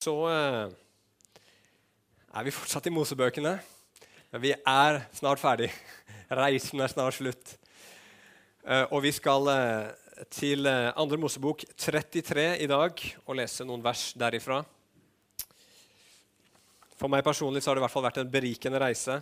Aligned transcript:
så 0.00 0.12
eh, 0.32 0.70
er 2.32 2.44
vi 2.46 2.52
fortsatt 2.56 2.86
i 2.88 2.92
Mosebøkene. 2.94 3.50
Men 4.32 4.40
vi 4.40 4.54
er 4.56 5.00
snart 5.12 5.42
ferdig. 5.42 5.66
Reisen 6.40 6.80
er 6.80 6.88
snart 6.88 7.18
slutt. 7.18 7.50
Eh, 8.64 8.86
og 8.86 9.02
vi 9.04 9.10
skal 9.12 9.50
eh, 9.52 10.22
til 10.32 10.64
andre 10.70 11.18
Mosebok 11.20 11.66
33 11.76 12.46
i 12.64 12.68
dag 12.70 13.02
og 13.26 13.36
lese 13.36 13.66
noen 13.68 13.84
vers 13.84 14.06
derifra. 14.16 14.62
For 16.96 17.12
meg 17.12 17.24
personlig 17.26 17.60
så 17.60 17.68
har 17.68 17.76
det 17.76 17.82
i 17.82 17.84
hvert 17.84 17.96
fall 17.98 18.06
vært 18.06 18.22
en 18.22 18.32
berikende 18.32 18.80
reise. 18.80 19.18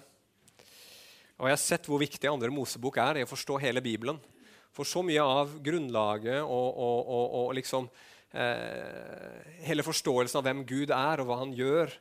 Og 1.43 1.49
jeg 1.49 1.57
har 1.57 1.63
sett 1.65 1.91
hvor 1.91 1.99
viktig 2.05 2.31
andre 2.31 2.53
Mosebok 2.55 3.01
er 3.03 3.19
i 3.19 3.27
å 3.27 3.31
forstå 3.33 3.59
hele 3.65 3.83
Bibelen. 3.83 4.23
For 4.71 4.87
så 4.87 5.03
mye 5.03 5.27
av 5.27 5.59
grunnlaget 5.59 6.39
og, 6.39 6.69
og, 6.71 7.03
og, 7.03 7.27
og 7.41 7.59
liksom 7.59 7.91
hele 8.33 9.85
forståelsen 9.87 10.39
av 10.41 10.45
hvem 10.45 10.65
Gud 10.69 10.93
er, 10.93 11.23
og 11.23 11.29
hva 11.31 11.39
han 11.41 11.55
gjør, 11.57 11.93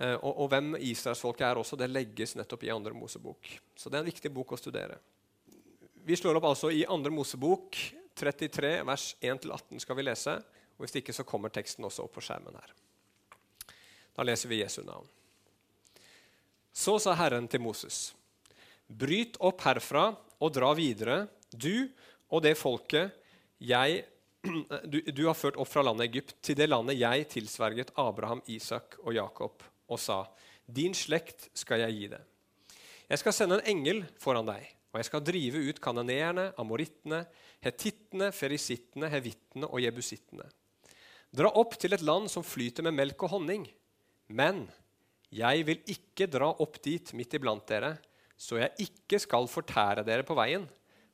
eh, 0.00 0.16
og, 0.16 0.32
og, 0.32 0.48
hvem 0.50 0.74
israelsfolket 0.76 1.46
er 1.46 1.60
også, 1.60 1.78
det 1.78 1.90
legges 1.92 2.34
nettopp 2.38 2.66
i 2.66 2.72
andre 2.74 2.94
Mosebok. 2.96 3.52
Så 3.76 3.90
det 3.90 3.98
er 3.98 4.04
en 4.04 4.10
viktig 4.10 4.32
bok 4.34 4.56
å 4.56 4.60
studere. 4.60 4.98
Vi 6.06 6.16
slår 6.16 6.40
opp 6.40 6.48
altså 6.50 6.72
i 6.74 6.82
andre 6.88 7.12
Mosebok 7.14 7.78
33, 8.18 8.80
vers 8.88 9.14
1-18 9.20 9.80
skal 9.84 9.98
vi 9.98 10.06
lese. 10.08 10.36
og 10.76 10.84
Hvis 10.84 10.98
ikke 11.00 11.14
så 11.14 11.26
kommer 11.28 11.52
teksten 11.52 11.86
også 11.86 12.06
opp 12.06 12.16
på 12.16 12.24
skjermen 12.24 12.56
her. 12.56 12.74
Da 14.16 14.26
leser 14.26 14.50
vi 14.50 14.60
Jesu 14.60 14.82
navn. 14.84 15.06
Så 16.72 16.98
sa 17.02 17.14
Herren 17.18 17.48
til 17.50 17.62
Moses.: 17.62 18.10
Bryt 18.86 19.36
opp 19.40 19.62
herfra 19.64 20.10
og 20.40 20.52
dra 20.54 20.72
videre, 20.74 21.26
du 21.52 21.88
og 22.30 22.42
det 22.42 22.56
folket 22.58 23.14
jeg 23.60 24.04
du, 24.84 25.00
du, 25.00 25.26
har 25.26 25.36
ført 25.36 25.58
opp 25.60 25.68
fra 25.68 25.82
landet 25.84 26.08
Egypt 26.08 26.36
til 26.44 26.56
det 26.56 26.70
landet 26.70 26.98
jeg 27.00 27.26
tilsverget 27.34 27.92
Abraham, 28.00 28.40
Isak 28.48 28.96
og 29.04 29.14
Jakob, 29.16 29.64
og 29.90 30.00
sa:" 30.00 30.24
Din 30.70 30.94
slekt 30.94 31.48
skal 31.58 31.82
jeg 31.82 31.96
gi 31.96 32.08
det. 32.12 32.20
Jeg 33.10 33.18
skal 33.18 33.34
sende 33.34 33.58
en 33.58 33.70
engel 33.72 34.04
foran 34.22 34.46
deg, 34.46 34.62
og 34.92 35.00
jeg 35.00 35.08
skal 35.08 35.24
drive 35.26 35.62
ut 35.66 35.80
kanoneerne, 35.82 36.52
amorittene, 36.62 37.24
hetittene, 37.64 38.30
ferisittene, 38.30 39.10
hevittene 39.10 39.66
og 39.66 39.82
jebusittene. 39.82 40.46
Dra 41.30 41.50
opp 41.58 41.74
til 41.78 41.94
et 41.94 42.06
land 42.06 42.30
som 42.30 42.46
flyter 42.46 42.86
med 42.86 42.94
melk 42.94 43.26
og 43.26 43.34
honning. 43.34 43.66
Men 44.30 44.64
jeg 45.34 45.66
vil 45.66 45.82
ikke 45.90 46.30
dra 46.30 46.52
opp 46.62 46.78
dit 46.82 47.12
midt 47.18 47.34
iblant 47.38 47.66
dere, 47.66 47.96
så 48.38 48.62
jeg 48.62 48.86
ikke 48.86 49.18
skal 49.22 49.50
fortære 49.50 50.06
dere 50.06 50.26
på 50.26 50.38
veien, 50.38 50.64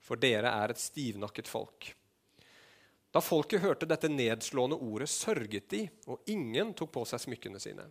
for 0.00 0.20
dere 0.20 0.52
er 0.52 0.72
et 0.72 0.80
stivnakket 0.80 1.48
folk. 1.50 1.96
Da 3.14 3.22
folket 3.24 3.62
hørte 3.62 3.88
dette 3.88 4.10
nedslående 4.12 4.76
ordet, 4.76 5.08
sørget 5.10 5.68
de, 5.72 5.86
og 6.06 6.22
ingen 6.30 6.74
tok 6.76 6.92
på 6.96 7.04
seg 7.08 7.22
smykkene 7.22 7.60
sine. 7.62 7.86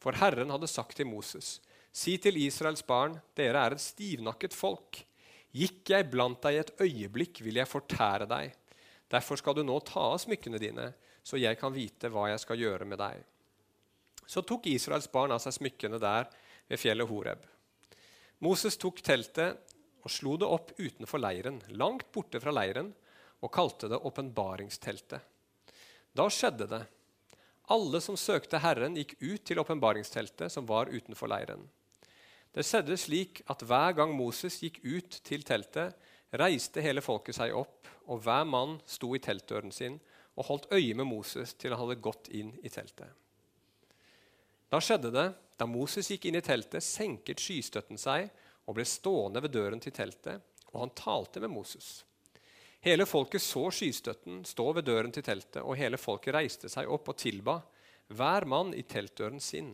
For 0.00 0.16
Herren 0.20 0.52
hadde 0.52 0.70
sagt 0.70 0.96
til 0.98 1.08
Moses.: 1.08 1.58
Si 1.92 2.16
til 2.18 2.36
Israels 2.42 2.82
barn, 2.82 3.18
dere 3.36 3.60
er 3.66 3.76
et 3.76 3.82
stivnakket 3.82 4.54
folk. 4.56 5.04
Gikk 5.54 5.92
jeg 5.92 6.10
blant 6.10 6.40
deg 6.42 6.56
i 6.56 6.62
et 6.62 6.72
øyeblikk, 6.82 7.40
vil 7.46 7.60
jeg 7.60 7.70
fortære 7.70 8.26
deg. 8.26 8.54
Derfor 9.10 9.38
skal 9.38 9.54
du 9.54 9.62
nå 9.62 9.78
ta 9.86 10.02
av 10.14 10.18
smykkene 10.18 10.58
dine, 10.58 10.88
så 11.22 11.38
jeg 11.38 11.58
kan 11.60 11.72
vite 11.72 12.10
hva 12.10 12.26
jeg 12.32 12.42
skal 12.42 12.58
gjøre 12.58 12.88
med 12.88 12.98
deg. 12.98 13.20
Så 14.26 14.42
tok 14.42 14.66
Israels 14.66 15.06
barn 15.12 15.32
av 15.34 15.42
seg 15.44 15.54
smykkene 15.58 16.00
der 16.02 16.26
ved 16.68 16.80
fjellet 16.80 17.08
Horeb. 17.08 17.44
Moses 18.42 18.76
tok 18.80 18.98
teltet 19.04 19.60
og 20.04 20.12
slo 20.12 20.34
det 20.40 20.48
opp 20.48 20.72
utenfor 20.76 21.22
leiren, 21.22 21.60
langt 21.78 22.10
borte 22.12 22.40
fra 22.42 22.52
leiren, 22.52 22.90
og 23.44 23.52
kalte 23.52 23.90
det 23.92 24.00
åpenbaringsteltet. 24.00 25.20
Da 26.16 26.28
skjedde 26.32 26.68
det. 26.70 26.82
Alle 27.74 28.00
som 28.04 28.16
søkte 28.16 28.60
Herren, 28.60 28.96
gikk 28.96 29.16
ut 29.20 29.44
til 29.44 29.60
åpenbaringsteltet 29.60 30.52
som 30.52 30.66
var 30.68 30.92
utenfor 30.92 31.28
leiren. 31.32 31.64
Det 32.54 32.64
skjedde 32.64 32.96
slik 33.00 33.42
at 33.50 33.64
hver 33.66 33.96
gang 33.98 34.12
Moses 34.16 34.60
gikk 34.62 34.78
ut 34.84 35.18
til 35.26 35.42
teltet, 35.46 35.96
reiste 36.38 36.82
hele 36.84 37.02
folket 37.02 37.36
seg 37.38 37.54
opp, 37.56 37.88
og 38.06 38.20
hver 38.24 38.44
mann 38.46 38.78
sto 38.86 39.14
i 39.16 39.22
teltdøren 39.22 39.72
sin 39.72 39.98
og 40.34 40.48
holdt 40.48 40.70
øye 40.74 40.94
med 40.98 41.08
Moses 41.08 41.54
til 41.54 41.72
han 41.72 41.80
hadde 41.80 42.02
gått 42.04 42.28
inn 42.34 42.52
i 42.62 42.70
teltet. 42.72 43.10
Da 44.70 44.80
skjedde 44.82 45.12
det, 45.14 45.28
da 45.58 45.66
Moses 45.70 46.10
gikk 46.10 46.26
inn 46.28 46.38
i 46.38 46.44
teltet, 46.44 46.82
senket 46.82 47.42
skystøtten 47.42 48.00
seg 48.00 48.28
og 48.66 48.76
ble 48.76 48.86
stående 48.88 49.42
ved 49.44 49.54
døren 49.54 49.82
til 49.82 49.94
teltet, 49.94 50.42
og 50.72 50.80
han 50.82 50.94
talte 50.98 51.42
med 51.42 51.52
Moses. 51.54 52.02
Hele 52.84 53.06
folket 53.08 53.40
så 53.40 53.70
skystøtten 53.72 54.42
stå 54.44 54.66
ved 54.76 54.84
døren 54.84 55.12
til 55.12 55.24
teltet, 55.24 55.62
og 55.62 55.78
hele 55.80 55.96
folket 55.96 56.34
reiste 56.36 56.68
seg 56.68 56.90
opp 56.92 57.06
og 57.08 57.16
tilba, 57.16 57.54
hver 58.12 58.44
mann 58.44 58.74
i 58.76 58.82
teltdøren 58.84 59.40
sin. 59.40 59.70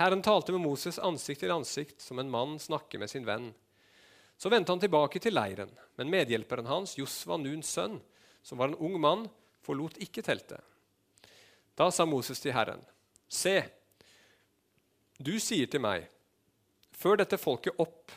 Herren 0.00 0.22
talte 0.24 0.54
med 0.54 0.64
Moses 0.64 0.96
ansikt 0.96 1.42
til 1.44 1.52
ansikt, 1.52 1.98
som 2.00 2.22
en 2.22 2.30
mann 2.32 2.54
snakker 2.56 3.02
med 3.02 3.12
sin 3.12 3.26
venn. 3.28 3.50
Så 4.40 4.48
vendte 4.48 4.72
han 4.72 4.80
tilbake 4.80 5.20
til 5.20 5.36
leiren, 5.36 5.74
men 6.00 6.08
medhjelperen 6.08 6.70
hans, 6.72 6.94
Josva, 6.96 7.36
Nuns 7.36 7.68
sønn, 7.68 7.98
som 8.40 8.56
var 8.56 8.72
en 8.72 8.80
ung 8.80 8.96
mann, 8.96 9.26
forlot 9.60 10.00
ikke 10.00 10.24
teltet. 10.24 10.64
Da 11.76 11.90
sa 11.92 12.08
Moses 12.08 12.40
til 12.40 12.56
Herren, 12.56 12.80
Se, 13.28 13.58
du 15.20 15.34
sier 15.36 15.68
til 15.68 15.84
meg, 15.84 16.08
før 16.96 17.20
dette 17.20 17.36
folket 17.36 17.76
opp, 17.76 18.08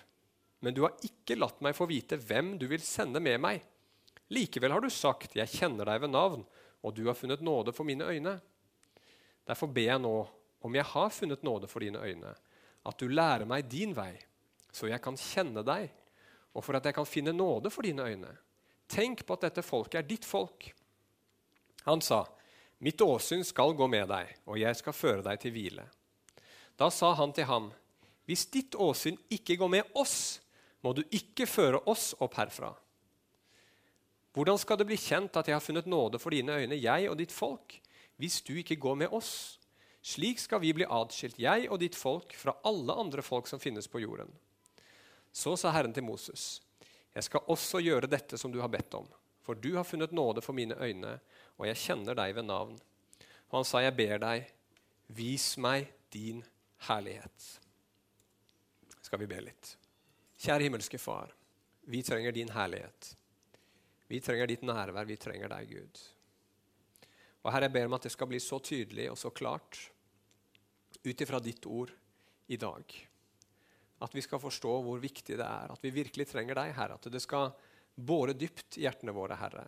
men 0.63 0.71
du 0.71 0.85
har 0.87 0.95
ikke 1.03 1.35
latt 1.35 1.59
meg 1.59 1.75
få 1.75 1.91
vite 1.91 2.15
hvem 2.15 2.55
du 2.55 2.69
vil 2.71 2.81
sende 2.87 3.19
med 3.19 3.43
meg. 3.43 3.59
Likevel 4.33 4.71
har 4.71 4.81
du 4.81 4.89
sagt, 4.89 5.35
'Jeg 5.35 5.47
kjenner 5.47 5.85
deg 5.85 6.01
ved 6.01 6.09
navn, 6.09 6.45
og 6.83 6.95
du 6.95 7.05
har 7.05 7.13
funnet 7.13 7.41
nåde 7.41 7.73
for 7.73 7.83
mine 7.83 8.05
øyne.' 8.05 8.41
Derfor 9.47 9.67
ber 9.67 9.81
jeg 9.91 9.99
nå, 9.99 10.27
om 10.63 10.75
jeg 10.75 10.85
har 10.85 11.09
funnet 11.09 11.43
nåde 11.43 11.67
for 11.67 11.83
dine 11.83 11.99
øyne, 11.99 12.35
at 12.85 12.99
du 12.99 13.07
lærer 13.07 13.45
meg 13.45 13.67
din 13.69 13.91
vei, 13.95 14.15
så 14.71 14.87
jeg 14.87 15.01
kan 15.03 15.17
kjenne 15.19 15.63
deg, 15.67 15.91
og 16.55 16.63
for 16.63 16.77
at 16.77 16.85
jeg 16.85 16.95
kan 16.95 17.05
finne 17.05 17.33
nåde 17.35 17.69
for 17.69 17.83
dine 17.83 18.05
øyne. 18.07 18.31
Tenk 18.87 19.25
på 19.25 19.33
at 19.33 19.41
dette 19.41 19.61
folket 19.61 19.99
er 19.99 20.07
ditt 20.07 20.25
folk. 20.25 20.71
Han 21.85 22.01
sa, 22.01 22.25
'Mitt 22.79 23.01
åsyn 23.01 23.43
skal 23.43 23.73
gå 23.73 23.87
med 23.87 24.07
deg, 24.07 24.27
og 24.45 24.59
jeg 24.59 24.75
skal 24.75 24.93
føre 24.93 25.23
deg 25.23 25.39
til 25.39 25.51
hvile.' 25.51 25.89
Da 26.79 26.89
sa 26.89 27.13
han 27.13 27.33
til 27.33 27.45
ham, 27.45 27.71
'Hvis 28.25 28.45
ditt 28.51 28.75
åsyn 28.75 29.17
ikke 29.29 29.57
går 29.57 29.67
med 29.67 29.83
oss, 29.95 30.41
må 30.81 30.93
du 30.93 31.03
ikke 31.11 31.45
føre 31.45 31.79
oss 31.87 32.15
opp 32.19 32.33
herfra.' 32.33 32.82
Hvordan 34.33 34.57
skal 34.57 34.79
det 34.81 34.87
bli 34.89 34.97
kjent 34.97 35.35
at 35.37 35.49
jeg 35.49 35.55
har 35.55 35.63
funnet 35.63 35.89
nåde 35.89 36.19
for 36.21 36.33
dine 36.33 36.55
øyne, 36.57 36.79
jeg 36.79 37.09
og 37.09 37.19
ditt 37.19 37.31
folk, 37.31 37.75
hvis 38.17 38.41
du 38.41 38.55
ikke 38.57 38.79
går 38.81 38.97
med 39.03 39.13
oss? 39.13 39.59
Slik 40.03 40.41
skal 40.41 40.59
vi 40.63 40.73
bli 40.75 40.87
atskilt, 40.89 41.37
jeg 41.39 41.69
og 41.69 41.79
ditt 41.79 41.95
folk, 41.95 42.33
fra 42.35 42.55
alle 42.67 42.95
andre 42.97 43.23
folk 43.23 43.47
som 43.47 43.61
finnes 43.61 43.87
på 43.87 44.01
jorden. 44.03 44.31
Så 45.31 45.55
sa 45.57 45.71
Herren 45.71 45.93
til 45.93 46.03
Moses, 46.03 46.63
jeg 47.13 47.29
skal 47.29 47.45
også 47.53 47.79
gjøre 47.85 48.09
dette 48.09 48.37
som 48.41 48.51
du 48.51 48.59
har 48.61 48.73
bedt 48.73 48.97
om, 48.97 49.05
for 49.45 49.55
du 49.55 49.75
har 49.77 49.85
funnet 49.85 50.11
nåde 50.11 50.41
for 50.41 50.57
mine 50.57 50.75
øyne, 50.81 51.19
og 51.61 51.69
jeg 51.69 51.81
kjenner 51.85 52.17
deg 52.17 52.35
ved 52.35 52.49
navn. 52.49 52.75
Og 53.51 53.59
han 53.59 53.69
sa, 53.69 53.83
jeg 53.85 53.95
ber 53.95 54.17
deg, 54.25 54.49
vis 55.13 55.53
meg 55.61 55.91
din 56.13 56.41
herlighet. 56.89 57.49
Skal 59.05 59.21
vi 59.21 59.29
be 59.29 59.43
litt. 59.45 59.75
Kjære 60.41 60.65
himmelske 60.65 60.97
Far, 60.97 61.29
vi 61.85 62.01
trenger 62.03 62.33
din 62.33 62.49
herlighet. 62.51 63.13
Vi 64.09 64.19
trenger 64.23 64.49
ditt 64.49 64.65
nærvær. 64.67 65.07
Vi 65.07 65.17
trenger 65.19 65.51
deg, 65.53 65.71
Gud. 65.71 66.03
Og 67.43 67.51
Herre, 67.51 67.67
jeg 67.67 67.75
ber 67.75 67.89
om 67.89 67.97
at 67.97 68.05
det 68.07 68.13
skal 68.13 68.29
bli 68.31 68.39
så 68.43 68.59
tydelig 68.63 69.09
og 69.11 69.19
så 69.19 69.31
klart 69.35 69.79
ut 71.03 71.21
ifra 71.25 71.39
ditt 71.43 71.65
ord 71.67 71.91
i 72.47 72.57
dag. 72.59 72.93
At 74.03 74.15
vi 74.15 74.23
skal 74.23 74.41
forstå 74.43 74.73
hvor 74.85 75.01
viktig 75.03 75.37
det 75.39 75.47
er, 75.47 75.71
at 75.71 75.83
vi 75.83 75.91
virkelig 75.95 76.27
trenger 76.31 76.59
deg, 76.59 76.73
Herre. 76.75 76.99
At 76.99 77.11
det 77.11 77.21
skal 77.23 77.51
båre 77.95 78.35
dypt 78.35 78.79
i 78.79 78.85
hjertene 78.85 79.15
våre, 79.15 79.37
Herre. 79.39 79.65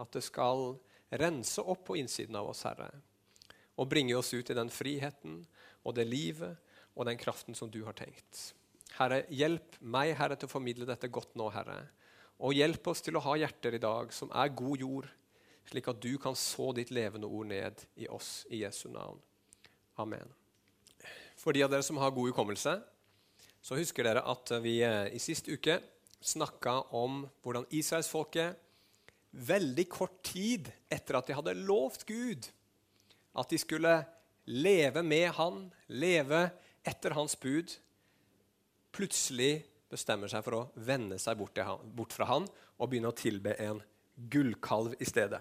At 0.00 0.12
det 0.16 0.24
skal 0.24 0.74
rense 1.14 1.62
opp 1.62 1.86
på 1.88 1.98
innsiden 2.00 2.36
av 2.36 2.50
oss, 2.52 2.64
Herre. 2.68 2.90
Og 3.80 3.88
bringe 3.90 4.16
oss 4.16 4.32
ut 4.34 4.50
i 4.50 4.56
den 4.56 4.70
friheten 4.72 5.40
og 5.82 5.96
det 5.96 6.06
livet 6.08 6.60
og 6.94 7.08
den 7.08 7.18
kraften 7.18 7.56
som 7.58 7.70
du 7.72 7.82
har 7.86 7.96
tenkt. 7.98 8.52
Herre, 8.98 9.24
hjelp 9.32 9.80
meg, 9.80 10.14
Herre, 10.18 10.36
til 10.38 10.48
å 10.48 10.54
formidle 10.54 10.86
dette 10.88 11.10
godt 11.12 11.34
nå, 11.38 11.48
Herre. 11.54 11.80
Og 12.42 12.56
hjelp 12.56 12.88
oss 12.90 13.02
til 13.04 13.16
å 13.16 13.22
ha 13.22 13.36
hjerter 13.38 13.76
i 13.76 13.82
dag 13.82 14.10
som 14.14 14.32
er 14.34 14.54
god 14.56 14.80
jord, 14.82 15.10
slik 15.70 15.86
at 15.88 16.00
du 16.02 16.16
kan 16.20 16.36
så 16.36 16.72
ditt 16.76 16.90
levende 16.92 17.28
ord 17.30 17.48
ned 17.52 17.84
i 18.00 18.08
oss 18.10 18.42
i 18.50 18.64
Jesu 18.64 18.88
navn. 18.92 19.20
Amen. 20.02 20.26
For 21.38 21.54
de 21.54 21.62
av 21.64 21.70
dere 21.72 21.86
som 21.86 22.00
har 22.02 22.12
god 22.14 22.32
hukommelse, 22.32 22.74
så 23.64 23.78
husker 23.78 24.04
dere 24.04 24.24
at 24.28 24.50
vi 24.64 24.80
eh, 24.84 25.14
i 25.14 25.20
sist 25.22 25.48
uke 25.48 25.78
snakka 26.24 26.76
om 26.96 27.24
hvordan 27.44 27.68
israelsfolket 27.72 28.60
veldig 29.34 29.86
kort 29.90 30.20
tid 30.26 30.68
etter 30.92 31.18
at 31.18 31.28
de 31.28 31.36
hadde 31.36 31.56
lovt 31.64 32.04
Gud 32.08 32.48
at 33.34 33.50
de 33.50 33.58
skulle 33.58 33.94
leve 34.46 35.02
med 35.02 35.32
Han, 35.38 35.66
leve 35.88 36.46
etter 36.86 37.16
Hans 37.16 37.34
bud, 37.40 37.72
plutselig 38.94 39.64
bestemmer 39.94 40.30
seg 40.30 40.44
for 40.44 40.58
å 40.58 40.66
vende 40.86 41.18
seg 41.22 41.38
bort, 41.38 41.58
han, 41.58 41.82
bort 41.94 42.14
fra 42.14 42.28
han 42.28 42.48
og 42.78 42.90
begynne 42.90 43.12
å 43.12 43.16
tilbe 43.16 43.54
en 43.62 43.80
gullkalv 44.30 44.96
i 44.98 45.08
stedet. 45.08 45.40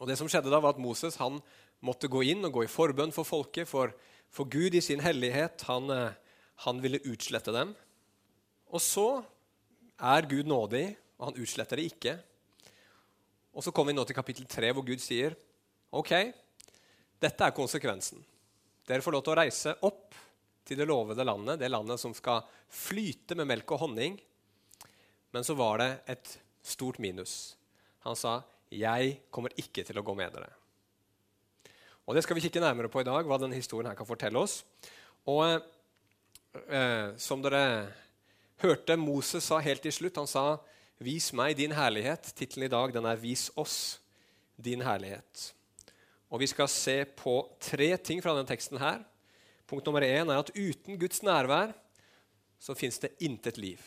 Og 0.00 0.08
det 0.10 0.16
som 0.18 0.28
skjedde 0.30 0.52
da 0.52 0.60
var 0.62 0.74
at 0.74 0.82
Moses 0.82 1.18
han 1.20 1.38
måtte 1.84 2.10
gå 2.10 2.24
inn 2.26 2.44
og 2.46 2.56
gå 2.56 2.64
i 2.64 2.70
forbønn 2.70 3.12
for 3.14 3.28
folket, 3.28 3.68
for, 3.68 3.92
for 4.32 4.48
Gud 4.50 4.74
i 4.76 4.82
sin 4.84 5.02
hellighet 5.04 5.66
han, 5.68 5.90
eh, 5.92 6.16
han 6.66 6.80
ville 6.82 7.02
utslette 7.10 7.54
dem. 7.54 7.74
Og 8.74 8.82
så 8.82 9.08
er 10.00 10.28
Gud 10.30 10.48
nådig, 10.50 10.86
og 11.18 11.28
han 11.28 11.40
utsletter 11.40 11.78
det 11.78 11.88
ikke. 11.92 12.16
Og 13.54 13.62
så 13.62 13.70
kommer 13.70 13.92
vi 13.92 13.98
nå 14.00 14.04
til 14.08 14.18
kapittel 14.18 14.48
3, 14.50 14.72
hvor 14.74 14.86
Gud 14.86 15.02
sier 15.02 15.36
OK, 15.94 16.10
dette 17.22 17.46
er 17.46 17.54
konsekvensen. 17.54 18.18
Dere 18.84 19.04
får 19.04 19.14
lov 19.14 19.22
til 19.24 19.32
å 19.32 19.38
reise 19.38 19.76
opp 19.86 20.16
til 20.64 20.80
det 20.80 20.88
lovede 20.88 21.24
landet, 21.24 21.60
det 21.60 21.70
landet 21.70 22.00
som 22.00 22.14
skal 22.16 22.44
flyte 22.72 23.36
med 23.36 23.48
melk 23.50 23.74
og 23.76 23.84
honning. 23.84 24.18
Men 25.34 25.44
så 25.44 25.56
var 25.58 25.80
det 25.82 25.90
et 26.14 26.38
stort 26.64 26.98
minus. 26.98 27.56
Han 28.04 28.16
sa, 28.16 28.42
'Jeg 28.70 29.20
kommer 29.30 29.50
ikke 29.56 29.84
til 29.84 29.98
å 29.98 30.02
gå 30.02 30.14
med 30.14 30.32
dere'. 30.32 30.52
Og 32.06 32.14
Det 32.14 32.22
skal 32.22 32.36
vi 32.36 32.40
kikke 32.40 32.60
nærmere 32.60 32.88
på 32.88 33.00
i 33.00 33.04
dag, 33.04 33.24
hva 33.24 33.38
denne 33.38 33.56
historien 33.56 33.88
her 33.88 33.96
kan 33.96 34.06
fortelle 34.06 34.38
oss. 34.38 34.64
Og 35.26 35.62
eh, 36.68 37.16
Som 37.16 37.42
dere 37.42 37.92
hørte 38.60 38.96
Moses 38.96 39.44
sa 39.44 39.58
helt 39.58 39.82
til 39.82 39.92
slutt, 39.92 40.16
han 40.16 40.26
sa 40.26 40.58
'Vis 41.00 41.32
meg 41.32 41.56
din 41.56 41.72
herlighet'. 41.72 42.34
Tittelen 42.34 42.66
i 42.66 42.68
dag 42.68 42.92
den 42.92 43.04
er 43.04 43.16
'Vis 43.16 43.50
oss 43.56 44.00
din 44.56 44.80
herlighet'. 44.80 45.52
Og 46.30 46.40
Vi 46.40 46.46
skal 46.46 46.68
se 46.68 47.04
på 47.04 47.48
tre 47.60 47.96
ting 47.96 48.22
fra 48.22 48.34
denne 48.34 48.46
teksten. 48.46 48.78
her. 48.78 49.04
Punkt 49.66 49.86
nummer 49.86 50.04
én 50.04 50.28
er 50.28 50.40
at 50.40 50.52
uten 50.54 50.98
Guds 51.00 51.22
nærvær 51.24 51.72
så 52.60 52.76
fins 52.76 52.98
det 53.00 53.14
intet 53.24 53.58
liv. 53.60 53.80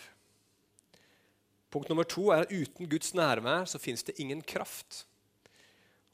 Punkt 1.74 1.89
nummer 1.91 2.07
to 2.07 2.29
er 2.33 2.45
at 2.45 2.53
uten 2.53 2.89
Guds 2.89 3.13
nærvær 3.18 3.68
så 3.69 3.79
fins 3.81 4.03
det 4.07 4.18
ingen 4.21 4.41
kraft. 4.41 5.06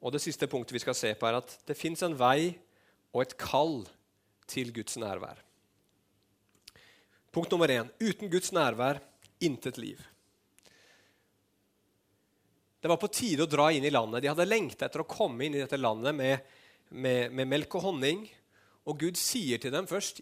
Og 0.03 0.11
det 0.11 0.21
siste 0.23 0.49
punktet 0.51 0.75
vi 0.75 0.83
skal 0.83 0.97
se 0.97 1.13
på, 1.15 1.27
er 1.27 1.39
at 1.39 1.57
det 1.67 1.79
fins 1.79 2.03
en 2.03 2.17
vei 2.19 2.55
og 3.13 3.23
et 3.23 3.37
kall 3.39 3.83
til 4.49 4.73
Guds 4.75 4.97
nærvær. 4.99 5.37
Punkt 7.33 7.53
nummer 7.53 7.71
én 7.71 7.87
uten 8.01 8.29
Guds 8.29 8.51
nærvær 8.53 8.99
intet 9.41 9.79
liv. 9.79 10.01
Det 12.83 12.91
var 12.91 12.99
på 12.99 13.07
tide 13.07 13.45
å 13.45 13.49
dra 13.49 13.69
inn 13.71 13.85
i 13.87 13.93
landet. 13.93 14.25
De 14.25 14.27
hadde 14.27 14.45
lengta 14.49 14.89
etter 14.89 15.05
å 15.05 15.07
komme 15.07 15.45
inn 15.45 15.55
i 15.55 15.61
dette 15.61 15.79
landet 15.79 16.11
med, 16.17 16.49
med, 16.91 17.31
med, 17.31 17.47
melk 17.47 17.77
og 17.79 17.85
honning. 17.87 18.25
Og 18.89 18.99
Gud 18.99 19.19
sier 19.19 19.61
til 19.61 19.73
dem 19.73 19.87
først 19.89 20.21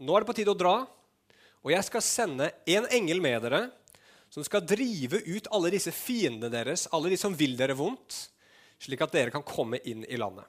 nå 0.00 0.14
er 0.16 0.22
det 0.22 0.30
på 0.30 0.36
tide 0.38 0.52
å 0.54 0.56
dra, 0.56 0.76
og 1.60 1.72
jeg 1.74 1.84
skal 1.84 2.04
sende 2.04 2.46
en 2.72 2.86
engel 2.88 3.18
med 3.20 3.42
dere 3.44 3.66
som 4.32 4.44
skal 4.46 4.64
drive 4.64 5.20
ut 5.26 5.50
alle 5.52 5.72
disse 5.74 5.92
fiendene 5.92 6.48
deres, 6.52 6.86
alle 6.94 7.10
de 7.12 7.18
som 7.20 7.34
vil 7.36 7.56
dere 7.58 7.76
vondt, 7.76 8.16
slik 8.80 9.02
at 9.04 9.12
dere 9.12 9.34
kan 9.34 9.44
komme 9.44 9.82
inn 9.84 10.06
i 10.08 10.16
landet. 10.16 10.46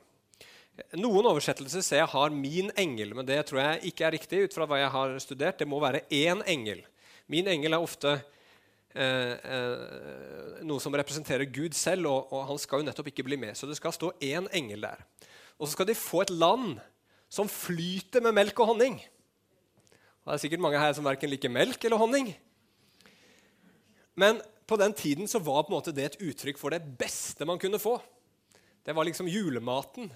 Noen 0.95 1.27
oversettelser 1.27 1.83
ser 1.83 1.99
jeg 1.99 2.13
har 2.13 2.29
'min 2.29 2.71
engel', 2.79 3.13
men 3.13 3.25
det 3.25 3.45
tror 3.45 3.59
jeg 3.59 3.91
ikke 3.91 4.05
er 4.07 4.11
riktig. 4.11 4.43
ut 4.43 4.53
fra 4.53 4.65
hva 4.65 4.77
jeg 4.79 4.91
har 4.91 5.19
studert. 5.19 5.57
Det 5.59 5.67
må 5.67 5.79
være 5.79 6.07
én 6.09 6.41
engel. 6.47 6.81
Min 7.27 7.47
engel 7.47 7.73
er 7.73 7.83
ofte 7.83 8.23
eh, 8.95 9.35
eh, 9.35 10.63
noe 10.63 10.79
som 10.79 10.93
representerer 10.93 11.45
Gud 11.51 11.73
selv, 11.73 12.07
og, 12.07 12.31
og, 12.31 12.47
han 12.47 12.57
skal 12.57 12.79
jo 12.79 12.85
nettopp 12.85 13.07
ikke 13.07 13.23
bli 13.23 13.37
med. 13.37 13.57
Så 13.57 13.67
det 13.67 13.75
skal 13.75 13.91
stå 13.91 14.11
én 14.21 14.47
engel 14.53 14.81
der. 14.81 15.03
Og 15.59 15.67
så 15.67 15.73
skal 15.73 15.87
de 15.87 15.95
få 15.95 16.21
et 16.21 16.29
land 16.29 16.79
som 17.31 17.49
flyter 17.49 18.23
med 18.23 18.35
melk 18.35 18.59
og 18.59 18.73
honning. 18.73 18.97
Og 20.21 20.31
det 20.31 20.37
er 20.37 20.43
sikkert 20.43 20.63
mange 20.63 20.81
her 20.81 20.93
som 20.93 21.07
verken 21.07 21.31
liker 21.31 21.53
melk 21.53 21.85
eller 21.87 22.01
honning. 22.01 22.33
Men 24.19 24.41
på 24.67 24.77
den 24.79 24.93
tiden 24.93 25.29
så 25.31 25.39
var 25.39 25.63
på 25.63 25.71
en 25.71 25.77
måte 25.79 25.93
det 25.95 26.09
et 26.09 26.19
uttrykk 26.27 26.59
for 26.59 26.73
det 26.73 26.83
beste 26.99 27.47
man 27.47 27.59
kunne 27.59 27.79
få. 27.81 27.95
Det 28.83 28.95
var 28.97 29.07
liksom 29.07 29.29
julematen. 29.31 30.11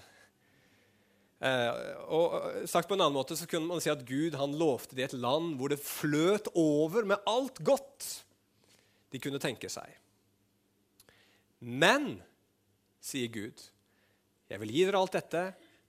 Eh, 1.40 1.72
og 2.08 2.68
sagt 2.68 2.88
på 2.88 2.96
en 2.96 3.02
annen 3.04 3.16
måte 3.16 3.36
så 3.36 3.48
kunne 3.48 3.68
man 3.68 3.82
si 3.84 3.90
at 3.92 4.04
Gud 4.08 4.36
han 4.40 4.54
lovte 4.56 4.96
de 4.96 5.04
et 5.04 5.16
land 5.16 5.56
hvor 5.58 5.72
det 5.72 5.82
fløt 5.82 6.48
over 6.56 7.04
med 7.08 7.28
alt 7.28 7.60
godt 7.64 8.06
de 9.12 9.20
kunne 9.22 9.40
tenke 9.42 9.68
seg. 9.72 9.88
Men, 11.60 12.18
sier 13.00 13.32
Gud, 13.32 13.60
jeg 14.48 14.62
vil 14.62 14.72
gi 14.72 14.84
dere 14.86 15.00
alt 15.00 15.16
dette, 15.16 15.42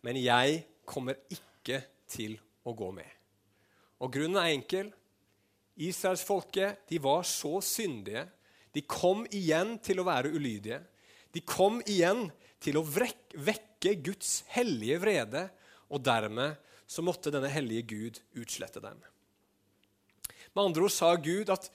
men 0.06 0.20
jeg 0.20 0.64
kommer 0.88 1.20
ikke 1.34 1.82
til 2.10 2.38
å 2.68 2.74
gå 2.78 2.90
med. 2.96 3.10
Og 4.04 4.14
grunnen 4.14 4.40
er 4.40 4.54
enkel. 4.54 4.92
Israelsfolket 5.78 6.88
de 6.90 7.00
var 7.02 7.26
så 7.28 7.58
syndige. 7.66 8.26
De 8.74 8.84
kom 8.86 9.26
igjen 9.34 9.76
til 9.84 10.02
å 10.02 10.08
være 10.08 10.32
ulydige. 10.34 10.80
De 11.34 11.44
kom 11.46 11.82
igjen 11.86 12.28
til 12.64 12.80
å 12.80 12.86
vekke 12.86 13.94
Guds 14.02 14.42
hellige 14.56 14.98
vrede, 15.04 15.44
og 15.94 16.02
dermed 16.04 16.58
så 16.90 17.04
måtte 17.06 17.32
denne 17.34 17.52
hellige 17.52 17.86
Gud 17.92 18.20
utslette 18.42 18.82
dem. 18.84 18.98
Med 20.56 20.64
andre 20.64 20.88
ord 20.88 20.94
sa 20.94 21.12
Gud 21.20 21.52
at 21.54 21.68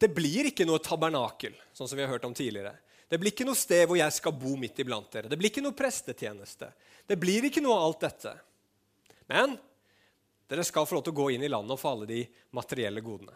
det 0.00 0.08
blir 0.12 0.48
ikke 0.50 0.66
noe 0.68 0.82
tabernakel, 0.82 1.56
sånn 1.76 1.88
som 1.88 1.98
vi 1.98 2.04
har 2.04 2.12
hørt 2.12 2.24
om 2.28 2.34
tidligere. 2.36 2.74
Det 3.06 3.18
blir 3.20 3.32
ikke 3.32 3.46
noe 3.46 3.58
sted 3.58 3.84
hvor 3.86 3.98
jeg 3.98 4.14
skal 4.16 4.34
bo 4.34 4.56
midt 4.58 4.80
iblant 4.82 5.08
dere. 5.12 5.30
Det 5.30 5.38
blir 5.38 5.52
ikke 5.52 5.64
noe 5.64 5.76
prestetjeneste. 5.76 6.68
Det 7.06 7.18
blir 7.20 7.46
ikke 7.46 7.62
noe 7.62 7.78
av 7.78 7.88
alt 7.88 8.04
dette. 8.06 8.34
Men 9.30 9.56
dere 10.50 10.64
skal 10.66 10.86
få 10.86 10.98
lov 10.98 11.06
til 11.06 11.14
å 11.14 11.20
gå 11.20 11.28
inn 11.34 11.44
i 11.46 11.50
landet 11.50 11.74
og 11.74 11.82
få 11.82 11.92
alle 11.94 12.08
de 12.10 12.22
materielle 12.54 13.02
godene. 13.02 13.34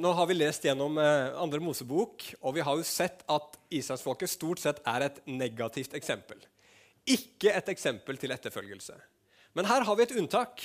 Nå 0.00 0.12
har 0.16 0.28
vi 0.28 0.38
lest 0.38 0.64
gjennom 0.64 0.96
eh, 1.00 1.34
andre 1.36 1.60
Mosebok, 1.60 2.24
og 2.40 2.54
vi 2.56 2.62
har 2.64 2.78
jo 2.78 2.84
sett 2.86 3.24
at 3.32 3.58
israelsfolket 3.68 4.30
stort 4.30 4.62
sett 4.62 4.80
er 4.88 5.04
et 5.04 5.18
negativt 5.28 5.92
eksempel. 5.98 6.40
Ikke 7.12 7.52
et 7.52 7.68
eksempel 7.68 8.16
til 8.20 8.32
etterfølgelse. 8.32 8.96
Men 9.52 9.68
her 9.68 9.84
har 9.84 9.98
vi 9.98 10.06
et 10.06 10.14
unntak. 10.16 10.64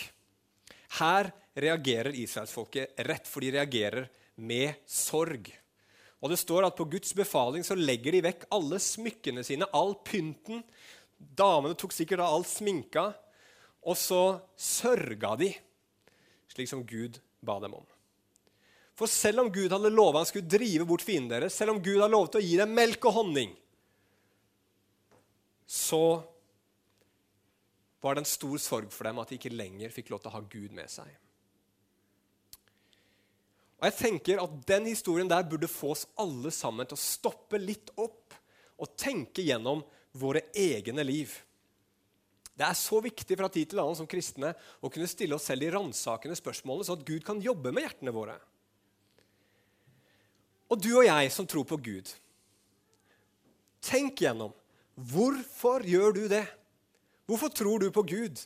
Her 1.01 1.33
reagerer 1.59 2.15
israelsfolket 2.15 3.01
rett, 3.07 3.27
for 3.27 3.43
de 3.43 3.51
reagerer 3.57 4.07
med 4.39 4.79
sorg. 4.87 5.49
Og 6.21 6.31
det 6.31 6.39
står 6.41 6.65
at 6.67 6.77
På 6.77 6.87
Guds 6.89 7.13
befaling 7.13 7.65
så 7.65 7.77
legger 7.77 8.15
de 8.15 8.23
vekk 8.25 8.47
alle 8.53 8.79
smykkene 8.81 9.43
sine, 9.45 9.69
all 9.73 9.95
pynten. 10.05 10.63
Damene 11.17 11.77
tok 11.77 11.93
sikkert 11.93 12.23
av 12.25 12.37
all 12.37 12.47
sminka. 12.47 13.11
Og 13.87 13.97
så 13.97 14.39
sørga 14.57 15.35
de, 15.39 15.51
slik 16.51 16.69
som 16.69 16.81
Gud 16.87 17.21
ba 17.45 17.59
dem 17.63 17.77
om. 17.77 17.85
For 18.97 19.09
selv 19.09 19.43
om 19.43 19.51
Gud 19.53 19.71
hadde 19.71 19.93
lovet 19.93 20.23
han 20.23 20.29
skulle 20.29 20.49
drive 20.49 20.87
bort 20.89 21.05
fienden 21.05 21.29
deres, 21.35 21.53
selv 21.53 21.75
om 21.75 21.81
Gud 21.85 21.99
hadde 22.01 22.15
lovet 22.15 22.39
å 22.39 22.41
gi 22.41 22.55
dem 22.57 22.73
melk 22.73 23.05
og 23.05 23.19
honning, 23.19 23.53
så 25.67 26.17
var 28.01 28.15
det 28.15 28.23
en 28.23 28.29
stor 28.29 28.57
sorg 28.61 28.89
for 28.93 29.05
dem 29.05 29.19
at 29.21 29.29
de 29.29 29.37
ikke 29.37 29.53
lenger 29.53 29.93
fikk 29.93 30.09
lov 30.13 30.23
til 30.23 30.31
å 30.31 30.37
ha 30.37 30.43
Gud 30.49 30.73
med 30.73 30.89
seg. 30.89 31.09
Og 33.77 33.85
jeg 33.89 33.97
tenker 33.97 34.41
at 34.41 34.53
Den 34.67 34.87
historien 34.89 35.29
der 35.29 35.45
burde 35.45 35.69
få 35.69 35.93
oss 35.93 36.07
alle 36.17 36.51
sammen 36.53 36.87
til 36.87 36.97
å 36.97 37.01
stoppe 37.01 37.59
litt 37.61 37.91
opp 37.95 38.33
og 38.77 38.93
tenke 38.97 39.45
gjennom 39.45 39.83
våre 40.17 40.47
egne 40.57 41.05
liv. 41.05 41.33
Det 42.57 42.65
er 42.65 42.77
så 42.77 42.97
viktig 43.05 43.37
fra 43.37 43.49
tid 43.53 43.69
til 43.69 43.81
annen 43.81 43.97
som 43.99 44.09
kristne 44.09 44.55
å 44.81 44.89
kunne 44.89 45.09
stille 45.09 45.37
oss 45.37 45.45
selv 45.45 45.61
de 45.61 45.71
ransakende 45.75 46.37
spørsmålene, 46.37 46.87
så 46.87 46.95
at 46.97 47.05
Gud 47.05 47.21
kan 47.25 47.41
jobbe 47.41 47.73
med 47.73 47.85
hjertene 47.85 48.13
våre. 48.13 48.37
Og 50.67 50.81
du 50.81 50.89
og 50.97 51.05
jeg 51.05 51.29
som 51.31 51.47
tror 51.47 51.67
på 51.69 51.77
Gud, 51.77 52.09
tenk 53.85 54.25
gjennom 54.25 54.55
hvorfor 54.97 55.85
gjør 55.85 56.17
du 56.17 56.23
det? 56.31 56.45
Hvorfor 57.29 57.53
tror 57.53 57.83
du 57.83 57.91
på 57.93 58.01
Gud? 58.09 58.41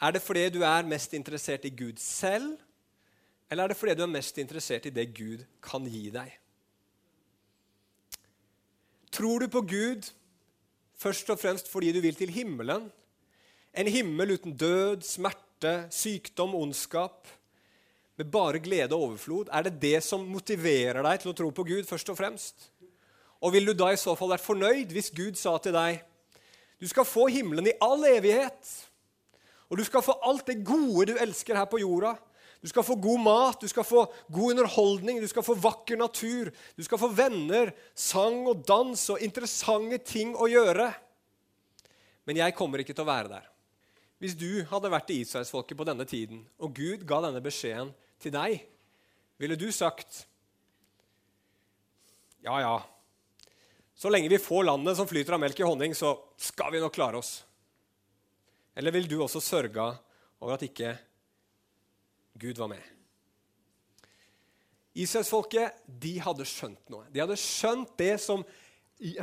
Er 0.00 0.12
det 0.12 0.22
fordi 0.24 0.44
du 0.52 0.60
er 0.66 0.88
mest 0.88 1.16
interessert 1.16 1.64
i 1.64 1.72
Gud 1.72 2.00
selv, 2.02 2.58
eller 3.50 3.64
er 3.64 3.72
det 3.72 3.78
fordi 3.80 3.96
du 3.98 4.04
er 4.06 4.12
mest 4.12 4.38
interessert 4.38 4.86
i 4.86 4.94
det 4.94 5.08
Gud 5.16 5.44
kan 5.64 5.86
gi 5.90 6.06
deg? 6.14 6.30
Tror 9.10 9.42
du 9.42 9.50
på 9.50 9.64
Gud 9.66 10.10
Først 11.00 11.30
og 11.32 11.38
fremst 11.40 11.70
fordi 11.72 11.94
du 11.96 12.02
vil 12.04 12.16
til 12.16 12.28
himmelen. 12.28 12.90
En 13.72 13.88
himmel 13.88 14.34
uten 14.34 14.52
død, 14.52 15.00
smerte, 15.00 15.86
sykdom, 15.90 16.52
ondskap. 16.54 17.24
Med 18.20 18.28
bare 18.28 18.60
glede 18.60 18.92
og 18.92 19.06
overflod. 19.06 19.48
Er 19.48 19.64
det 19.64 19.78
det 19.80 20.02
som 20.04 20.26
motiverer 20.28 21.00
deg 21.06 21.22
til 21.22 21.32
å 21.32 21.36
tro 21.38 21.48
på 21.56 21.64
Gud? 21.64 21.88
først 21.88 22.12
og 22.12 22.18
fremst? 22.18 22.68
Og 23.40 23.54
vil 23.54 23.70
du 23.70 23.72
da 23.72 23.88
i 23.94 23.96
så 23.96 24.12
fall 24.12 24.34
vært 24.34 24.44
fornøyd 24.44 24.92
hvis 24.92 25.08
Gud 25.16 25.40
sa 25.40 25.56
til 25.56 25.72
deg 25.72 26.02
du 26.80 26.88
skal 26.88 27.04
få 27.04 27.26
himmelen 27.28 27.66
i 27.68 27.76
all 27.84 28.00
evighet, 28.08 28.68
og 29.68 29.76
du 29.76 29.84
skal 29.84 30.00
få 30.00 30.14
alt 30.24 30.46
det 30.48 30.62
gode 30.64 31.10
du 31.10 31.18
elsker 31.20 31.58
her 31.58 31.66
på 31.68 31.82
jorda, 31.82 32.14
du 32.60 32.68
skal 32.68 32.84
få 32.84 32.94
god 33.00 33.22
mat, 33.24 33.60
du 33.60 33.68
skal 33.72 33.86
få 33.88 34.04
god 34.28 34.52
underholdning, 34.52 35.20
du 35.20 35.28
skal 35.28 35.44
få 35.44 35.56
vakker 35.56 35.96
natur. 35.96 36.50
Du 36.76 36.84
skal 36.84 37.00
få 37.00 37.08
venner, 37.16 37.72
sang 37.96 38.42
og 38.50 38.60
dans 38.68 39.06
og 39.14 39.24
interessante 39.24 40.00
ting 40.04 40.34
å 40.36 40.48
gjøre. 40.50 40.90
Men 42.28 42.42
jeg 42.42 42.56
kommer 42.58 42.82
ikke 42.82 42.92
til 42.92 43.06
å 43.06 43.10
være 43.10 43.32
der. 43.32 43.46
Hvis 44.20 44.36
du 44.36 44.60
hadde 44.68 44.92
vært 44.92 45.12
i 45.14 45.22
Israelsfolket 45.22 45.78
på 45.78 45.88
denne 45.88 46.04
tiden, 46.04 46.44
og 46.60 46.76
Gud 46.76 47.06
ga 47.08 47.22
denne 47.24 47.40
beskjeden 47.40 47.94
til 48.20 48.36
deg, 48.36 48.60
ville 49.40 49.56
du 49.56 49.70
sagt 49.72 50.26
Ja, 52.44 52.56
ja, 52.60 52.76
så 54.00 54.08
lenge 54.08 54.30
vi 54.32 54.38
får 54.40 54.64
landet 54.64 54.96
som 54.96 55.08
flyter 55.08 55.36
av 55.36 55.40
melk 55.42 55.58
i 55.60 55.64
honning, 55.64 55.92
så 55.92 56.14
skal 56.40 56.72
vi 56.72 56.80
nok 56.80 56.94
klare 56.96 57.18
oss? 57.20 57.42
Eller 58.72 58.94
vil 58.94 59.08
du 59.08 59.18
også 59.20 59.42
sørge 59.44 59.90
over 60.40 60.54
at 60.54 60.64
ikke 60.64 60.94
Gud 62.38 62.58
var 62.58 62.70
med? 62.72 62.82
Israelsfolket 64.94 65.82
de 66.02 66.16
hadde 66.22 66.46
skjønt 66.48 66.90
noe. 66.92 67.06
De 67.12 67.22
hadde 67.22 67.38
skjønt 67.38 67.92
det 68.00 68.16
som, 68.22 68.42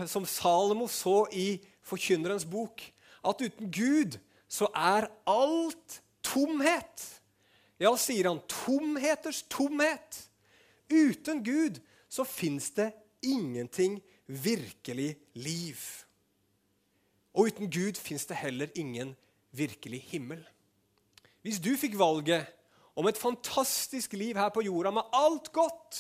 som 0.07 0.25
Salomo 0.27 0.87
så 0.91 1.25
i 1.35 1.57
Forkynnerens 1.87 2.47
bok, 2.47 2.81
at 3.27 3.43
uten 3.43 3.71
Gud 3.71 4.17
så 4.47 4.69
er 4.75 5.09
alt 5.27 5.99
tomhet. 6.23 7.03
Ja, 7.79 7.91
sier 7.99 8.31
han, 8.31 8.41
tomheters 8.49 9.43
tomhet. 9.51 10.23
Uten 10.89 11.43
Gud 11.45 11.81
så 12.09 12.25
fins 12.27 12.71
det 12.75 12.89
ingenting 13.21 13.99
virkelig 14.27 15.15
liv. 15.35 15.79
Og 17.37 17.51
uten 17.51 17.69
Gud 17.71 17.99
fins 18.01 18.25
det 18.25 18.39
heller 18.39 18.71
ingen 18.75 19.13
virkelig 19.51 20.01
himmel. 20.09 20.41
Hvis 21.45 21.59
du 21.63 21.75
fikk 21.79 21.97
valget 21.99 22.47
om 22.97 23.07
et 23.09 23.19
fantastisk 23.19 24.15
liv 24.17 24.37
her 24.39 24.49
på 24.53 24.63
jorda 24.65 24.91
med 24.95 25.15
alt 25.15 25.51
godt, 25.55 25.99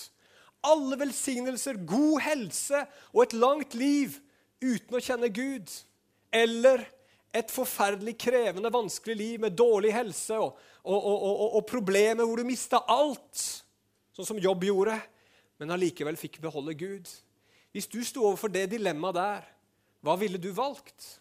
alle 0.65 0.97
velsignelser, 0.99 1.77
god 1.85 2.23
helse 2.25 2.81
og 3.13 3.21
et 3.23 3.35
langt 3.37 3.77
liv 3.77 4.17
uten 4.63 4.97
å 4.97 5.03
kjenne 5.03 5.29
Gud, 5.29 5.69
eller 6.33 6.81
et 7.37 7.53
forferdelig 7.53 8.15
krevende, 8.19 8.73
vanskelig 8.73 9.15
liv 9.19 9.43
med 9.43 9.55
dårlig 9.55 9.93
helse 9.93 10.39
og, 10.41 10.57
og, 10.81 11.05
og, 11.05 11.45
og 11.59 11.67
problemer 11.69 12.25
hvor 12.25 12.41
du 12.41 12.47
mista 12.47 12.81
alt, 12.89 13.45
sånn 14.17 14.31
som 14.33 14.41
jobb 14.41 14.65
gjorde, 14.65 14.97
men 15.61 15.73
allikevel 15.73 16.17
fikk 16.17 16.41
beholde 16.41 16.73
Gud 16.77 17.13
hvis 17.77 17.85
du 17.93 17.99
sto 18.01 18.23
overfor 18.25 18.49
det 18.49 18.71
dilemmaet 18.71 19.13
der, 19.13 19.43
hva 20.01 20.15
ville 20.17 20.39
du 20.41 20.47
valgt? 20.55 21.19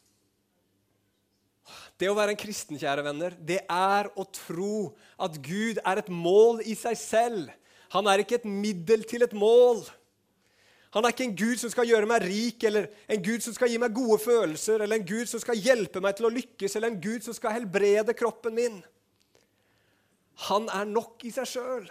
Det 1.96 2.08
å 2.10 2.16
være 2.16 2.34
en 2.34 2.40
kristen, 2.40 2.76
kjære 2.76 3.04
venner, 3.06 3.36
det 3.40 3.62
er 3.72 4.10
å 4.20 4.26
tro 4.28 4.96
at 5.22 5.38
Gud 5.40 5.80
er 5.80 6.02
et 6.02 6.10
mål 6.12 6.60
i 6.68 6.74
seg 6.76 6.98
selv. 7.00 7.52
Han 7.94 8.08
er 8.10 8.20
ikke 8.20 8.36
et 8.40 8.48
middel 8.48 9.06
til 9.08 9.24
et 9.24 9.32
mål. 9.36 9.80
Han 10.96 11.04
er 11.04 11.12
ikke 11.12 11.26
en 11.26 11.36
Gud 11.36 11.60
som 11.60 11.72
skal 11.72 11.88
gjøre 11.88 12.08
meg 12.08 12.24
rik, 12.24 12.66
eller 12.68 12.90
en 13.12 13.22
Gud 13.24 13.44
som 13.44 13.56
skal 13.56 13.72
gi 13.72 13.80
meg 13.80 13.96
gode 13.96 14.18
følelser, 14.22 14.84
eller 14.84 15.00
en 15.00 15.08
Gud 15.08 15.28
som 15.30 15.40
skal 15.42 15.60
hjelpe 15.60 16.00
meg 16.04 16.18
til 16.18 16.28
å 16.28 16.32
lykkes, 16.32 16.76
eller 16.76 16.92
en 16.92 17.00
Gud 17.00 17.24
som 17.24 17.36
skal 17.36 17.56
helbrede 17.56 18.16
kroppen 18.16 18.56
min. 18.56 18.78
Han 20.50 20.68
er 20.72 20.88
nok 20.88 21.24
i 21.24 21.32
seg 21.32 21.48
sjøl. 21.48 21.88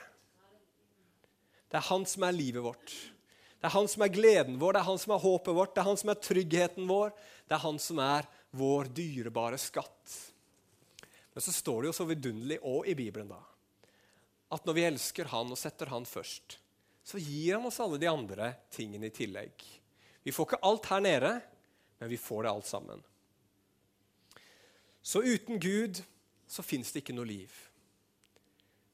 Det 1.69 1.81
er 1.81 1.89
han 1.89 2.05
som 2.07 2.25
er 2.27 2.37
livet 2.37 2.65
vårt. 2.65 2.93
Det 3.57 3.71
er 3.71 3.73
han 3.73 3.87
som 3.89 4.03
er 4.05 4.13
gleden 4.13 4.59
vår, 4.61 4.75
det 4.75 4.81
er 4.83 4.89
han 4.91 4.99
som 5.01 5.15
er 5.15 5.23
håpet 5.23 5.57
vårt, 5.57 5.71
det 5.73 5.81
er 5.81 5.87
han 5.87 5.97
som 5.97 6.11
er 6.13 6.19
tryggheten 6.21 6.85
vår. 6.85 7.13
Det 7.49 7.55
er 7.57 7.63
han 7.63 7.79
som 7.81 8.01
er 8.03 8.27
vår 8.55 8.91
dyrebare 8.95 9.57
skatt. 9.61 10.13
Men 11.33 11.43
så 11.43 11.51
står 11.51 11.81
det 11.81 11.91
jo 11.91 11.97
så 11.97 12.07
vidunderlig 12.07 12.59
òg 12.63 12.87
i 12.91 12.95
Bibelen 12.95 13.31
da, 13.33 13.41
at 14.55 14.67
når 14.67 14.77
vi 14.77 14.85
elsker 14.87 15.31
han 15.33 15.51
og 15.51 15.59
setter 15.59 15.91
han 15.91 16.07
først, 16.07 16.59
så 17.05 17.19
gir 17.21 17.57
han 17.57 17.67
oss 17.67 17.81
alle 17.83 17.99
de 18.01 18.07
andre 18.09 18.53
tingene 18.73 19.09
i 19.09 19.13
tillegg. 19.13 19.65
Vi 20.25 20.33
får 20.33 20.47
ikke 20.47 20.63
alt 20.65 20.87
her 20.89 21.03
nede, 21.03 21.33
men 21.99 22.09
vi 22.09 22.17
får 22.17 22.45
det 22.45 22.53
alt 22.53 22.69
sammen. 22.69 23.03
Så 25.05 25.21
uten 25.21 25.59
Gud 25.61 26.01
så 26.47 26.63
fins 26.65 26.89
det 26.91 27.03
ikke 27.03 27.13
noe 27.13 27.29
liv. 27.29 27.51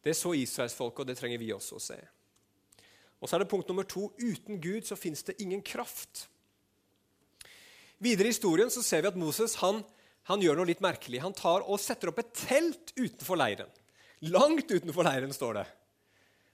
Det 0.03 0.15
så 0.18 0.34
israelsfolket, 0.36 1.03
og 1.03 1.08
det 1.08 1.15
trenger 1.20 1.39
vi 1.39 1.53
også 1.53 1.77
å 1.77 1.84
se. 1.84 2.00
Og 3.22 3.30
så 3.30 3.38
er 3.38 3.44
det 3.44 3.51
punkt 3.51 3.70
nummer 3.70 3.86
to 3.86 4.10
uten 4.18 4.60
Gud 4.60 4.88
så 4.88 4.98
fins 4.98 5.22
det 5.24 5.38
ingen 5.44 5.62
kraft. 5.62 6.25
Videre 8.01 8.29
i 8.29 8.34
historien 8.34 8.72
så 8.74 8.81
ser 8.81 9.03
vi 9.03 9.12
at 9.12 9.20
Moses 9.20 9.53
han, 9.62 9.84
han, 10.29 10.41
gjør 10.41 10.58
noe 10.58 10.70
litt 10.72 10.81
merkelig. 10.81 11.22
Han 11.22 11.36
tar 11.38 11.67
og 11.70 11.81
setter 11.81 12.10
opp 12.10 12.22
et 12.24 12.34
telt 12.34 12.93
utenfor 12.98 13.38
leiren. 13.38 13.70
Langt 14.34 14.72
utenfor 14.74 15.05
leiren, 15.05 15.34
står 15.34 15.60
det. 15.60 15.67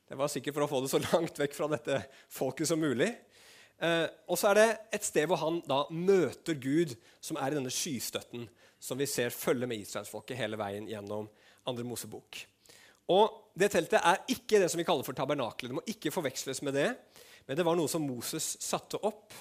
Det 0.07 0.17
var 0.19 0.31
sikkert 0.31 0.57
for 0.57 0.65
å 0.65 0.69
få 0.71 0.81
det 0.83 0.91
så 0.91 1.01
langt 1.03 1.39
vekk 1.39 1.55
fra 1.55 1.69
dette 1.71 2.01
folket 2.31 2.67
som 2.67 2.79
mulig. 2.83 3.09
Eh, 3.79 4.05
og 4.27 4.39
så 4.39 4.51
er 4.51 4.59
det 4.59 4.67
et 4.97 5.07
sted 5.07 5.27
hvor 5.29 5.39
han 5.39 5.61
da 5.67 5.83
møter 5.93 6.59
Gud, 6.59 6.95
som 7.23 7.39
er 7.39 7.53
i 7.53 7.59
denne 7.59 7.71
skystøtten 7.71 8.47
som 8.79 8.99
vi 8.99 9.07
ser 9.09 9.33
følge 9.33 9.67
med 9.69 9.81
israelsfolket 9.81 10.37
hele 10.39 10.59
veien 10.59 10.87
gjennom 10.89 11.27
andre 11.67 11.87
Mosebok. 11.87 12.43
Og 13.13 13.43
Det 13.57 13.71
teltet 13.73 14.03
er 14.03 14.19
ikke 14.29 14.59
det 14.61 14.67
som 14.69 14.77
vi 14.77 14.85
kaller 14.85 15.05
for 15.07 15.17
tabernaklet. 15.17 15.71
Det 15.71 15.77
må 15.79 15.81
ikke 15.89 16.11
forveksles 16.13 16.59
med 16.67 16.75
det. 16.77 16.89
Men 17.47 17.57
det 17.57 17.63
var 17.65 17.77
noe 17.79 17.89
som 17.89 18.03
Moses 18.05 18.51
satte 18.61 18.99
opp. 19.01 19.33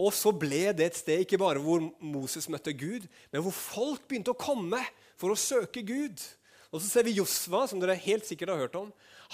Og 0.00 0.14
så 0.16 0.32
ble 0.32 0.70
det 0.76 0.86
et 0.86 0.98
sted 0.98 1.24
ikke 1.24 1.38
bare 1.40 1.60
hvor 1.60 1.82
Moses 2.00 2.48
møtte 2.52 2.72
Gud, 2.72 3.04
men 3.32 3.44
hvor 3.44 3.54
folk 3.54 4.06
begynte 4.08 4.32
å 4.32 4.38
komme 4.38 4.80
for 5.20 5.34
å 5.34 5.38
søke 5.38 5.82
Gud. 5.84 6.22
Og 6.70 6.80
så 6.80 6.86
ser 6.86 7.06
vi 7.06 7.18
Josva, 7.18 7.66
som 7.68 7.80
dere 7.82 7.98
helt 7.98 8.24
sikkert 8.28 8.54
har 8.54 8.62
hørt 8.62 8.78
om. 8.78 8.88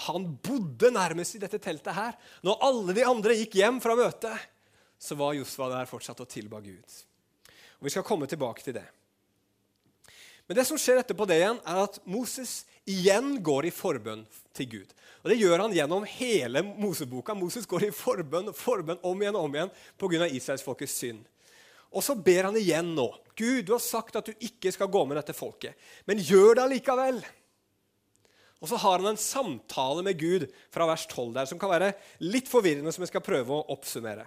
Han 0.07 0.25
bodde 0.43 0.91
nærmest 0.93 1.37
i 1.37 1.41
dette 1.41 1.59
teltet 1.61 1.95
her. 1.95 2.17
Når 2.45 2.63
alle 2.67 2.95
de 2.97 3.05
andre 3.07 3.37
gikk 3.37 3.59
hjem 3.61 3.79
fra 3.81 3.95
møtet, 3.97 4.47
så 4.97 5.17
var 5.17 5.37
Josva 5.37 5.69
der 5.71 5.89
fortsatt 5.89 6.21
og 6.25 6.29
tilba 6.29 6.59
Gud. 6.65 6.97
Og 7.77 7.87
Vi 7.87 7.93
skal 7.93 8.05
komme 8.05 8.27
tilbake 8.27 8.65
til 8.65 8.75
det. 8.79 8.85
Men 10.47 10.57
det 10.57 10.65
som 10.67 10.79
skjer 10.79 11.01
etterpå 11.01 11.27
det 11.29 11.41
igjen, 11.41 11.59
er 11.67 11.83
at 11.85 11.99
Moses 12.07 12.61
igjen 12.87 13.37
går 13.43 13.67
i 13.67 13.73
forbønn 13.73 14.23
til 14.55 14.69
Gud. 14.71 14.93
Og 15.23 15.31
Det 15.31 15.39
gjør 15.41 15.63
han 15.65 15.73
gjennom 15.75 16.05
hele 16.07 16.61
Moseboka. 16.63 17.35
Moses 17.35 17.67
går 17.67 17.87
i 17.89 17.95
forbønn 17.95 18.53
forbønn 18.55 19.01
om 19.03 19.21
igjen 19.21 19.35
og 19.35 19.49
om 19.49 19.57
igjen 19.57 19.73
pga. 19.99 20.27
israelsfolkets 20.27 20.99
synd. 21.01 21.25
Og 21.91 22.03
så 22.03 22.15
ber 22.15 22.49
han 22.49 22.57
igjen 22.59 22.93
nå. 22.95 23.07
Gud, 23.35 23.65
du 23.65 23.73
har 23.73 23.83
sagt 23.83 24.15
at 24.15 24.27
du 24.27 24.33
ikke 24.39 24.71
skal 24.71 24.89
gå 24.91 25.03
med 25.05 25.17
dette 25.19 25.35
folket, 25.35 25.75
men 26.05 26.23
gjør 26.23 26.55
det 26.55 26.63
allikevel. 26.63 27.19
Og 28.57 28.71
så 28.71 28.79
har 28.81 28.97
han 28.97 29.11
en 29.11 29.21
samtale 29.21 30.03
med 30.03 30.17
Gud 30.19 30.47
fra 30.73 30.87
vers 30.89 31.05
12 31.05 31.33
der, 31.35 31.45
som 31.45 31.59
kan 31.61 31.71
være 31.71 31.93
litt 32.25 32.49
forvirrende, 32.49 32.91
som 32.91 33.05
jeg 33.05 33.11
skal 33.11 33.25
prøve 33.25 33.53
å 33.53 33.67
oppsummere. 33.75 34.25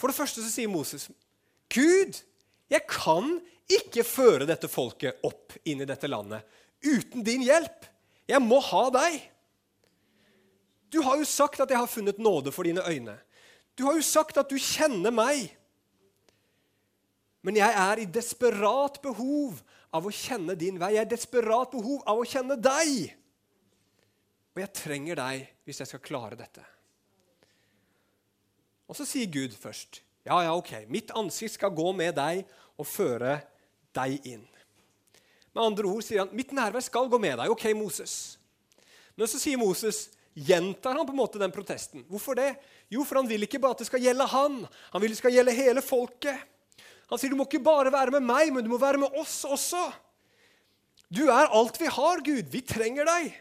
For 0.00 0.08
det 0.08 0.16
første 0.16 0.40
så 0.40 0.48
sier 0.48 0.70
Moses, 0.72 1.10
'Gud, 1.68 2.16
jeg 2.70 2.86
kan 2.88 3.36
ikke 3.70 4.06
føre 4.06 4.48
dette 4.48 4.70
folket 4.70 5.20
opp 5.26 5.54
inn 5.68 5.82
i 5.84 5.88
dette 5.88 6.08
landet 6.08 6.46
uten 6.84 7.24
din 7.26 7.44
hjelp. 7.44 7.86
Jeg 8.30 8.42
må 8.44 8.60
ha 8.62 8.84
deg. 8.94 9.18
Du 10.90 11.00
har 11.06 11.20
jo 11.20 11.26
sagt 11.28 11.62
at 11.62 11.70
jeg 11.70 11.78
har 11.78 11.90
funnet 11.90 12.18
nåde 12.18 12.52
for 12.54 12.66
dine 12.66 12.82
øyne. 12.82 13.16
Du 13.78 13.86
har 13.86 13.96
jo 13.96 14.04
sagt 14.04 14.38
at 14.40 14.50
du 14.50 14.58
kjenner 14.58 15.14
meg. 15.14 15.48
Men 17.46 17.56
jeg 17.56 17.76
er 17.82 18.02
i 18.02 18.10
desperat 18.10 18.98
behov 19.02 19.62
av 19.94 20.06
å 20.06 20.12
kjenne 20.12 20.56
din 20.58 20.78
vei. 20.80 20.92
Jeg 20.96 21.04
er 21.04 21.08
i 21.08 21.14
desperat 21.14 21.72
behov 21.72 22.02
av 22.08 22.20
å 22.20 22.26
kjenne 22.28 22.58
deg. 22.60 23.14
Og 24.52 24.62
jeg 24.64 24.74
trenger 24.76 25.20
deg 25.20 25.46
hvis 25.64 25.80
jeg 25.82 25.92
skal 25.92 26.04
klare 26.04 26.38
dette. 26.38 26.64
Og 28.90 28.98
så 28.98 29.06
sier 29.06 29.30
Gud 29.30 29.54
først, 29.54 30.02
ja, 30.26 30.36
ja, 30.42 30.52
ok, 30.52 30.84
mitt 30.90 31.12
ansikt 31.16 31.54
skal 31.54 31.72
gå 31.72 31.92
med 31.96 32.16
deg 32.18 32.42
og 32.76 32.88
føre 32.90 33.38
deg 33.96 34.26
inn. 34.26 34.42
Med 35.54 35.64
andre 35.64 35.90
ord 35.90 36.04
sier 36.06 36.22
han, 36.22 36.30
'Mitt 36.32 36.52
nærvær 36.54 36.82
skal 36.84 37.08
gå 37.10 37.18
med 37.18 37.38
deg.' 37.38 37.50
Ok, 37.50 37.64
Moses. 37.74 38.38
Men 39.16 39.26
så 39.26 39.38
sier 39.38 39.58
Moses, 39.58 40.08
gjentar 40.34 40.96
han 40.96 41.06
på 41.06 41.12
en 41.12 41.18
måte 41.18 41.38
den 41.38 41.52
protesten. 41.52 42.04
Hvorfor 42.08 42.38
det? 42.38 42.54
Jo, 42.88 43.04
for 43.04 43.20
han 43.20 43.28
vil 43.28 43.42
ikke 43.42 43.58
bare 43.58 43.74
at 43.76 43.82
det 43.82 43.90
skal 43.90 44.00
gjelde 44.00 44.26
han. 44.30 44.68
Han 44.92 45.02
vil 45.02 45.10
det 45.10 45.18
skal 45.18 45.34
gjelde 45.34 45.56
hele 45.56 45.82
folket. 45.82 46.38
Han 47.10 47.18
sier, 47.18 47.30
'Du 47.30 47.36
må 47.36 47.48
ikke 47.48 47.62
bare 47.62 47.92
være 47.92 48.10
med 48.10 48.22
meg, 48.22 48.52
men 48.54 48.64
du 48.64 48.70
må 48.70 48.78
være 48.78 48.98
med 48.98 49.10
oss 49.18 49.44
også.' 49.44 49.92
Du 51.10 51.26
er 51.26 51.50
alt 51.50 51.80
vi 51.80 51.86
har, 51.90 52.20
Gud. 52.22 52.46
Vi 52.52 52.60
trenger 52.62 53.04
deg. 53.04 53.34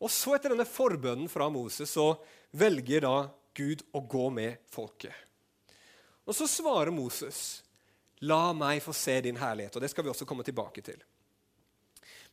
Og 0.00 0.08
så, 0.08 0.32
etter 0.34 0.54
denne 0.54 0.64
forbønnen 0.64 1.28
fra 1.28 1.50
Moses, 1.52 1.90
så 1.92 2.14
velger 2.56 3.04
da 3.04 3.28
Gud 3.52 3.82
å 3.92 4.00
gå 4.00 4.30
med 4.32 4.56
folket. 4.72 5.12
Og 6.24 6.36
så 6.36 6.48
svarer 6.48 6.94
Moses, 6.94 7.60
La 8.26 8.52
meg 8.56 8.82
få 8.82 8.94
se 8.96 9.20
din 9.24 9.38
herlighet. 9.38 9.76
Og 9.76 9.82
Det 9.82 9.90
skal 9.92 10.04
vi 10.04 10.10
også 10.10 10.26
komme 10.26 10.46
tilbake 10.46 10.82
til. 10.82 10.98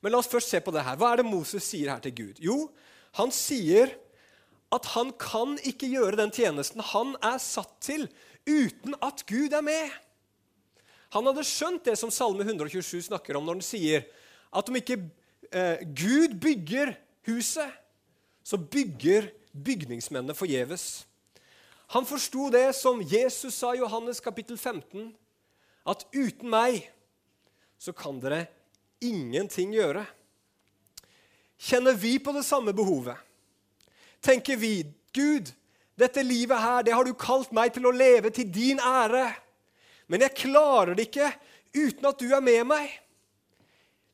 Men 0.01 0.11
la 0.11 0.19
oss 0.19 0.29
først 0.29 0.51
se 0.51 0.61
på 0.61 0.73
det 0.73 0.83
her. 0.85 0.97
Hva 0.99 1.13
er 1.13 1.21
det 1.21 1.29
Moses 1.29 1.65
sier 1.65 1.91
her 1.93 2.01
til 2.03 2.15
Gud? 2.17 2.41
Jo, 2.41 2.57
han 3.17 3.31
sier 3.33 3.93
at 4.73 4.89
han 4.95 5.13
kan 5.21 5.55
ikke 5.63 5.89
gjøre 5.93 6.19
den 6.19 6.33
tjenesten 6.33 6.83
han 6.83 7.13
er 7.23 7.37
satt 7.41 7.77
til, 7.85 8.07
uten 8.45 8.97
at 9.01 9.23
Gud 9.29 9.53
er 9.55 9.63
med. 9.65 9.93
Han 11.15 11.25
hadde 11.29 11.45
skjønt 11.47 11.85
det 11.87 11.95
som 11.99 12.11
Salme 12.11 12.43
127 12.43 13.07
snakker 13.07 13.37
om 13.37 13.45
når 13.47 13.61
den 13.61 13.65
sier 13.65 14.05
at 14.55 14.69
om 14.69 14.77
ikke 14.77 14.99
eh, 15.51 15.81
Gud 15.95 16.35
bygger 16.43 16.95
huset, 17.29 17.69
så 18.45 18.59
bygger 18.59 19.31
bygningsmennene 19.55 20.35
forgjeves. 20.37 21.05
Han 21.95 22.05
forsto 22.05 22.49
det 22.53 22.67
som 22.75 23.01
Jesus 23.01 23.55
sa 23.61 23.71
i 23.73 23.79
Johannes 23.79 24.19
kapittel 24.21 24.57
15 24.57 25.13
at 25.85 26.05
uten 26.15 26.49
meg 26.49 26.83
så 27.81 27.93
kan 27.93 28.17
dere 28.21 28.45
ingenting 29.03 29.75
gjøre. 29.75 30.05
Kjenner 31.61 31.93
vi 31.97 32.17
på 32.19 32.33
det 32.35 32.43
samme 32.47 32.73
behovet? 32.75 33.17
Tenker 34.25 34.57
vi 34.57 34.79
Gud, 35.15 35.51
Dette 35.95 36.23
livet 36.23 36.59
her, 36.59 36.83
det 36.83 36.91
har 36.91 37.07
du 37.07 37.13
kalt 37.15 37.53
meg 37.55 37.71
til 37.75 37.87
å 37.87 37.93
leve 37.95 38.31
til 38.35 38.49
din 38.51 38.81
ære. 38.83 39.29
Men 40.11 40.25
jeg 40.25 40.35
klarer 40.43 40.95
det 40.95 41.07
ikke 41.07 41.29
uten 41.75 42.09
at 42.09 42.19
du 42.19 42.27
er 42.35 42.43
med 42.43 42.67
meg. 42.67 42.89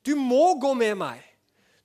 Du 0.06 0.13
må 0.18 0.54
gå 0.62 0.75
med 0.78 0.94
meg. 1.01 1.24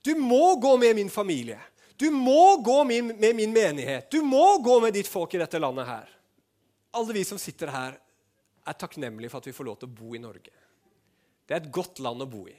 Du 0.04 0.12
må 0.20 0.54
gå 0.60 0.76
med 0.80 0.98
min 1.00 1.10
familie. 1.10 1.58
Du 1.96 2.10
må 2.12 2.58
gå 2.60 2.82
med 2.84 3.16
min 3.24 3.52
menighet. 3.52 4.10
Du 4.12 4.20
må 4.20 4.58
gå 4.62 4.76
med 4.84 4.92
ditt 4.94 5.08
folk 5.08 5.32
i 5.34 5.40
dette 5.40 5.60
landet 5.60 5.88
her. 5.88 6.12
Alle 6.96 7.16
vi 7.16 7.24
som 7.24 7.40
sitter 7.40 7.72
her, 7.72 7.96
er 8.66 8.78
takknemlige 8.78 9.30
for 9.32 9.42
at 9.42 9.48
vi 9.48 9.54
får 9.56 9.68
lov 9.68 9.78
til 9.80 9.90
å 9.90 9.96
bo 10.00 10.14
i 10.16 10.22
Norge. 10.22 10.54
Det 11.46 11.54
er 11.54 11.62
et 11.62 11.72
godt 11.72 12.00
land 12.02 12.24
å 12.24 12.30
bo 12.30 12.46
i. 12.50 12.56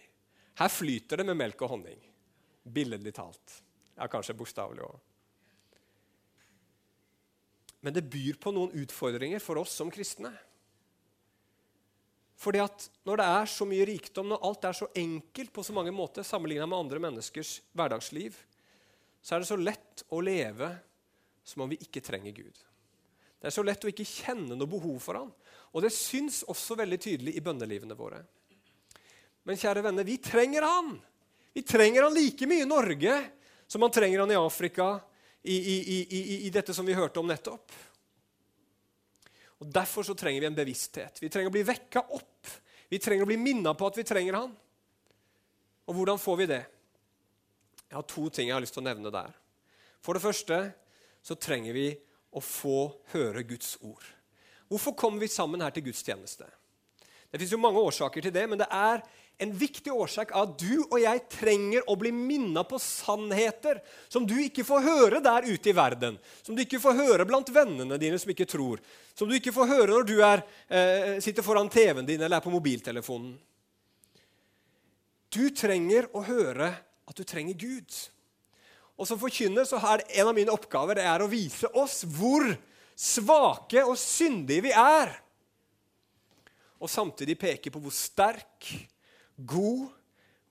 Her 0.57 0.71
flyter 0.71 1.21
det 1.21 1.27
med 1.27 1.37
melk 1.37 1.61
og 1.65 1.75
honning. 1.75 1.99
Billedlig 2.63 3.13
talt. 3.17 3.59
Ja, 3.97 4.07
kanskje 4.09 4.35
bokstavelig 4.37 4.85
òg. 4.85 4.97
Men 7.85 7.93
det 7.93 8.07
byr 8.09 8.39
på 8.41 8.51
noen 8.55 8.73
utfordringer 8.75 9.41
for 9.43 9.61
oss 9.61 9.75
som 9.77 9.91
kristne. 9.93 10.31
Fordi 12.37 12.61
at 12.61 12.89
Når 13.07 13.17
det 13.17 13.25
er 13.33 13.49
så 13.49 13.65
mye 13.65 13.85
rikdom, 13.87 14.27
når 14.29 14.43
alt 14.45 14.65
er 14.67 14.75
så 14.75 14.87
enkelt 14.95 15.53
på 15.53 15.63
så 15.63 15.73
mange 15.73 15.93
måter 15.95 16.25
sammenlignet 16.27 16.69
med 16.69 16.77
andre 16.77 16.99
menneskers 16.99 17.61
hverdagsliv, 17.73 18.35
så 19.21 19.35
er 19.35 19.41
det 19.41 19.49
så 19.49 19.57
lett 19.57 20.03
å 20.13 20.19
leve 20.21 20.69
som 21.47 21.63
om 21.63 21.71
vi 21.71 21.79
ikke 21.81 22.03
trenger 22.03 22.35
Gud. 22.35 22.59
Det 23.39 23.49
er 23.49 23.55
så 23.55 23.63
lett 23.65 23.85
å 23.85 23.89
ikke 23.89 24.05
kjenne 24.05 24.57
noe 24.57 24.69
behov 24.69 24.99
for 25.01 25.21
Han. 25.21 25.31
Og 25.75 25.83
det 25.83 25.93
syns 25.93 26.43
også 26.47 26.77
veldig 26.79 26.99
tydelig 27.01 27.35
i 27.37 27.43
bønnelivene 27.43 27.97
våre. 27.97 28.21
Men 29.47 29.59
kjære 29.59 29.83
venner, 29.85 30.07
vi 30.07 30.17
trenger 30.23 30.65
Han. 30.67 30.95
Vi 31.55 31.63
trenger 31.63 32.03
Han 32.03 32.15
like 32.15 32.47
mye 32.49 32.65
i 32.65 32.69
Norge 32.69 33.17
som 33.67 33.83
man 33.83 33.91
trenger 33.91 34.23
Han 34.23 34.31
i 34.31 34.39
Afrika, 34.39 34.95
i, 35.43 35.55
i, 35.55 35.97
i, 36.03 36.37
i 36.47 36.49
dette 36.51 36.73
som 36.75 36.87
vi 36.87 36.95
hørte 36.97 37.21
om 37.21 37.27
nettopp. 37.29 37.71
Og 39.57 39.69
Derfor 39.73 40.05
så 40.05 40.15
trenger 40.17 40.43
vi 40.43 40.49
en 40.49 40.57
bevissthet. 40.57 41.21
Vi 41.21 41.29
trenger 41.31 41.49
å 41.49 41.55
bli 41.55 41.65
vekka 41.65 42.03
opp. 42.13 42.51
Vi 42.87 42.99
trenger 42.99 43.25
å 43.25 43.29
bli 43.29 43.39
minna 43.39 43.73
på 43.75 43.87
at 43.87 43.99
vi 43.99 44.05
trenger 44.07 44.41
Han. 44.41 44.51
Og 45.87 45.95
hvordan 45.95 46.19
får 46.19 46.41
vi 46.41 46.49
det? 46.51 46.63
Jeg 47.87 47.95
har 47.95 48.07
to 48.11 48.27
ting 48.29 48.49
jeg 48.49 48.57
har 48.57 48.63
lyst 48.63 48.75
til 48.75 48.83
å 48.83 48.89
nevne 48.89 49.13
der. 49.13 49.31
For 50.03 50.15
det 50.15 50.23
første 50.23 50.59
så 51.23 51.39
trenger 51.39 51.75
vi 51.75 51.87
å 52.35 52.43
få 52.43 52.89
høre 53.13 53.43
Guds 53.47 53.77
ord. 53.81 54.03
Hvorfor 54.67 54.95
kommer 54.97 55.23
vi 55.23 55.31
sammen 55.31 55.63
her 55.63 55.71
til 55.75 55.85
gudstjeneste? 55.87 56.47
Det 57.31 57.39
fins 57.41 57.55
mange 57.59 57.79
årsaker 57.83 58.23
til 58.23 58.33
det, 58.33 58.45
men 58.47 58.59
det 58.59 58.67
er 58.71 59.01
en 59.37 59.51
viktig 59.53 59.91
årsak 59.93 60.31
at 60.35 60.53
du 60.57 60.87
og 60.87 60.95
jeg 61.01 61.21
trenger 61.29 61.85
å 61.91 61.95
bli 61.99 62.09
minna 62.15 62.63
på 62.65 62.79
sannheter 62.81 63.81
som 64.09 64.25
du 64.25 64.33
ikke 64.41 64.65
får 64.65 64.85
høre 64.85 65.19
der 65.21 65.45
ute 65.45 65.69
i 65.69 65.75
verden, 65.77 66.17
som 66.41 66.57
du 66.57 66.63
ikke 66.63 66.81
får 66.81 66.97
høre 66.97 67.27
blant 67.29 67.51
vennene 67.53 67.99
dine 68.01 68.17
som 68.17 68.31
ikke 68.33 68.47
tror, 68.49 68.81
som 69.13 69.29
du 69.29 69.35
ikke 69.37 69.53
får 69.53 69.69
høre 69.69 69.91
når 69.93 70.07
du 70.09 70.15
er, 70.25 70.43
eh, 70.69 71.19
sitter 71.21 71.45
foran 71.45 71.69
TV-en 71.69 72.07
din 72.07 72.21
eller 72.21 72.39
er 72.39 72.45
på 72.47 72.53
mobiltelefonen. 72.53 73.35
Du 75.29 75.49
trenger 75.51 76.07
å 76.15 76.23
høre 76.25 76.71
at 77.07 77.15
du 77.15 77.23
trenger 77.23 77.53
Gud. 77.53 77.93
Og 78.97 79.05
Som 79.05 79.19
forkynner 79.19 79.67
så 79.67 79.77
er 79.93 80.01
en 80.17 80.31
av 80.31 80.35
mine 80.35 80.53
oppgaver 80.53 80.97
det 80.97 81.05
er 81.05 81.21
å 81.21 81.29
vise 81.29 81.69
oss 81.77 82.01
hvor 82.03 82.47
svake 82.97 83.83
og 83.85 83.97
syndige 84.01 84.65
vi 84.67 84.73
er. 84.73 85.13
Og 86.81 86.89
samtidig 86.89 87.37
peke 87.39 87.71
på 87.73 87.81
hvor 87.81 87.93
sterk 87.93 88.71
god 89.37 89.87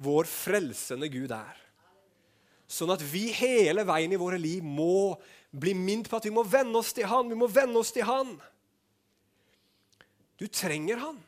vår 0.03 0.29
frelsende 0.31 1.09
Gud 1.11 1.33
er. 1.35 1.63
Sånn 2.67 2.91
at 2.91 3.03
vi 3.03 3.29
hele 3.35 3.85
veien 3.87 4.13
i 4.15 4.19
våre 4.19 4.39
liv 4.43 4.65
må 4.65 5.15
bli 5.55 5.73
minnet 5.79 6.11
på 6.11 6.19
at 6.19 6.27
vi 6.27 6.35
må 6.35 6.43
venne 6.47 6.75
oss 6.79 6.93
til 6.95 7.07
Han. 7.07 7.31
Vi 7.31 7.39
må 7.39 7.49
venne 7.51 7.79
oss 7.79 7.95
til 7.95 8.07
Han. 8.07 8.35
Du 10.37 10.47
trenger 10.51 11.01
Han. 11.03 11.21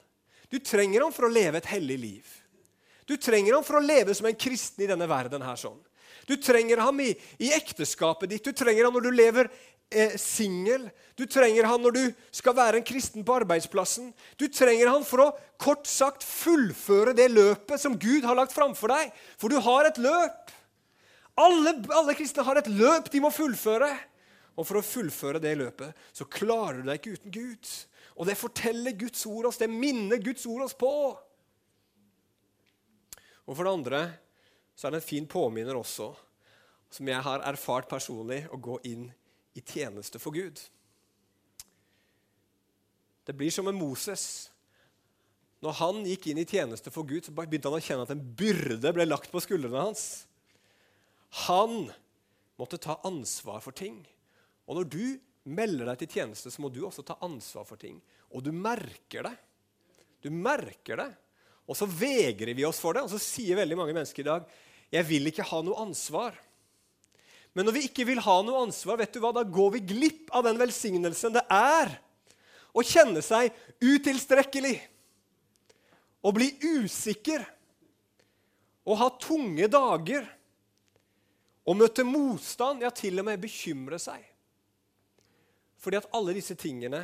Du 0.51 0.59
trenger 0.59 1.07
Han 1.07 1.15
for 1.15 1.29
å 1.29 1.33
leve 1.33 1.61
et 1.61 1.71
hellig 1.71 1.99
liv. 1.99 2.35
Du 3.09 3.17
trenger 3.17 3.55
Han 3.57 3.67
for 3.67 3.79
å 3.79 3.85
leve 3.85 4.15
som 4.15 4.27
en 4.29 4.39
kristen 4.39 4.85
i 4.85 4.91
denne 4.91 5.09
verden. 5.09 5.43
her 5.43 5.57
sånn. 5.57 5.79
Du 6.29 6.37
trenger 6.37 6.83
ham 6.85 7.01
i, 7.01 7.11
i 7.41 7.51
ekteskapet 7.57 8.35
ditt. 8.35 8.45
Du 8.45 8.53
trenger 8.53 8.87
ham 8.87 8.97
når 8.99 9.07
du 9.09 9.17
lever 9.17 9.49
eh, 9.91 10.17
singel. 10.21 10.89
Du 11.17 11.25
trenger 11.27 11.67
ham 11.71 11.83
når 11.83 11.97
du 11.97 12.03
skal 12.35 12.57
være 12.59 12.81
en 12.81 12.87
kristen 12.87 13.25
på 13.27 13.39
arbeidsplassen. 13.41 14.13
Du 14.37 14.47
trenger 14.53 14.93
ham 14.93 15.07
for 15.09 15.25
å 15.25 15.31
kort 15.61 15.89
sagt 15.89 16.27
fullføre 16.27 17.17
det 17.17 17.31
løpet 17.33 17.81
som 17.81 17.97
Gud 17.99 18.29
har 18.29 18.37
lagt 18.39 18.55
framfor 18.55 18.93
deg. 18.93 19.17
For 19.41 19.53
du 19.53 19.59
har 19.65 19.89
et 19.89 20.01
løp. 20.05 20.55
Alle, 21.39 21.75
alle 21.95 22.17
kristne 22.19 22.45
har 22.45 22.61
et 22.61 22.71
løp 22.71 23.09
de 23.13 23.23
må 23.25 23.33
fullføre. 23.33 23.91
Og 24.59 24.67
for 24.67 24.81
å 24.81 24.85
fullføre 24.85 25.41
det 25.43 25.55
løpet 25.61 26.09
så 26.13 26.27
klarer 26.27 26.83
du 26.83 26.91
deg 26.91 26.99
ikke 26.99 27.19
uten 27.19 27.35
Gud. 27.35 27.75
Og 28.19 28.27
det 28.27 28.39
forteller 28.39 28.97
Guds 28.99 29.23
ord 29.31 29.47
oss, 29.49 29.61
det 29.61 29.71
minner 29.71 30.19
Guds 30.19 30.45
ord 30.51 30.65
oss 30.67 30.75
på. 30.75 30.91
Og 33.49 33.55
for 33.55 33.65
det 33.65 33.73
andre 33.73 34.01
så 34.79 34.87
er 34.87 34.95
det 34.95 35.01
en 35.01 35.09
fin 35.09 35.27
påminner 35.27 35.75
også, 35.75 36.13
som 36.95 37.09
jeg 37.11 37.23
har 37.27 37.43
erfart 37.51 37.89
personlig, 37.91 38.45
å 38.55 38.61
gå 38.63 38.77
inn 38.87 39.09
i 39.59 39.63
tjeneste 39.67 40.21
for 40.23 40.37
Gud. 40.37 40.61
Det 43.27 43.35
blir 43.37 43.51
som 43.53 43.67
med 43.67 43.75
Moses. 43.75 44.23
Når 45.67 45.75
han 45.81 45.99
gikk 46.07 46.31
inn 46.31 46.39
i 46.41 46.47
tjeneste 46.47 46.93
for 46.95 47.09
Gud, 47.09 47.27
så 47.27 47.35
begynte 47.35 47.67
han 47.67 47.81
å 47.81 47.83
kjenne 47.83 48.07
at 48.07 48.15
en 48.15 48.23
byrde 48.39 48.95
ble 48.95 49.09
lagt 49.09 49.33
på 49.35 49.43
skuldrene 49.43 49.83
hans. 49.89 50.05
Han 51.51 51.91
måtte 52.57 52.79
ta 52.79 53.01
ansvar 53.09 53.59
for 53.65 53.75
ting. 53.75 53.99
Og 54.71 54.79
når 54.79 54.89
du 54.95 55.03
melder 55.59 55.91
deg 55.91 56.05
til 56.05 56.21
tjeneste, 56.21 56.55
så 56.55 56.63
må 56.63 56.71
du 56.71 56.85
også 56.87 57.03
ta 57.03 57.19
ansvar 57.27 57.67
for 57.67 57.81
ting. 57.83 57.99
Og 58.31 58.47
du 58.47 58.53
merker 58.55 59.27
det. 59.27 59.35
Du 60.23 60.31
merker 60.31 61.03
det. 61.03 61.11
Og 61.69 61.77
så 61.77 61.91
vegrer 61.91 62.55
vi 62.57 62.65
oss 62.65 62.79
for 62.81 62.97
det, 62.97 63.03
og 63.05 63.13
så 63.13 63.21
sier 63.21 63.59
veldig 63.59 63.77
mange 63.77 63.99
mennesker 63.99 64.23
i 64.23 64.31
dag 64.31 64.47
'Jeg 64.93 65.05
vil 65.09 65.27
ikke 65.31 65.47
ha 65.47 65.63
noe 65.63 65.81
ansvar'. 65.85 66.37
Men 67.55 67.67
når 67.67 67.75
vi 67.75 67.85
ikke 67.89 68.07
vil 68.07 68.21
ha 68.23 68.37
noe 68.45 68.63
ansvar, 68.69 69.01
vet 69.01 69.13
du 69.13 69.21
hva, 69.23 69.33
da 69.35 69.43
går 69.43 69.73
vi 69.77 69.81
glipp 69.91 70.31
av 70.37 70.45
den 70.47 70.59
velsignelsen 70.61 71.35
det 71.35 71.43
er 71.51 71.91
å 72.71 72.85
kjenne 72.85 73.23
seg 73.25 73.51
utilstrekkelig, 73.83 74.77
å 76.23 76.31
bli 76.35 76.53
usikker, 76.63 77.43
å 78.89 78.95
ha 79.01 79.09
tunge 79.21 79.69
dager, 79.71 80.27
å 81.69 81.75
møte 81.77 82.05
motstand, 82.07 82.85
ja, 82.85 82.93
til 82.95 83.19
og 83.21 83.27
med 83.29 83.43
bekymre 83.43 83.99
seg. 84.01 84.23
Fordi 85.79 85.99
at 86.01 86.09
alle 86.17 86.37
disse 86.37 86.57
tingene 86.59 87.03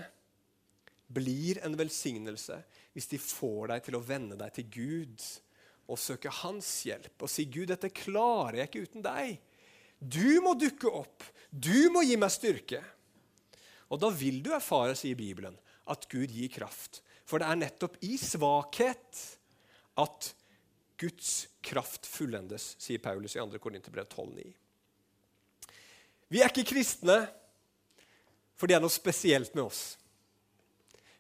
blir 1.15 1.61
en 1.67 1.77
velsignelse 1.79 2.57
hvis 2.95 3.11
de 3.11 3.21
får 3.21 3.75
deg 3.75 3.85
til 3.87 3.99
å 3.99 4.05
vende 4.07 4.39
deg 4.39 4.55
til 4.57 4.71
Gud 4.73 5.27
og 5.91 6.01
søke 6.01 6.33
Hans 6.43 6.69
hjelp 6.89 7.23
og 7.23 7.31
si, 7.31 7.45
'Gud, 7.45 7.69
dette 7.71 7.93
klarer 7.93 8.61
jeg 8.61 8.71
ikke 8.71 8.85
uten 8.89 9.05
deg.' 9.05 9.39
Du 10.01 10.41
må 10.45 10.53
dukke 10.59 10.91
opp. 10.91 11.25
Du 11.49 11.89
må 11.95 12.03
gi 12.05 12.17
meg 12.21 12.33
styrke. 12.35 12.83
Og 13.89 14.01
da 14.03 14.11
vil 14.13 14.43
du 14.45 14.51
erfare, 14.53 14.97
sier 14.99 15.17
Bibelen, 15.17 15.55
at 15.89 16.05
Gud 16.11 16.33
gir 16.35 16.51
kraft. 16.53 17.01
For 17.25 17.41
det 17.41 17.49
er 17.49 17.61
nettopp 17.61 17.97
i 18.05 18.19
svakhet 18.21 19.23
at 19.97 20.35
Guds 21.01 21.47
kraft 21.65 22.05
fullendes, 22.11 22.75
sier 22.83 23.01
Paulus 23.01 23.37
i 23.37 23.41
2. 23.41 23.63
Korinterbrev 23.63 24.11
12,9. 24.13 24.53
Vi 26.29 26.43
er 26.43 26.53
ikke 26.53 26.69
kristne 26.75 27.23
for 28.59 28.71
det 28.71 28.77
er 28.77 28.83
noe 28.83 28.93
spesielt 28.93 29.55
med 29.57 29.67
oss. 29.67 29.95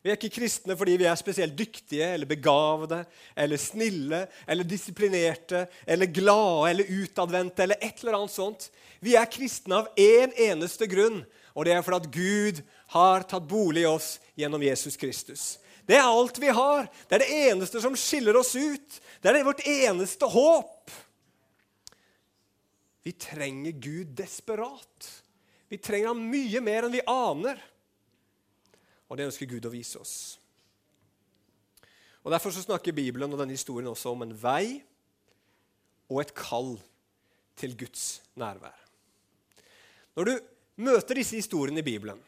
Vi 0.05 0.13
er 0.13 0.19
ikke 0.19 0.35
kristne 0.37 0.75
fordi 0.77 0.99
vi 1.01 1.07
er 1.09 1.17
spesielt 1.17 1.55
dyktige 1.57 2.11
eller 2.13 2.29
begavede 2.29 2.99
eller 3.41 3.57
snille 3.57 4.27
eller 4.45 4.69
disiplinerte 4.69 5.63
eller 5.89 6.11
glade 6.13 6.67
eller 6.75 6.91
utadvendte 6.93 7.65
eller 7.65 7.81
et 7.81 8.03
eller 8.03 8.19
annet 8.19 8.35
sånt. 8.35 8.67
Vi 9.01 9.17
er 9.17 9.31
kristne 9.33 9.81
av 9.81 9.89
én 9.97 10.37
eneste 10.51 10.91
grunn, 10.93 11.23
og 11.57 11.65
det 11.65 11.73
er 11.73 11.87
fordi 11.87 12.03
at 12.03 12.13
Gud 12.13 12.63
har 12.93 13.25
tatt 13.31 13.49
bolig 13.49 13.87
i 13.87 13.89
oss 13.89 14.19
gjennom 14.37 14.63
Jesus 14.69 15.01
Kristus. 15.01 15.47
Det 15.89 15.97
er 15.97 16.05
alt 16.05 16.37
vi 16.41 16.53
har. 16.53 16.85
Det 17.09 17.17
er 17.17 17.25
det 17.25 17.41
eneste 17.49 17.81
som 17.81 17.97
skiller 17.97 18.37
oss 18.37 18.53
ut. 18.57 19.01
Det 19.25 19.33
er 19.33 19.45
vårt 19.45 19.65
eneste 19.65 20.29
håp. 20.29 20.93
Vi 23.05 23.13
trenger 23.17 23.73
Gud 23.73 24.13
desperat. 24.21 25.13
Vi 25.73 25.81
trenger 25.81 26.13
ham 26.13 26.27
mye 26.29 26.61
mer 26.65 26.85
enn 26.85 26.93
vi 26.93 27.05
aner. 27.09 27.57
Og 29.09 29.19
det 29.19 29.29
ønsker 29.29 29.51
Gud 29.51 29.67
å 29.67 29.73
vise 29.73 30.01
oss. 30.01 30.17
Og 32.25 32.33
Derfor 32.33 32.51
så 32.51 32.63
snakker 32.65 32.97
Bibelen 32.97 33.33
og 33.33 33.39
denne 33.39 33.53
historien 33.53 33.91
også 33.91 34.15
om 34.15 34.25
en 34.25 34.37
vei 34.43 34.81
og 36.09 36.21
et 36.23 36.33
kall 36.37 36.79
til 37.57 37.77
Guds 37.79 38.23
nærvær. 38.41 38.77
Når 40.17 40.31
du 40.31 40.39
møter 40.77 41.19
disse 41.21 41.37
historiene 41.37 41.83
i 41.83 41.87
Bibelen, 41.87 42.21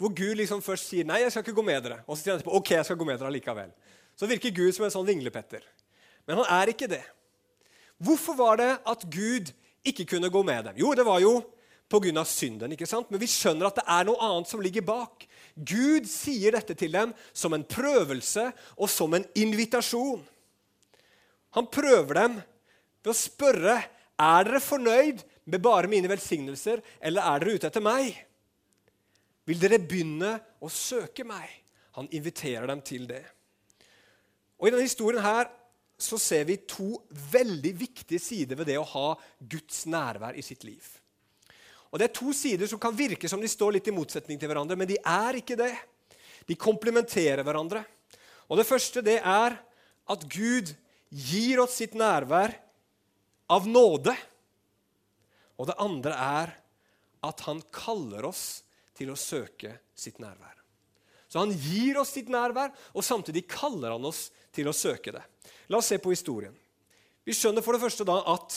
hvor 0.00 0.14
Gud 0.16 0.34
liksom 0.34 0.62
først 0.62 0.88
sier 0.88 1.04
'nei, 1.04 1.20
jeg 1.20 1.32
skal 1.32 1.42
ikke 1.44 1.54
gå 1.54 1.62
med 1.62 1.82
dere', 1.84 2.00
og 2.06 2.16
så 2.16 2.22
sier 2.22 2.32
han 2.32 2.40
etterpå 2.40 2.56
'ok, 2.56 2.70
jeg 2.70 2.84
skal 2.84 2.96
gå 2.96 3.04
med 3.04 3.18
dere 3.18 3.32
likevel', 3.32 3.72
så 4.16 4.26
virker 4.26 4.50
Gud 4.50 4.72
som 4.72 4.84
en 4.84 4.90
sånn 4.90 5.06
vinglepetter. 5.06 5.60
Men 6.26 6.36
han 6.36 6.46
er 6.48 6.72
ikke 6.72 6.88
det. 6.88 7.04
Hvorfor 7.98 8.36
var 8.36 8.56
det 8.56 8.78
at 8.86 9.04
Gud 9.10 9.52
ikke 9.84 10.06
kunne 10.06 10.30
gå 10.30 10.42
med 10.42 10.64
dem? 10.64 10.76
Jo, 10.76 10.94
det 10.94 11.04
var 11.04 11.20
jo 11.20 11.44
pga. 11.88 12.24
synden. 12.24 12.72
ikke 12.72 12.86
sant? 12.86 13.10
Men 13.10 13.20
vi 13.20 13.26
skjønner 13.26 13.66
at 13.66 13.74
det 13.74 13.84
er 13.86 14.04
noe 14.04 14.16
annet 14.20 14.48
som 14.48 14.60
ligger 14.60 14.82
bak. 14.82 15.26
Gud 15.54 16.06
sier 16.08 16.54
dette 16.56 16.76
til 16.78 16.92
dem 16.94 17.14
som 17.32 17.54
en 17.56 17.66
prøvelse 17.66 18.46
og 18.76 18.90
som 18.90 19.14
en 19.16 19.26
invitasjon. 19.38 20.22
Han 21.56 21.70
prøver 21.72 22.20
dem 22.20 22.38
ved 23.00 23.12
å 23.12 23.16
spørre 23.16 23.76
er 24.20 24.44
dere 24.46 24.60
fornøyd 24.60 25.22
med 25.50 25.62
bare 25.64 25.88
mine 25.90 26.10
velsignelser, 26.10 26.82
eller 27.00 27.24
er 27.24 27.42
dere 27.42 27.56
ute 27.56 27.70
etter 27.70 27.84
meg. 27.84 28.12
Vil 29.48 29.60
dere 29.60 29.80
begynne 29.82 30.34
å 30.60 30.68
søke 30.70 31.24
meg? 31.26 31.48
Han 31.96 32.10
inviterer 32.14 32.68
dem 32.70 32.82
til 32.86 33.08
det. 33.08 33.24
Og 34.60 34.68
I 34.68 34.74
denne 34.74 34.86
historien 34.86 35.24
her 35.24 35.48
så 36.00 36.18
ser 36.20 36.46
vi 36.48 36.60
to 36.68 36.94
veldig 37.32 37.72
viktige 37.76 38.20
sider 38.22 38.60
ved 38.60 38.70
det 38.70 38.78
å 38.80 38.88
ha 38.92 39.08
Guds 39.40 39.84
nærvær 39.90 40.36
i 40.38 40.44
sitt 40.44 40.64
liv. 40.68 40.84
Og 41.90 41.98
Det 41.98 42.06
er 42.06 42.18
to 42.20 42.32
sider 42.36 42.70
som 42.70 42.78
kan 42.78 42.94
virke 42.94 43.28
som 43.28 43.40
de 43.42 43.50
står 43.50 43.78
litt 43.78 43.88
i 43.90 43.94
motsetning 43.94 44.38
til 44.38 44.50
hverandre, 44.50 44.76
men 44.78 44.88
de 44.88 44.98
er 45.02 45.40
ikke 45.40 45.58
det. 45.58 45.72
De 46.46 46.58
komplementerer 46.58 47.42
hverandre. 47.46 47.82
Og 48.48 48.58
Det 48.58 48.66
første 48.66 49.02
det 49.02 49.18
er 49.18 49.58
at 50.10 50.26
Gud 50.30 50.72
gir 51.10 51.62
oss 51.62 51.78
sitt 51.80 51.94
nærvær 51.98 52.54
av 53.50 53.66
nåde. 53.66 54.14
Og 55.58 55.66
det 55.68 55.78
andre 55.82 56.14
er 56.14 56.54
at 57.26 57.42
han 57.46 57.60
kaller 57.74 58.30
oss 58.30 58.62
til 58.96 59.10
å 59.12 59.18
søke 59.18 59.74
sitt 59.98 60.20
nærvær. 60.22 60.54
Så 61.30 61.42
han 61.42 61.52
gir 61.54 62.00
oss 62.00 62.14
sitt 62.16 62.30
nærvær, 62.32 62.72
og 62.94 63.06
samtidig 63.06 63.44
kaller 63.50 63.94
han 63.94 64.06
oss 64.08 64.28
til 64.54 64.70
å 64.70 64.74
søke 64.74 65.12
det. 65.14 65.22
La 65.70 65.78
oss 65.78 65.90
se 65.92 66.00
på 66.02 66.10
historien. 66.10 66.54
Vi 67.26 67.36
skjønner 67.36 67.62
for 67.62 67.76
det 67.76 67.82
første 67.84 68.06
da 68.08 68.18
at 68.32 68.56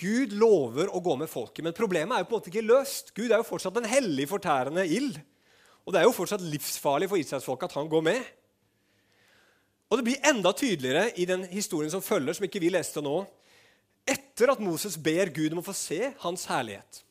Gud 0.00 0.32
lover 0.32 0.88
å 0.88 1.02
gå 1.04 1.14
med 1.20 1.28
folket, 1.28 1.62
men 1.66 1.76
problemet 1.76 2.16
er 2.16 2.22
jo 2.22 2.28
på 2.30 2.36
en 2.36 2.40
måte 2.40 2.48
ikke 2.52 2.64
løst. 2.64 3.12
Gud 3.16 3.28
er 3.28 3.40
jo 3.42 3.48
fortsatt 3.48 3.76
en 3.76 3.88
hellig, 3.88 4.24
fortærende 4.30 4.86
ild. 4.88 5.18
Og 5.84 5.92
det 5.92 6.00
er 6.00 6.06
jo 6.08 6.14
fortsatt 6.16 6.44
livsfarlig 6.44 7.08
for 7.10 7.20
israelsfolket 7.20 7.68
at 7.68 7.76
han 7.76 7.90
går 7.90 8.04
med. 8.06 8.22
Og 9.90 9.98
Det 9.98 10.06
blir 10.06 10.26
enda 10.30 10.52
tydeligere 10.54 11.10
i 11.18 11.26
den 11.26 11.44
historien 11.50 11.90
som 11.90 12.02
følger, 12.04 12.36
som 12.36 12.46
ikke 12.46 12.62
vi 12.62 12.70
leste 12.72 13.02
nå, 13.02 13.24
etter 14.08 14.52
at 14.52 14.62
Moses 14.62 14.96
ber 14.96 15.32
Gud 15.34 15.52
om 15.52 15.60
å 15.60 15.66
få 15.66 15.74
se 15.76 16.12
hans 16.22 16.46
herlighet. 16.48 17.02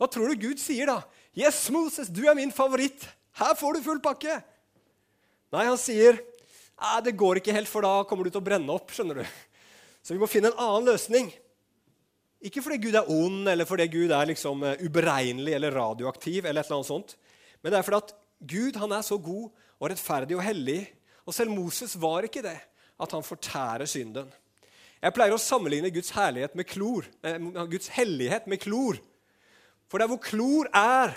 Hva 0.00 0.08
tror 0.10 0.32
du 0.32 0.48
Gud 0.48 0.58
sier 0.58 0.88
da? 0.90 1.02
'Yes, 1.34 1.68
Moses, 1.70 2.08
du 2.08 2.24
er 2.26 2.34
min 2.34 2.52
favoritt. 2.54 3.06
Her 3.38 3.54
får 3.54 3.74
du 3.74 3.82
full 3.82 4.00
pakke.' 4.00 4.42
Nei, 5.52 5.64
han 5.66 5.78
sier, 5.78 6.18
'Det 6.78 7.16
går 7.16 7.38
ikke 7.38 7.52
helt, 7.52 7.68
for 7.68 7.82
da 7.82 8.02
kommer 8.02 8.24
du 8.24 8.30
til 8.30 8.40
å 8.40 8.44
brenne 8.44 8.72
opp.' 8.72 8.90
skjønner 8.90 9.22
du. 9.22 9.24
Så 10.02 10.14
vi 10.14 10.18
må 10.18 10.26
finne 10.26 10.50
en 10.50 10.58
annen 10.58 10.90
løsning. 10.90 11.32
Ikke 12.44 12.60
fordi 12.60 12.76
Gud 12.82 12.96
er 12.98 13.08
ond, 13.08 13.48
eller 13.48 13.64
fordi 13.68 13.86
Gud 13.88 14.12
er 14.12 14.28
liksom 14.28 14.64
eh, 14.68 14.82
uberegnelig 14.84 15.54
eller 15.56 15.72
radioaktiv, 15.72 16.44
eller 16.44 16.60
et 16.60 16.68
eller 16.68 16.80
annet 16.82 16.90
sånt. 16.90 17.16
men 17.62 17.72
det 17.72 17.78
er 17.78 17.86
fordi 17.86 18.02
at 18.02 18.14
Gud 18.44 18.76
han 18.76 18.92
er 18.92 19.02
så 19.02 19.16
god 19.16 19.48
og 19.80 19.88
rettferdig 19.88 20.36
og 20.36 20.44
hellig. 20.44 20.82
Og 21.24 21.32
selv 21.32 21.54
Moses 21.54 21.94
var 21.96 22.26
ikke 22.26 22.42
det, 22.44 22.58
at 23.00 23.12
han 23.16 23.24
fortærer 23.24 23.88
synden. 23.88 24.28
Jeg 25.00 25.12
pleier 25.16 25.32
å 25.32 25.40
sammenligne 25.40 25.90
Guds 25.92 26.12
med 26.54 26.66
klor, 26.68 27.04
eh, 27.22 27.38
Guds 27.68 27.88
hellighet 27.88 28.46
med 28.46 28.60
klor. 28.60 29.00
For 29.88 29.98
der 29.98 30.08
hvor 30.08 30.20
klor 30.20 30.68
er 30.72 31.16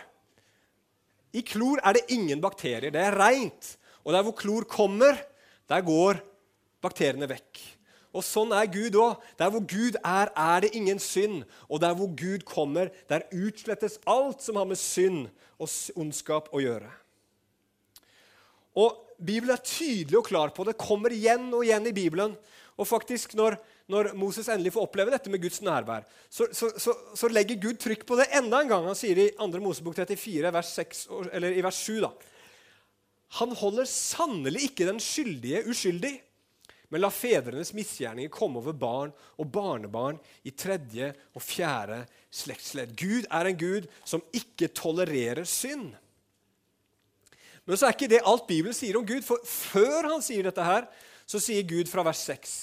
I 1.34 1.42
klor 1.42 1.80
er 1.84 1.94
det 1.94 2.10
ingen 2.10 2.40
bakterier. 2.42 2.90
Det 2.90 3.02
er 3.02 3.16
reint. 3.20 3.78
Og 4.06 4.13
der 4.13 4.24
hvor 4.24 4.32
klor 4.32 4.63
kommer, 4.63 5.18
der 5.68 5.82
går 5.82 6.22
bakteriene 6.82 7.28
vekk. 7.28 7.77
Og 8.18 8.26
Sånn 8.26 8.54
er 8.56 8.70
Gud 8.74 8.98
òg. 8.98 9.24
Der 9.38 9.52
hvor 9.54 9.62
Gud 9.62 9.98
er, 10.02 10.32
er 10.34 10.64
det 10.66 10.74
ingen 10.78 11.00
synd. 11.02 11.44
Og 11.70 11.82
der 11.84 11.94
hvor 11.98 12.10
Gud 12.18 12.46
kommer, 12.50 12.90
der 13.10 13.28
utslettes 13.30 14.00
alt 14.10 14.42
som 14.42 14.58
har 14.58 14.70
med 14.70 14.80
synd 14.82 15.28
og 15.62 15.70
ondskap 15.98 16.50
å 16.54 16.62
gjøre. 16.64 16.90
Og 18.78 19.04
Bibelen 19.18 19.56
er 19.56 19.64
tydelig 19.66 20.20
og 20.20 20.28
klar 20.28 20.54
på 20.54 20.66
det. 20.68 20.78
kommer 20.78 21.14
igjen 21.14 21.50
og 21.54 21.66
igjen 21.66 21.90
i 21.90 21.96
Bibelen. 21.96 22.36
Og 22.78 22.86
faktisk, 22.86 23.34
når, 23.38 23.58
når 23.90 24.12
Moses 24.14 24.50
endelig 24.54 24.76
får 24.76 24.86
oppleve 24.86 25.14
dette 25.14 25.32
med 25.34 25.42
Guds 25.42 25.64
nærvær, 25.66 26.06
så, 26.30 26.46
så, 26.54 26.70
så, 26.78 26.94
så, 27.18 27.30
legger 27.34 27.58
Gud 27.62 27.80
trykk 27.82 28.06
på 28.06 28.18
det 28.20 28.30
enda 28.38 28.62
en 28.62 28.70
gang. 28.70 28.86
Han 28.86 28.98
sier 28.98 29.18
i 29.24 29.32
2. 29.40 29.48
Mosebok 29.64 29.98
34, 29.98 30.54
vers 30.54 30.74
6, 30.78 31.08
eller 31.32 31.58
i 31.58 31.64
vers 31.66 31.80
7 31.88 32.04
da. 32.06 32.12
Han 33.42 33.56
holder 33.58 33.90
sannelig 33.90 34.70
ikke 34.70 34.88
den 34.88 35.02
skyldige 35.04 35.66
uskyldig, 35.68 36.14
men 36.88 37.04
la 37.04 37.10
fedrenes 37.12 37.73
misgjerninger 37.76 38.32
komme 38.32 38.62
over 38.62 38.76
barn 38.76 39.12
og 39.36 39.50
barnebarn 39.52 40.19
i 40.47 40.54
tredje 40.56 41.12
og 41.36 41.43
fjerde 41.43 42.04
slektsledd. 42.32 42.93
Gud 42.95 43.28
er 43.28 43.50
en 43.50 43.60
Gud 43.60 43.89
som 44.08 44.23
ikke 44.36 44.71
tolererer 44.71 45.43
synd. 45.47 45.91
Men 47.67 47.76
så 47.76 47.89
er 47.89 47.97
ikke 47.97 48.12
det 48.12 48.23
alt 48.23 48.47
Bibelen 48.47 48.76
sier 48.76 48.95
om 48.95 49.06
Gud, 49.08 49.26
for 49.28 49.43
før 49.43 50.13
han 50.13 50.23
sier 50.23 50.47
dette 50.47 50.63
her, 50.63 50.88
så 51.28 51.41
sier 51.43 51.67
Gud 51.67 51.91
fra 51.91 52.06
vers 52.08 52.21
6.: 52.23 52.56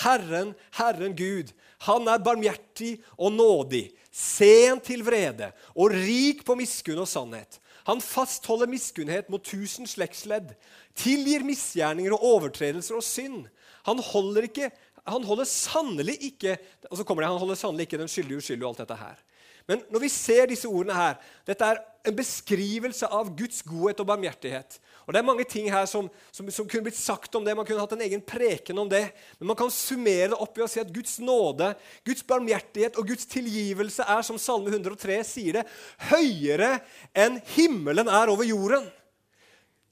Herren, 0.00 0.54
Herren 0.78 1.12
Gud, 1.16 1.52
han 1.84 2.08
er 2.08 2.24
barmhjertig 2.24 2.94
og 3.20 3.34
nådig, 3.36 3.90
sen 4.08 4.80
til 4.80 5.04
vrede 5.04 5.50
og 5.74 5.92
rik 5.92 6.40
på 6.48 6.56
miskunn 6.56 7.02
og 7.04 7.10
sannhet. 7.10 7.60
Han 7.86 8.00
fastholder 8.02 8.66
miskunnhet 8.66 9.28
mot 9.30 9.44
tusen 9.44 9.86
slektsledd, 9.86 10.56
tilgir 10.96 11.44
misgjerninger 11.46 12.16
og 12.16 12.24
overtredelser 12.32 12.96
og 12.98 13.04
synd. 13.04 13.44
Han 13.86 14.02
holder, 14.02 14.48
ikke, 14.48 14.70
han 15.06 15.24
holder 15.26 15.48
sannelig 15.48 16.18
ikke 16.32 16.56
og 16.90 16.98
så 16.98 17.06
kommer 17.06 17.24
det, 17.24 17.32
han 17.32 17.42
holder 17.42 17.58
sannelig 17.58 17.88
ikke 17.88 18.02
den 18.02 18.10
skyldige 18.10 18.42
uskyldige 18.42 18.66
og 18.66 18.74
alt 18.74 18.84
dette 18.84 19.00
her. 19.00 19.22
Men 19.66 19.82
når 19.90 20.04
vi 20.04 20.10
ser 20.12 20.46
disse 20.46 20.68
ordene 20.70 20.94
her 20.94 21.16
Dette 21.46 21.66
er 21.66 21.80
en 22.06 22.14
beskrivelse 22.14 23.08
av 23.10 23.32
Guds 23.34 23.64
godhet 23.66 23.98
og 23.98 24.06
barmhjertighet. 24.06 24.76
Og 25.06 25.14
Det 25.14 25.18
er 25.18 25.26
mange 25.26 25.46
ting 25.50 25.66
her 25.74 25.88
som, 25.90 26.06
som, 26.30 26.46
som, 26.54 26.68
kunne 26.70 26.86
blitt 26.86 26.98
sagt 26.98 27.34
om 27.34 27.42
det. 27.42 27.56
Man 27.58 27.66
kunne 27.66 27.82
hatt 27.82 27.96
en 27.96 28.04
egen 28.06 28.22
preken 28.22 28.78
om 28.78 28.86
det. 28.90 29.08
Men 29.40 29.50
man 29.50 29.58
kan 29.58 29.72
summere 29.74 30.28
det 30.30 30.38
opp 30.38 30.58
i 30.58 30.62
å 30.62 30.68
si 30.70 30.78
at 30.78 30.92
Guds 30.94 31.16
nåde, 31.18 31.72
Guds 32.06 32.22
barmhjertighet 32.30 33.00
og 33.00 33.10
Guds 33.10 33.26
tilgivelse 33.30 34.06
er, 34.06 34.22
som 34.26 34.38
Salme 34.38 34.70
103 34.70 35.18
sier 35.26 35.58
det, 35.58 35.66
høyere 36.12 36.76
enn 37.10 37.40
himmelen 37.56 38.06
er 38.06 38.30
over 38.30 38.46
jorden. 38.46 38.86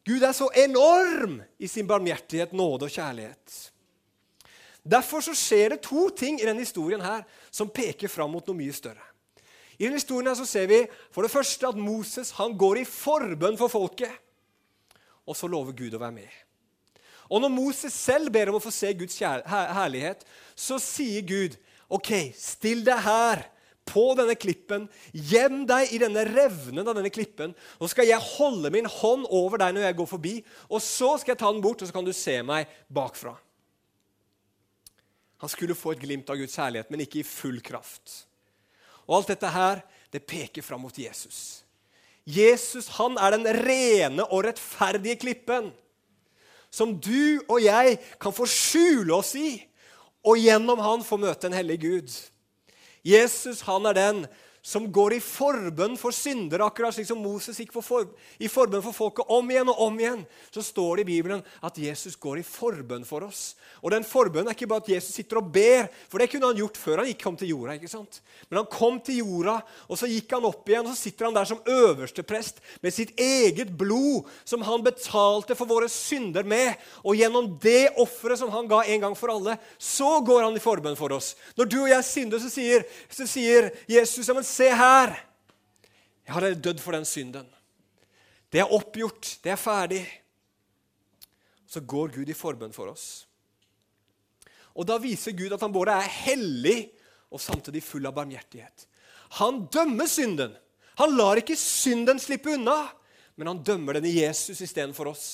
Gud 0.07 0.23
er 0.23 0.39
så 0.39 0.53
enorm 0.55 1.41
i 1.59 1.67
sin 1.71 1.91
barmhjertighet, 1.91 2.55
nåde 2.55 2.87
og 2.87 2.95
kjærlighet. 2.95 3.74
Derfor 4.85 5.25
så 5.25 5.33
skjer 5.37 5.73
det 5.73 5.85
to 5.87 6.11
ting 6.13 6.37
i 6.41 6.47
denne 6.47 6.61
historien 6.61 7.01
her 7.01 7.25
som 7.49 7.73
peker 7.73 8.11
fram 8.13 8.35
mot 8.37 8.45
noe 8.47 8.59
mye 8.59 8.75
større. 8.77 9.01
I 9.79 9.87
denne 9.87 9.99
historien 9.99 10.29
her 10.29 10.37
så 10.39 10.47
ser 10.47 10.69
vi 10.71 10.83
for 11.11 11.25
det 11.25 11.33
første 11.33 11.71
at 11.71 11.81
Moses 11.81 12.35
han 12.37 12.53
går 12.59 12.83
i 12.83 12.89
forbønn 12.89 13.57
for 13.59 13.73
folket. 13.73 14.13
Og 15.25 15.37
så 15.39 15.49
lover 15.49 15.73
Gud 15.77 15.97
å 15.97 16.03
være 16.03 16.19
med. 16.21 16.41
Og 17.33 17.41
når 17.41 17.55
Moses 17.55 17.97
selv 17.97 18.29
ber 18.33 18.53
om 18.53 18.59
å 18.59 18.63
få 18.63 18.71
se 18.75 18.93
Guds 18.93 19.17
herlighet, 19.19 20.27
så 20.55 20.77
sier 20.83 21.25
Gud, 21.25 21.57
OK, 21.89 22.13
still 22.37 22.85
deg 22.85 23.01
her 23.07 23.47
på 23.89 24.05
denne 24.19 24.37
klippen. 24.37 24.85
Gjem 25.13 25.65
deg 25.69 25.95
i 25.97 26.01
denne 26.03 26.27
revnen 26.29 26.85
av 26.85 26.97
denne 26.97 27.13
klippen. 27.13 27.57
Nå 27.81 27.89
skal 27.91 28.09
jeg 28.09 28.21
holde 28.37 28.73
min 28.75 28.89
hånd 29.01 29.25
over 29.33 29.61
deg 29.61 29.75
når 29.77 29.89
jeg 29.89 29.99
går 30.01 30.11
forbi. 30.13 30.35
Og 30.69 30.85
så 30.85 31.15
skal 31.21 31.35
jeg 31.35 31.41
ta 31.41 31.53
den 31.53 31.65
bort, 31.65 31.81
og 31.81 31.89
så 31.89 31.97
kan 31.97 32.07
du 32.07 32.13
se 32.17 32.37
meg 32.45 32.69
bakfra. 32.93 33.35
Han 35.45 35.53
skulle 35.53 35.77
få 35.77 35.93
et 35.93 36.01
glimt 36.01 36.31
av 36.33 36.39
Guds 36.41 36.57
herlighet, 36.57 36.89
men 36.89 37.03
ikke 37.05 37.19
i 37.21 37.27
full 37.29 37.59
kraft. 37.61 38.23
Og 39.05 39.19
alt 39.19 39.35
dette 39.35 39.51
her, 39.53 39.83
det 40.09 40.23
peker 40.25 40.65
fram 40.65 40.81
mot 40.81 40.97
Jesus. 40.97 41.61
Jesus 42.25 42.89
han 42.97 43.19
er 43.21 43.35
den 43.35 43.45
rene 43.59 44.25
og 44.25 44.47
rettferdige 44.47 45.19
klippen 45.21 45.69
som 46.73 46.95
du 46.97 47.43
og 47.45 47.61
jeg 47.61 47.99
kan 48.17 48.33
få 48.33 48.47
skjule 48.49 49.13
oss 49.19 49.35
i, 49.37 49.59
og 50.25 50.41
gjennom 50.41 50.81
han 50.81 51.05
få 51.05 51.21
møte 51.21 51.51
en 51.51 51.59
hellig 51.59 51.77
Gud. 51.85 52.17
Jesus 53.05 53.61
han 53.69 53.85
er 53.93 54.01
den 54.01 54.25
som 54.65 54.87
går 54.93 55.19
i 55.19 55.21
forbønn 55.21 55.99
for 56.01 56.15
syndere, 56.17 56.65
akkurat 56.65 56.95
slik 56.97 57.05
som 57.11 57.21
Moses 57.21 57.59
gikk 57.61 57.75
for, 57.85 58.07
i 58.41 58.49
forbønn 58.49 58.81
for 58.87 58.97
folket 58.97 59.29
om 59.37 59.51
igjen 59.53 59.69
og 59.69 59.81
om 59.91 59.99
igjen, 60.01 60.23
så 60.49 60.63
står 60.65 60.97
det 60.97 61.05
i 61.05 61.11
Bibelen 61.11 61.43
at 61.61 61.77
Jesus 61.77 62.17
går 62.17 62.41
i 62.41 62.47
forbønn 62.49 63.05
for 63.05 63.27
oss. 63.27 63.43
Og 63.85 63.93
den 63.93 64.07
forbønnen 64.09 64.49
er 64.49 64.57
ikke 64.57 64.71
bare 64.71 64.81
at 64.81 64.89
Jesus 64.95 65.19
sitter 65.19 65.43
og 65.43 65.51
ber, 65.53 65.91
for 66.09 66.17
det 66.17 66.31
kunne 66.33 66.49
han 66.49 66.57
gjort 66.57 66.81
før 66.81 67.03
han 67.03 67.11
ikke 67.13 67.27
kom 67.27 67.37
til 67.37 67.51
jorda. 67.53 67.75
ikke 67.77 67.91
sant? 67.93 68.23
Men 68.49 68.63
han 68.63 68.71
kom 68.73 68.97
til 69.05 69.21
jorda, 69.21 69.59
og 69.85 70.01
så 70.01 70.09
gikk 70.09 70.33
han 70.33 70.49
opp 70.49 70.73
igjen, 70.73 70.89
og 70.89 70.97
så 70.97 71.11
sitter 71.11 71.29
han 71.29 71.37
der 71.37 71.51
som 71.53 71.61
øverste 71.75 72.25
prest 72.25 72.65
med 72.81 72.97
sitt 72.97 73.13
eget 73.21 73.75
blod, 73.77 74.31
som 74.49 74.65
han 74.65 74.87
betalte 74.87 75.59
for 75.59 75.69
våre 75.69 75.91
synder 75.93 76.49
med. 76.49 76.73
Og 77.05 77.21
gjennom 77.21 77.53
det 77.61 77.93
offeret 78.01 78.41
som 78.41 78.55
han 78.57 78.73
ga 78.73 78.81
en 78.89 79.05
gang 79.05 79.19
for 79.21 79.35
alle, 79.37 79.59
så 79.77 80.17
går 80.25 80.47
han 80.47 80.57
i 80.57 80.65
forbønn 80.65 80.97
for 80.97 81.13
oss. 81.13 81.35
Når 81.61 81.69
du 81.69 81.79
og 81.83 81.93
jeg 81.93 82.09
synder, 82.09 82.41
så 82.41 82.49
sier, 82.49 82.89
så 83.13 83.29
sier 83.29 83.69
Jesus 83.93 84.25
ja, 84.25 84.33
men 84.33 84.54
Se 84.55 84.69
her! 84.71 85.17
Jeg 86.25 86.35
har 86.35 86.47
dødd 86.55 86.81
for 86.81 86.95
den 86.95 87.07
synden. 87.09 87.47
Det 88.53 88.63
er 88.63 88.73
oppgjort. 88.73 89.39
Det 89.43 89.51
er 89.51 89.61
ferdig. 89.61 90.03
Så 91.67 91.83
går 91.83 92.13
Gud 92.15 92.31
i 92.31 92.37
forbønn 92.39 92.75
for 92.75 92.93
oss. 92.93 93.27
Og 94.75 94.87
Da 94.87 94.99
viser 95.03 95.35
Gud 95.35 95.53
at 95.55 95.63
han 95.63 95.75
både 95.75 95.97
er 95.99 96.13
hellig 96.27 96.79
og 97.35 97.43
samtidig 97.43 97.83
full 97.83 98.07
av 98.07 98.15
barmhjertighet. 98.15 98.87
Han 99.41 99.65
dømmer 99.73 100.07
synden. 100.11 100.55
Han 101.03 101.17
lar 101.19 101.41
ikke 101.41 101.59
synden 101.59 102.21
slippe 102.23 102.55
unna, 102.55 102.77
men 103.35 103.51
han 103.51 103.63
dømmer 103.67 103.99
den 103.99 104.07
i 104.07 104.21
Jesus 104.21 104.61
istedenfor 104.63 105.11
oss. 105.11 105.27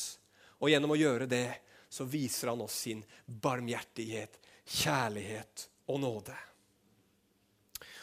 Og 0.61 0.73
gjennom 0.73 0.95
å 0.97 1.01
gjøre 1.01 1.29
det 1.29 1.49
så 1.93 2.07
viser 2.09 2.53
han 2.53 2.63
oss 2.65 2.87
sin 2.87 3.03
barmhjertighet, 3.27 4.39
kjærlighet 4.65 5.67
og 5.93 6.01
nåde. 6.01 6.37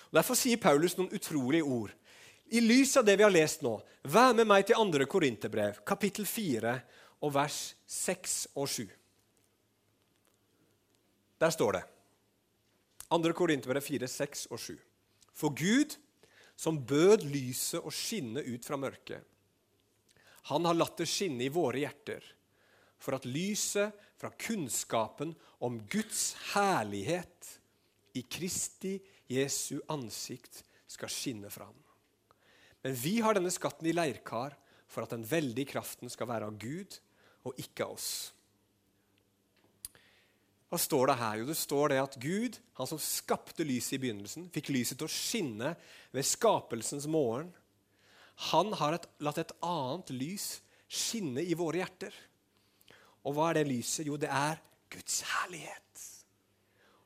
Og 0.08 0.20
Derfor 0.20 0.40
sier 0.40 0.60
Paulus 0.62 0.96
noen 0.98 1.12
utrolige 1.14 1.64
ord. 1.64 1.92
I 2.48 2.62
lys 2.64 2.96
av 2.98 3.06
det 3.08 3.18
vi 3.20 3.26
har 3.26 3.34
lest 3.34 3.64
nå, 3.66 3.74
vær 4.08 4.36
med 4.38 4.48
meg 4.48 4.68
til 4.68 4.80
2. 4.80 5.04
Korinterbrev, 5.12 5.82
kapittel 5.88 6.26
4, 6.26 6.78
og 7.26 7.34
vers 7.36 7.76
6 7.92 8.38
og 8.56 8.70
7. 8.70 8.86
Der 11.42 11.54
står 11.54 11.78
det 11.78 11.84
2. 13.10 13.34
Korinterbrev 13.36 13.84
4, 13.84 14.08
6 14.08 14.46
og 14.52 14.60
7. 14.60 14.78
For 15.38 15.54
Gud, 15.54 15.98
som 16.56 16.80
bød 16.80 17.28
lyset 17.28 17.84
å 17.84 17.94
skinne 17.94 18.46
ut 18.48 18.66
fra 18.66 18.80
mørket, 18.80 19.22
han 20.48 20.64
har 20.64 20.78
latt 20.78 21.02
det 21.02 21.10
skinne 21.12 21.44
i 21.44 21.52
våre 21.52 21.84
hjerter, 21.84 22.24
for 22.98 23.18
at 23.18 23.28
lyset 23.28 23.92
fra 24.18 24.32
kunnskapen 24.40 25.36
om 25.62 25.82
Guds 25.92 26.32
herlighet 26.54 27.52
i 28.18 28.24
Kristi 28.24 28.96
Jesu 29.32 29.80
ansikt 29.92 30.64
skal 30.88 31.12
skinne 31.12 31.52
fram. 31.52 31.76
Men 32.86 32.96
vi 32.96 33.18
har 33.24 33.36
denne 33.36 33.52
skatten 33.52 33.88
i 33.90 33.96
leirkar 33.96 34.56
for 34.88 35.04
at 35.04 35.12
den 35.16 35.26
veldige 35.28 35.74
kraften 35.74 36.12
skal 36.12 36.30
være 36.30 36.48
av 36.48 36.58
Gud 36.62 37.00
og 37.48 37.60
ikke 37.60 37.88
av 37.88 37.98
oss. 37.98 38.12
Hva 40.68 40.80
står 40.82 41.08
det 41.08 41.18
her? 41.22 41.36
Jo, 41.40 41.48
det 41.48 41.56
står 41.56 41.94
det 41.94 42.00
at 42.02 42.16
Gud, 42.20 42.58
han 42.76 42.90
som 42.90 43.00
skapte 43.00 43.64
lyset 43.68 43.96
i 43.96 44.02
begynnelsen, 44.04 44.50
fikk 44.52 44.72
lyset 44.76 45.00
til 45.00 45.08
å 45.08 45.12
skinne 45.12 45.74
ved 46.16 46.28
skapelsens 46.28 47.08
morgen. 47.12 47.54
Han 48.52 48.74
har 48.78 48.98
et, 48.98 49.08
latt 49.24 49.40
et 49.42 49.54
annet 49.64 50.12
lys 50.12 50.48
skinne 50.92 51.44
i 51.44 51.56
våre 51.58 51.80
hjerter. 51.82 52.12
Og 53.24 53.36
hva 53.36 53.50
er 53.50 53.62
det 53.62 53.70
lyset? 53.72 54.08
Jo, 54.08 54.20
det 54.20 54.32
er 54.32 54.60
Guds 54.92 55.22
herlighet. 55.32 56.04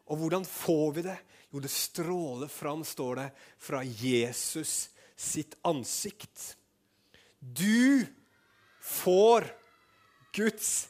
Og 0.10 0.20
hvordan 0.20 0.46
får 0.46 0.98
vi 0.98 1.06
det? 1.06 1.20
Jo, 1.52 1.60
det 1.60 1.72
stråler 1.72 2.48
fram, 2.48 2.84
står 2.88 3.16
det, 3.16 3.28
fra 3.60 3.84
Jesus 3.84 4.90
sitt 5.16 5.58
ansikt. 5.68 6.56
Du 7.40 8.06
får 8.82 9.48
Guds 10.34 10.88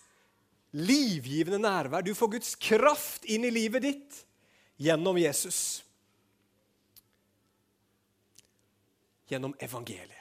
livgivende 0.72 1.60
nærvær. 1.60 2.06
Du 2.06 2.14
får 2.16 2.36
Guds 2.38 2.56
kraft 2.56 3.26
inn 3.26 3.46
i 3.48 3.54
livet 3.54 3.84
ditt 3.84 4.22
gjennom 4.82 5.18
Jesus. 5.20 5.82
Gjennom 9.32 9.56
evangeliet. 9.60 10.18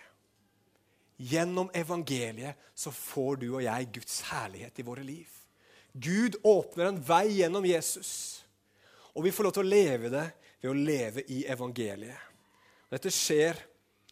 Gjennom 1.20 1.68
evangeliet 1.76 2.56
så 2.74 2.92
får 2.94 3.42
du 3.42 3.50
og 3.50 3.62
jeg 3.64 3.90
Guds 3.92 4.20
herlighet 4.30 4.78
i 4.80 4.86
våre 4.86 5.04
liv. 5.04 5.28
Gud 5.92 6.38
åpner 6.46 6.88
en 6.88 7.00
vei 7.02 7.26
gjennom 7.40 7.66
Jesus, 7.66 8.40
og 9.14 9.24
vi 9.24 9.32
får 9.34 9.46
lov 9.46 9.54
til 9.56 9.66
å 9.66 9.70
leve 9.70 10.10
det 10.12 10.26
ved 10.60 10.70
å 10.70 10.76
leve 10.76 11.24
i 11.32 11.42
evangeliet. 11.50 12.28
Dette 12.90 13.12
skjer 13.14 13.58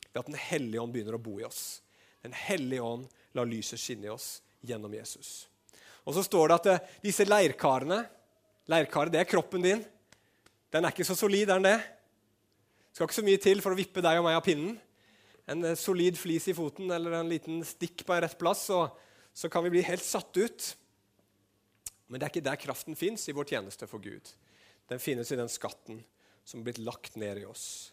ved 0.09 0.21
at 0.21 0.31
Den 0.31 0.39
hellige 0.41 0.83
ånd 0.83 0.95
begynner 0.95 1.19
å 1.19 1.23
bo 1.23 1.39
i 1.41 1.47
oss. 1.47 1.81
Den 2.25 2.35
hellige 2.35 2.83
ånd 2.83 3.07
lar 3.37 3.49
lyset 3.49 3.81
skinne 3.81 4.09
i 4.09 4.13
oss 4.13 4.39
gjennom 4.67 4.95
Jesus. 4.95 5.47
Og 6.09 6.17
så 6.17 6.25
står 6.25 6.49
det 6.49 6.57
at 6.57 6.71
eh, 6.73 6.95
disse 7.05 7.27
leirkarene 7.29 8.05
Leirkaret, 8.69 9.09
det 9.09 9.23
er 9.23 9.29
kroppen 9.29 9.63
din. 9.65 9.81
Den 10.69 10.85
er 10.85 10.93
ikke 10.93 11.07
så 11.09 11.15
solid, 11.17 11.49
er 11.49 11.57
den 11.57 11.71
det? 11.71 11.79
Skal 12.93 13.07
ikke 13.09 13.17
så 13.17 13.25
mye 13.25 13.41
til 13.41 13.63
for 13.65 13.73
å 13.73 13.79
vippe 13.79 14.03
deg 14.05 14.19
og 14.21 14.27
meg 14.27 14.37
av 14.37 14.45
pinnen. 14.45 14.75
En 15.49 15.65
eh, 15.71 15.79
solid 15.81 16.19
flis 16.21 16.51
i 16.53 16.57
foten 16.57 16.91
eller 16.93 17.17
en 17.17 17.31
liten 17.33 17.63
stikk 17.65 18.05
på 18.05 18.13
en 18.13 18.21
rett 18.27 18.37
plass, 18.37 18.67
så, 18.69 18.83
så 19.33 19.49
kan 19.49 19.65
vi 19.65 19.73
bli 19.73 19.85
helt 19.87 20.05
satt 20.05 20.37
ut. 20.37 20.67
Men 22.09 22.21
det 22.21 22.29
er 22.29 22.35
ikke 22.35 22.45
der 22.51 22.61
kraften 22.61 22.99
fins 22.99 23.25
i 23.29 23.37
vår 23.37 23.49
tjeneste 23.55 23.89
for 23.89 24.05
Gud. 24.05 24.29
Den 24.89 25.03
finnes 25.03 25.33
i 25.33 25.39
den 25.39 25.51
skatten 25.53 26.03
som 26.49 26.61
er 26.61 26.69
blitt 26.71 26.81
lagt 26.81 27.17
ned 27.21 27.43
i 27.43 27.49
oss. 27.49 27.93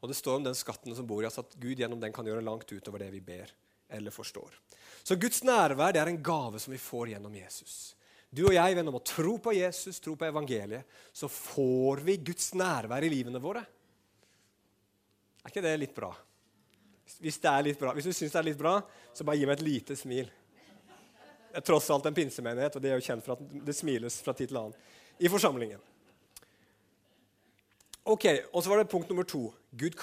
Og 0.00 0.08
det 0.08 0.16
står 0.16 0.38
om 0.38 0.44
den 0.46 0.56
skatten 0.56 0.94
som 0.96 1.06
bor 1.08 1.24
i 1.24 1.28
oss, 1.28 1.40
at 1.42 1.56
Gud 1.60 1.80
gjennom 1.80 2.00
den 2.00 2.14
kan 2.14 2.26
gjøre 2.26 2.44
langt 2.44 2.70
utover 2.70 3.02
det 3.02 3.10
vi 3.12 3.22
ber 3.24 3.50
eller 3.90 4.14
forstår. 4.14 4.54
Så 5.02 5.16
Guds 5.18 5.42
nærvær 5.44 5.92
det 5.92 6.00
er 6.00 6.12
en 6.12 6.22
gave 6.22 6.60
som 6.62 6.72
vi 6.72 6.78
får 6.78 7.10
gjennom 7.14 7.34
Jesus. 7.34 7.96
Du 8.30 8.44
og 8.46 8.54
jeg, 8.54 8.76
gjennom 8.76 9.00
å 9.00 9.02
tro 9.02 9.34
på 9.42 9.52
Jesus, 9.56 9.98
tro 9.98 10.14
på 10.14 10.28
evangeliet, 10.28 10.86
så 11.12 11.26
får 11.26 12.04
vi 12.06 12.20
Guds 12.30 12.52
nærvær 12.54 13.02
i 13.02 13.10
livene 13.10 13.42
våre. 13.42 13.64
Er 15.42 15.50
ikke 15.50 15.64
det 15.64 15.74
litt 15.80 15.96
bra? 15.96 16.12
Hvis, 17.18 17.40
det 17.42 17.50
er 17.50 17.66
litt 17.66 17.80
bra. 17.80 17.94
Hvis 17.96 18.06
du 18.06 18.14
syns 18.14 18.30
det 18.30 18.38
er 18.38 18.48
litt 18.52 18.60
bra, 18.60 18.76
så 19.12 19.26
bare 19.26 19.40
gi 19.40 19.48
meg 19.50 19.58
et 19.58 19.66
lite 19.66 19.98
smil. 19.98 20.30
Det 21.50 21.58
er 21.58 21.66
tross 21.66 21.90
alt 21.90 22.06
en 22.06 22.14
pinsemenighet, 22.14 22.76
og 22.78 22.84
det 22.84 22.92
er 22.92 23.00
jo 23.00 23.06
kjent 23.08 23.26
for 23.26 23.34
at 23.34 23.54
det 23.66 23.74
smiles 23.74 24.20
fra 24.22 24.36
tid 24.38 24.52
til 24.52 24.60
annen 24.60 24.78
i 25.18 25.28
forsamlingen. 25.28 25.82
Ok, 28.04 28.24
og 28.52 28.62
så 28.62 28.70
var 28.70 28.80
det 28.80 28.90
punkt 28.90 29.10
nummer 29.10 29.26
to. 29.28 29.50
Gud 29.70 29.96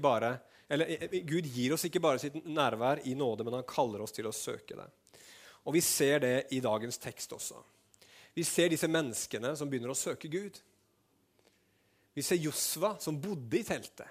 bare 0.00 0.38
eller, 0.72 0.86
eh, 0.86 1.02
eh, 1.02 1.20
Gud 1.22 1.46
gir 1.46 1.74
oss 1.74 1.84
ikke 1.84 2.00
bare 2.00 2.18
sitt 2.18 2.34
nærvær 2.46 3.02
i 3.04 3.14
nåde, 3.14 3.44
men 3.44 3.58
han 3.58 3.68
kaller 3.68 4.00
oss 4.00 4.12
til 4.12 4.24
å 4.24 4.32
søke 4.32 4.74
det. 4.74 4.88
Og 5.66 5.74
Vi 5.74 5.80
ser 5.80 6.18
det 6.20 6.46
i 6.50 6.60
dagens 6.60 6.98
tekst 6.98 7.30
også. 7.30 7.62
Vi 8.34 8.42
ser 8.42 8.68
disse 8.68 8.88
menneskene 8.88 9.56
som 9.56 9.68
begynner 9.68 9.92
å 9.92 9.98
søke 9.98 10.30
Gud. 10.30 10.58
Vi 12.14 12.22
ser 12.22 12.36
Josva, 12.36 12.98
som 12.98 13.20
bodde 13.20 13.58
i 13.58 13.62
teltet, 13.62 14.08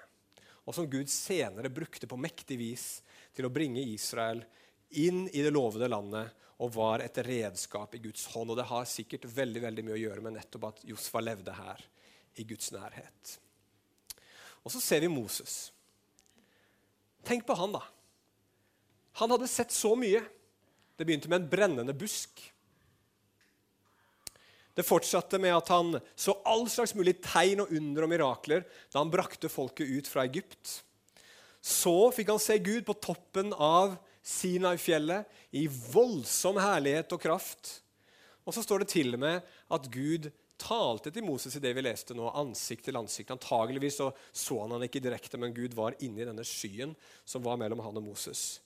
og 0.64 0.74
som 0.74 0.86
Gud 0.86 1.10
senere 1.10 1.68
brukte 1.68 2.06
på 2.06 2.16
mektig 2.16 2.58
vis 2.58 3.02
til 3.34 3.46
å 3.46 3.52
bringe 3.52 3.82
Israel 3.82 4.44
inn 4.90 5.28
i 5.32 5.42
det 5.42 5.50
lovede 5.50 5.90
landet 5.90 6.30
og 6.62 6.72
var 6.76 7.02
et 7.02 7.18
redskap 7.26 7.94
i 7.94 7.98
Guds 7.98 8.26
hånd. 8.26 8.50
Og 8.50 8.56
Det 8.56 8.68
har 8.70 8.84
sikkert 8.84 9.26
veldig, 9.26 9.62
veldig 9.62 9.84
mye 9.84 9.98
å 9.98 10.02
gjøre 10.04 10.22
med 10.22 10.38
nettopp 10.38 10.68
at 10.68 10.84
Josva 10.86 11.20
levde 11.20 11.52
her, 11.58 11.82
i 12.40 12.44
Guds 12.48 12.72
nærhet. 12.74 13.36
Og 14.62 14.72
så 14.72 14.80
ser 14.80 15.02
vi 15.02 15.10
Moses. 15.10 15.72
Tenk 17.26 17.46
på 17.46 17.56
han, 17.58 17.74
da. 17.74 17.82
Han 19.20 19.34
hadde 19.34 19.50
sett 19.50 19.74
så 19.74 19.94
mye. 19.98 20.22
Det 20.96 21.06
begynte 21.06 21.30
med 21.30 21.42
en 21.42 21.50
brennende 21.50 21.94
busk. 21.96 22.40
Det 24.72 24.86
fortsatte 24.86 25.36
med 25.42 25.52
at 25.52 25.68
han 25.68 25.98
så 26.16 26.34
all 26.48 26.64
slags 26.72 26.94
mulig 26.96 27.18
tegn 27.24 27.60
og 27.64 27.74
under 27.76 28.06
og 28.06 28.12
mirakler 28.12 28.64
da 28.92 29.02
han 29.02 29.12
brakte 29.12 29.50
folket 29.52 29.90
ut 29.90 30.08
fra 30.08 30.24
Egypt. 30.24 30.78
Så 31.62 32.10
fikk 32.14 32.32
han 32.32 32.42
se 32.42 32.56
Gud 32.58 32.86
på 32.88 32.96
toppen 33.04 33.52
av 33.52 33.98
Sinai-fjellet 34.24 35.28
i 35.58 35.66
voldsom 35.68 36.58
herlighet 36.62 37.12
og 37.12 37.20
kraft. 37.22 37.74
Og 38.46 38.56
så 38.56 38.64
står 38.64 38.82
det 38.82 38.92
til 38.94 39.12
og 39.14 39.22
med 39.22 39.52
at 39.76 39.90
Gud 39.92 40.30
talte 40.62 41.10
til 41.12 41.24
Moses 41.26 41.56
i 41.58 41.62
det 41.62 41.72
vi 41.76 41.82
leste 41.84 42.14
nå, 42.16 42.28
ansikt 42.38 42.86
til 42.86 42.98
ansikt. 43.00 43.34
Antageligvis 43.34 43.98
så, 43.98 44.10
så 44.30 44.60
han 44.62 44.76
han 44.76 44.86
ikke 44.86 45.02
direkte, 45.02 45.40
men 45.40 45.54
Gud 45.56 45.74
var 45.78 45.96
inni 46.04 46.26
denne 46.26 46.46
skyen 46.46 46.94
som 47.28 47.44
var 47.44 47.58
mellom 47.60 47.82
han 47.84 47.98
og 47.98 48.06
Moses. 48.06 48.60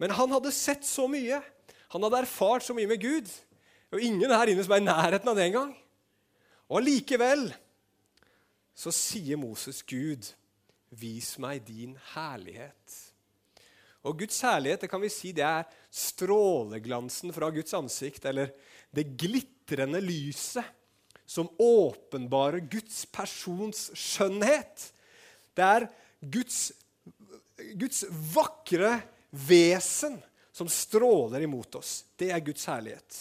Men 0.00 0.14
han 0.16 0.32
hadde 0.32 0.54
sett 0.54 0.86
så 0.88 1.06
mye. 1.10 1.42
Han 1.92 2.06
hadde 2.06 2.22
erfart 2.24 2.64
så 2.66 2.74
mye 2.76 2.90
med 2.90 3.02
Gud. 3.02 3.28
Og 3.92 4.00
ingen 4.00 4.32
her 4.32 4.50
inne 4.50 4.64
som 4.64 4.74
er 4.74 4.82
i 4.82 4.88
nærheten 4.88 5.28
av 5.28 5.38
det 5.38 5.46
engang. 5.50 5.72
Og 6.72 6.80
allikevel 6.80 7.50
så 8.74 8.90
sier 8.94 9.36
Moses, 9.36 9.82
Gud, 9.84 10.32
vis 10.88 11.34
meg 11.42 11.60
din 11.68 11.98
herlighet. 12.14 13.00
Og 14.02 14.18
Guds 14.18 14.40
herlighet 14.42 14.82
det 14.82 14.90
kan 14.90 15.02
vi 15.02 15.12
si, 15.12 15.30
det 15.36 15.44
er 15.46 15.68
stråleglansen 15.92 17.34
fra 17.36 17.52
Guds 17.54 17.76
ansikt, 17.76 18.24
eller 18.26 18.50
det 18.96 19.12
glitrende 19.20 20.00
lyset 20.02 20.64
som 21.32 21.48
åpenbarer 21.58 22.60
Guds 22.68 23.06
persons 23.08 23.86
skjønnhet. 23.96 24.90
Det 25.56 25.64
er 25.64 25.86
Guds, 26.20 26.72
Guds 27.80 28.04
vakre 28.34 28.98
vesen 29.30 30.18
som 30.52 30.68
stråler 30.68 31.46
imot 31.46 31.78
oss. 31.80 32.02
Det 32.20 32.28
er 32.30 32.44
Guds 32.44 32.66
herlighet. 32.68 33.20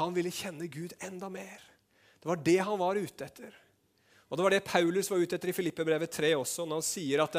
Han 0.00 0.14
ville 0.16 0.32
kjenne 0.34 0.66
Gud 0.66 0.96
enda 0.98 1.30
mer. 1.30 1.62
Det 2.20 2.28
var 2.28 2.42
det 2.42 2.58
han 2.58 2.78
var 2.78 2.98
ute 2.98 3.24
etter. 3.24 3.54
Og 4.28 4.36
Det 4.36 4.42
var 4.42 4.54
det 4.54 4.66
Paulus 4.66 5.10
var 5.10 5.22
ute 5.22 5.38
etter 5.38 5.50
i 5.50 5.54
Filippebrevet 5.54 6.10
3 6.10 6.32
også, 6.38 6.66
når 6.66 6.80
han 6.80 6.86
sier 6.86 7.22
at, 7.22 7.38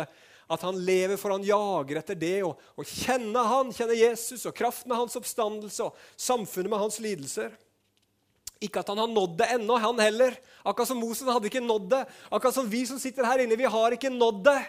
at 0.51 0.63
han 0.63 0.79
lever 0.79 1.19
for 1.19 1.35
han 1.35 1.43
jager 1.47 1.99
etter 1.99 2.19
det 2.19 2.37
å 2.43 2.55
kjenne 2.87 3.43
han, 3.47 3.71
kjenne 3.75 3.99
Jesus 3.99 4.47
og 4.47 4.55
kraften 4.55 4.91
av 4.91 5.03
hans 5.03 5.19
oppstandelse 5.19 5.87
og 5.87 5.99
samfunnet 6.19 6.71
med 6.71 6.83
hans 6.83 6.99
lidelser. 7.03 7.51
Ikke 8.61 8.83
at 8.83 8.91
han 8.93 9.01
har 9.01 9.09
nådd 9.09 9.39
det 9.39 9.49
ennå, 9.55 9.77
han 9.81 9.99
heller. 9.99 10.35
Akkurat 10.61 10.91
som 10.91 10.99
Moses 11.01 11.27
hadde 11.27 11.49
ikke 11.49 11.63
nådd 11.63 11.89
det. 11.95 12.01
Akkurat 12.29 12.55
som 12.55 12.69
vi 12.69 12.83
som 12.85 12.99
sitter 13.01 13.25
her 13.25 13.41
inne, 13.41 13.57
vi 13.57 13.69
har 13.69 13.95
ikke 13.95 14.13
nådd 14.13 14.43
det. 14.45 14.59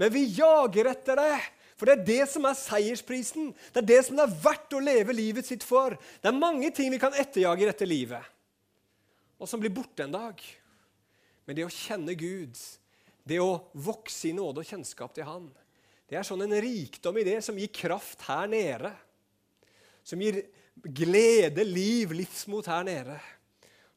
Men 0.00 0.10
vi 0.14 0.24
jager 0.34 0.90
etter 0.90 1.20
det. 1.20 1.36
For 1.82 1.88
det 1.88 1.94
er 1.94 2.06
det 2.06 2.24
som 2.30 2.44
er 2.46 2.58
seiersprisen. 2.58 3.48
Det 3.74 3.80
er 3.80 3.88
det 3.88 4.00
som 4.06 4.18
det 4.18 4.26
er 4.28 4.34
verdt 4.44 4.74
å 4.78 4.82
leve 4.82 5.14
livet 5.16 5.48
sitt 5.48 5.64
for. 5.66 5.96
Det 6.22 6.30
er 6.30 6.36
mange 6.36 6.70
ting 6.74 6.92
vi 6.94 7.00
kan 7.02 7.16
etterjage 7.18 7.64
i 7.64 7.66
dette 7.66 7.88
livet, 7.88 8.22
og 9.42 9.50
som 9.50 9.58
blir 9.58 9.72
borte 9.74 10.04
en 10.04 10.14
dag. 10.14 10.38
Men 11.42 11.58
det 11.58 11.66
å 11.66 11.74
kjenne 11.74 12.14
Gud, 12.18 12.56
Det 13.22 13.38
å 13.38 13.70
vokse 13.78 14.32
i 14.32 14.32
nåde 14.34 14.64
og 14.64 14.66
kjennskap 14.66 15.12
til 15.14 15.22
Han. 15.22 15.44
Det 16.10 16.16
er 16.18 16.24
sånn 16.26 16.42
en 16.42 16.56
rikdom 16.58 17.20
i 17.20 17.22
det 17.22 17.36
som 17.46 17.54
gir 17.54 17.70
kraft 17.70 18.24
her 18.26 18.48
nede. 18.50 18.90
Som 20.02 20.18
gir 20.18 20.40
glede, 20.74 21.64
liv, 21.64 22.12
livsmot 22.16 22.66
her 22.70 22.84
nede. 22.86 23.18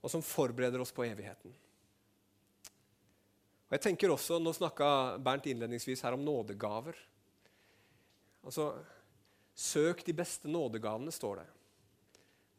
Og 0.03 0.11
som 0.11 0.23
forbereder 0.25 0.81
oss 0.81 0.93
på 0.93 1.05
evigheten. 1.07 1.53
Og 3.65 3.73
jeg 3.73 3.81
tenker 3.87 4.11
også, 4.13 4.37
Nå 4.39 4.53
snakka 4.53 5.17
Bernt 5.17 5.47
innledningsvis 5.49 6.03
her 6.05 6.13
om 6.13 6.25
nådegaver. 6.25 6.97
Altså, 8.45 8.73
Søk 9.55 10.03
de 10.03 10.13
beste 10.13 10.51
nådegavene, 10.51 11.13
står 11.15 11.39
det. 11.39 11.47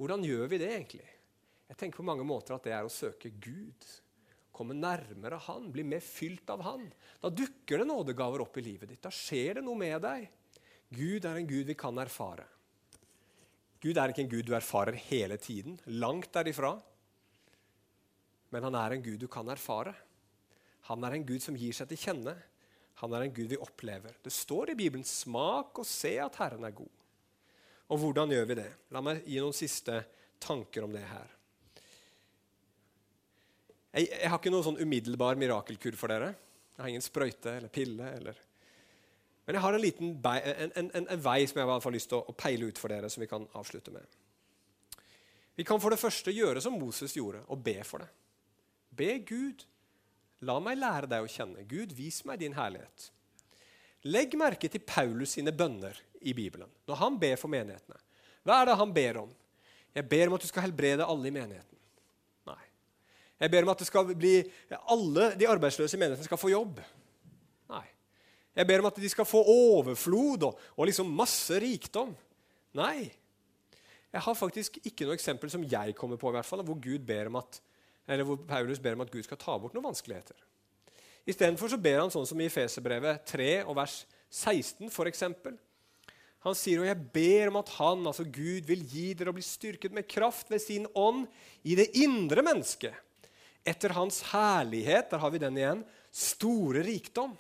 Hvordan 0.01 0.25
gjør 0.25 0.49
vi 0.49 0.59
det 0.61 0.71
egentlig? 0.73 1.05
Jeg 1.69 1.77
tenker 1.77 2.01
på 2.01 2.07
mange 2.09 2.25
måter 2.25 2.57
at 2.57 2.65
det 2.65 2.73
er 2.73 2.87
å 2.87 2.93
søke 2.93 3.31
Gud. 3.31 3.85
Komme 4.57 4.73
nærmere 4.77 5.37
Han, 5.45 5.69
bli 5.73 5.85
mer 5.85 6.01
fylt 6.01 6.49
av 6.53 6.63
Han. 6.65 6.87
Da 7.21 7.29
dukker 7.29 7.83
det 7.83 7.89
nådegaver 7.91 8.47
opp 8.47 8.57
i 8.57 8.65
livet 8.65 8.95
ditt. 8.95 9.03
Da 9.05 9.13
skjer 9.13 9.59
det 9.59 9.65
noe 9.67 9.77
med 9.77 10.01
deg. 10.07 10.25
Gud 10.97 11.27
er 11.29 11.37
en 11.37 11.49
Gud 11.51 11.69
vi 11.69 11.77
kan 11.77 11.99
erfare. 12.01 12.47
Gud 13.83 13.99
er 13.99 14.12
ikke 14.12 14.25
en 14.25 14.33
Gud 14.33 14.47
du 14.49 14.55
erfarer 14.57 14.97
hele 15.09 15.37
tiden. 15.41 15.79
Langt 15.87 16.33
derifra. 16.35 16.75
Men 18.55 18.67
han 18.69 18.77
er 18.79 18.97
en 18.97 19.05
Gud 19.05 19.21
du 19.21 19.29
kan 19.31 19.49
erfare. 19.53 19.95
Han 20.89 21.05
er 21.05 21.17
en 21.17 21.27
Gud 21.27 21.43
som 21.43 21.57
gir 21.59 21.75
seg 21.77 21.91
til 21.91 22.01
kjenne. 22.01 22.37
Han 23.03 23.12
er 23.12 23.27
en 23.27 23.35
Gud 23.35 23.51
vi 23.53 23.59
opplever. 23.61 24.15
Det 24.25 24.33
står 24.33 24.73
i 24.73 24.79
Bibelen 24.79 25.05
'smak 25.05 25.79
og 25.79 25.87
se 25.87 26.17
at 26.23 26.37
Herren 26.41 26.65
er 26.65 26.73
god'. 26.73 27.03
Og 27.89 27.99
hvordan 27.99 28.31
gjør 28.31 28.47
vi 28.49 28.55
det? 28.55 28.71
La 28.91 29.03
meg 29.05 29.23
gi 29.27 29.39
noen 29.39 29.55
siste 29.55 29.99
tanker 30.41 30.87
om 30.87 30.93
det 30.93 31.05
her. 31.05 31.29
Jeg, 33.93 34.09
jeg 34.11 34.31
har 34.31 34.39
ikke 34.39 34.51
noen 34.51 34.67
sånn 34.67 34.81
umiddelbar 34.81 35.39
mirakelkur 35.39 35.97
for 35.97 36.12
dere. 36.12 36.33
Jeg 36.77 36.83
har 36.83 36.89
ingen 36.89 37.05
sprøyte 37.05 37.53
eller 37.59 37.73
pille. 37.73 38.09
Eller. 38.19 38.41
Men 39.47 39.57
jeg 39.57 39.63
har 39.63 39.77
en 39.77 39.83
liten 39.83 40.15
bei, 40.23 40.37
en, 40.43 40.73
en, 40.75 40.91
en, 41.05 41.23
vei 41.23 41.39
som 41.47 41.61
jeg 41.61 41.71
har 41.71 41.95
lyst 41.95 42.11
til 42.11 42.19
å, 42.19 42.25
å 42.33 42.35
peile 42.37 42.67
ut 42.67 42.81
for 42.81 42.91
dere, 42.91 43.11
som 43.13 43.23
vi 43.23 43.31
kan 43.31 43.47
avslutte 43.59 43.95
med. 43.95 44.19
Vi 45.57 45.65
kan 45.65 45.81
for 45.81 45.95
det 45.95 46.01
første 46.03 46.35
gjøre 46.35 46.61
som 46.61 46.75
Moses 46.77 47.15
gjorde, 47.17 47.45
og 47.49 47.63
be 47.65 47.79
for 47.87 48.03
det. 48.03 48.11
Be 48.97 49.13
Gud 49.29 49.65
La 50.45 50.59
meg 50.61 50.77
lære 50.81 51.09
deg 51.09 51.25
å 51.25 51.31
kjenne. 51.31 51.65
Gud, 51.69 51.95
vis 51.97 52.21
meg 52.29 52.43
din 52.43 52.57
herlighet. 52.57 53.09
Legg 54.07 54.37
merke 54.39 54.69
til 54.71 54.85
Paulus 54.85 55.33
sine 55.37 55.55
bønner 55.57 55.97
i 56.21 56.35
Bibelen 56.37 56.69
når 56.87 57.01
han 57.01 57.17
ber 57.21 57.39
for 57.41 57.51
menighetene. 57.53 57.99
Hva 58.47 58.61
er 58.61 58.69
det 58.69 58.77
han 58.79 58.93
ber 58.95 59.23
om? 59.25 59.33
Jeg 59.97 60.07
ber 60.11 60.29
om 60.29 60.37
at 60.37 60.45
du 60.45 60.49
skal 60.51 60.67
helbrede 60.67 61.07
alle 61.09 61.31
i 61.31 61.35
menigheten. 61.35 61.79
Nei. 62.47 62.61
Jeg 63.41 63.53
ber 63.55 63.65
om 63.65 63.73
at 63.73 64.13
bli, 64.13 64.35
alle 64.93 65.31
de 65.41 65.49
arbeidsløse 65.51 65.97
i 65.97 66.03
menigheten 66.03 66.29
skal 66.29 66.41
få 66.41 66.53
jobb. 66.53 66.83
Jeg 68.57 68.69
ber 68.69 68.81
om 68.81 68.88
at 68.88 68.99
de 69.01 69.12
skal 69.12 69.29
få 69.29 69.42
overflod 69.53 70.49
og, 70.49 70.66
og 70.77 70.88
liksom 70.88 71.12
masse 71.12 71.61
rikdom. 71.61 72.14
Nei. 72.77 73.11
Jeg 74.12 74.25
har 74.25 74.38
faktisk 74.38 74.79
ikke 74.81 75.05
noe 75.05 75.16
eksempel 75.19 75.53
som 75.53 75.64
jeg 75.69 75.95
kommer 75.99 76.16
på, 76.21 76.31
i 76.33 76.37
hvert 76.38 76.49
fall, 76.49 76.64
hvor 76.64 76.79
Gud 76.81 77.05
ber 77.05 77.29
om 77.29 77.40
at 77.42 77.61
eller 78.07 78.27
hvor 78.27 78.38
Paulus 78.47 78.79
ber 78.83 78.95
om 78.95 79.03
at 79.03 79.11
Gud 79.11 79.27
skal 79.27 79.38
ta 79.40 79.57
bort 79.59 79.75
noen 79.75 79.88
vanskeligheter. 79.88 80.37
Istedenfor 81.27 81.73
ber 81.83 82.05
han 82.05 82.12
sånn 82.14 82.27
som 82.29 82.40
i 82.40 82.51
Feserbrevet 82.53 83.25
3 83.27 83.49
og 83.66 83.75
vers 83.81 84.05
16 84.31 84.87
f.eks. 84.92 85.25
Han 86.47 86.55
sier 86.55 86.83
og 86.83 86.87
jeg 86.87 87.09
ber 87.14 87.51
om 87.51 87.59
at 87.59 87.73
han, 87.81 88.05
altså 88.07 88.23
Gud, 88.23 88.69
vil 88.69 88.85
gi 88.87 89.09
dere 89.19 89.33
å 89.33 89.37
bli 89.37 89.42
styrket 89.42 89.95
med 89.95 90.07
kraft 90.07 90.53
ved 90.53 90.62
sin 90.62 90.87
ånd 90.95 91.27
i 91.66 91.75
det 91.79 91.88
indre 91.99 92.45
mennesket. 92.47 92.95
Etter 93.66 93.97
hans 93.97 94.21
herlighet, 94.31 95.11
der 95.11 95.19
har 95.19 95.33
vi 95.35 95.42
den 95.42 95.59
igjen, 95.59 95.83
store 96.14 96.85
rikdom. 96.87 97.35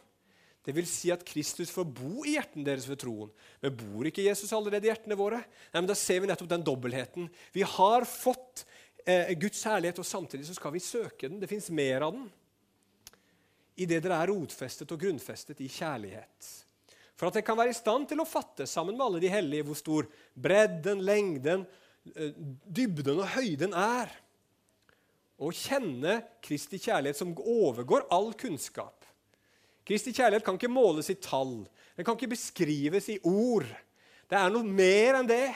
Det 0.66 0.74
vil 0.74 0.86
si 0.90 1.12
at 1.14 1.22
Kristus 1.22 1.70
får 1.70 1.84
bo 1.94 2.24
i 2.26 2.32
hjertene 2.34 2.66
deres 2.66 2.88
ved 2.90 2.98
troen. 2.98 3.30
Men 3.62 3.76
bor 3.78 4.08
ikke 4.08 4.24
Jesus 4.24 4.50
allerede 4.56 4.88
i 4.88 4.90
hjertene 4.90 5.18
våre? 5.18 5.38
Nei, 5.70 5.78
men 5.78 5.86
Da 5.86 5.94
ser 5.94 6.24
vi 6.24 6.26
nettopp 6.26 6.50
den 6.50 6.64
dobbeltheten. 6.66 7.28
Vi 7.54 7.62
har 7.62 8.06
fått 8.10 8.64
eh, 9.06 9.30
Guds 9.38 9.62
herlighet, 9.68 10.00
og 10.02 10.08
samtidig 10.08 10.48
så 10.48 10.56
skal 10.58 10.74
vi 10.74 10.82
søke 10.82 11.30
den. 11.30 11.38
Det 11.38 11.50
fins 11.50 11.70
mer 11.70 12.08
av 12.08 12.16
den. 12.18 12.26
I 13.78 13.86
det 13.86 14.00
dere 14.02 14.18
er 14.24 14.32
rotfestet 14.32 14.90
og 14.90 15.04
grunnfestet 15.04 15.62
i 15.62 15.70
kjærlighet. 15.70 16.50
For 17.14 17.28
at 17.28 17.38
dere 17.38 17.46
kan 17.46 17.58
være 17.62 17.70
i 17.70 17.78
stand 17.78 18.10
til 18.10 18.20
å 18.20 18.28
fatte 18.28 18.66
sammen 18.68 18.96
med 18.96 19.06
alle 19.06 19.22
de 19.22 19.30
hellige 19.30 19.68
hvor 19.68 19.78
stor 19.78 20.10
bredden, 20.34 21.04
lengden, 21.06 21.62
eh, 22.10 22.34
dybden 22.66 23.22
og 23.22 23.36
høyden 23.36 23.76
er. 23.76 24.10
Og 25.38 25.54
kjenne 25.54 26.22
Kristi 26.42 26.80
kjærlighet 26.80 27.22
som 27.22 27.36
overgår 27.36 28.08
all 28.10 28.32
kunnskap. 28.34 28.95
Kristi 29.86 30.12
kjærlighet 30.14 30.44
kan 30.46 30.58
ikke 30.58 30.72
måles 30.72 31.10
i 31.12 31.18
tall. 31.22 31.60
Den 31.96 32.06
kan 32.06 32.16
ikke 32.18 32.34
beskrives 32.34 33.08
i 33.12 33.20
ord. 33.22 33.68
Det 34.26 34.38
er 34.38 34.50
noe 34.50 34.66
mer 34.66 35.20
enn 35.20 35.28
det. 35.30 35.52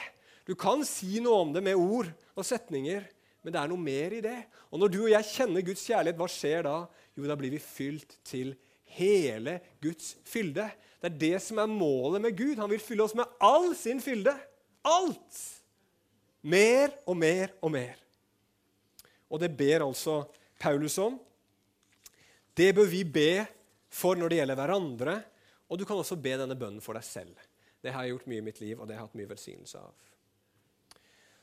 Du 0.47 0.53
kan 0.59 0.85
si 0.87 1.19
noe 1.23 1.43
om 1.43 1.51
det 1.53 1.63
med 1.65 1.79
ord 1.79 2.09
og 2.33 2.47
setninger, 2.47 3.03
men 3.43 3.53
det 3.53 3.59
er 3.59 3.69
noe 3.71 3.81
mer 3.81 4.15
i 4.15 4.23
det. 4.23 4.37
Og 4.71 4.79
når 4.79 4.93
du 4.93 4.99
og 5.03 5.11
jeg 5.11 5.29
kjenner 5.33 5.65
Guds 5.65 5.83
kjærlighet, 5.83 6.19
hva 6.19 6.29
skjer 6.31 6.65
da? 6.67 6.75
Jo, 7.17 7.27
da 7.27 7.37
blir 7.39 7.51
vi 7.53 7.59
fylt 7.61 8.17
til 8.27 8.53
hele 8.95 9.57
Guds 9.83 10.15
fylde. 10.27 10.69
Det 11.01 11.09
er 11.09 11.19
det 11.25 11.37
som 11.43 11.59
er 11.59 11.71
målet 11.71 12.23
med 12.23 12.37
Gud. 12.37 12.59
Han 12.61 12.71
vil 12.71 12.83
fylle 12.83 13.03
oss 13.03 13.17
med 13.17 13.27
all 13.43 13.73
sin 13.77 13.99
fylde. 14.03 14.33
Alt! 14.87 15.41
Mer 16.41 16.93
og 17.05 17.17
mer 17.19 17.51
og 17.61 17.73
mer. 17.73 17.97
Og 19.29 19.41
det 19.43 19.51
ber 19.57 19.85
altså 19.85 20.23
Paulus 20.59 20.97
om. 21.01 21.19
Det 22.57 22.71
bør 22.75 22.87
vi 22.89 23.03
be 23.05 23.33
for 23.91 24.19
når 24.19 24.31
det 24.31 24.39
gjelder 24.41 24.59
hverandre. 24.59 25.17
Og 25.71 25.79
du 25.79 25.85
kan 25.87 25.99
også 25.99 26.19
be 26.19 26.35
denne 26.39 26.57
bønnen 26.59 26.83
for 26.83 26.97
deg 26.97 27.05
selv. 27.07 27.49
Det 27.81 27.93
har 27.93 28.05
jeg 28.05 28.15
gjort 28.15 28.29
mye 28.29 28.41
i 28.41 28.45
mitt 28.45 28.61
liv, 28.61 28.77
og 28.77 28.87
det 28.87 28.95
har 28.95 29.03
jeg 29.03 29.09
hatt 29.09 29.19
mye 29.19 29.31
velsignelse 29.31 29.81
av. 29.81 30.09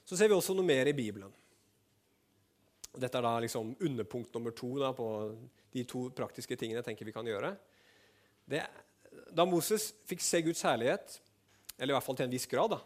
Så 0.08 0.16
ser 0.16 0.30
vi 0.30 0.36
også 0.36 0.54
noe 0.56 0.66
mer 0.66 0.88
i 0.88 0.96
Bibelen. 0.96 1.32
Dette 2.98 3.18
er 3.18 3.24
da 3.24 3.34
liksom 3.44 3.74
underpunkt 3.84 4.34
nummer 4.34 4.54
to 4.56 4.70
da, 4.80 4.92
på 4.96 5.08
de 5.74 5.84
to 5.88 6.06
praktiske 6.16 6.56
tingene 6.56 6.80
jeg 6.80 6.88
tenker 6.90 7.08
vi 7.08 7.14
kan 7.14 7.26
gjøre. 7.28 7.52
Det, 8.48 8.62
da 9.36 9.44
Moses 9.48 9.90
fikk 10.08 10.24
se 10.24 10.40
Guds 10.46 10.64
herlighet, 10.64 11.18
eller 11.76 11.92
i 11.92 11.96
hvert 11.98 12.06
fall 12.06 12.16
til 12.18 12.28
en 12.28 12.32
viss 12.32 12.48
grad, 12.50 12.72
da, 12.72 12.80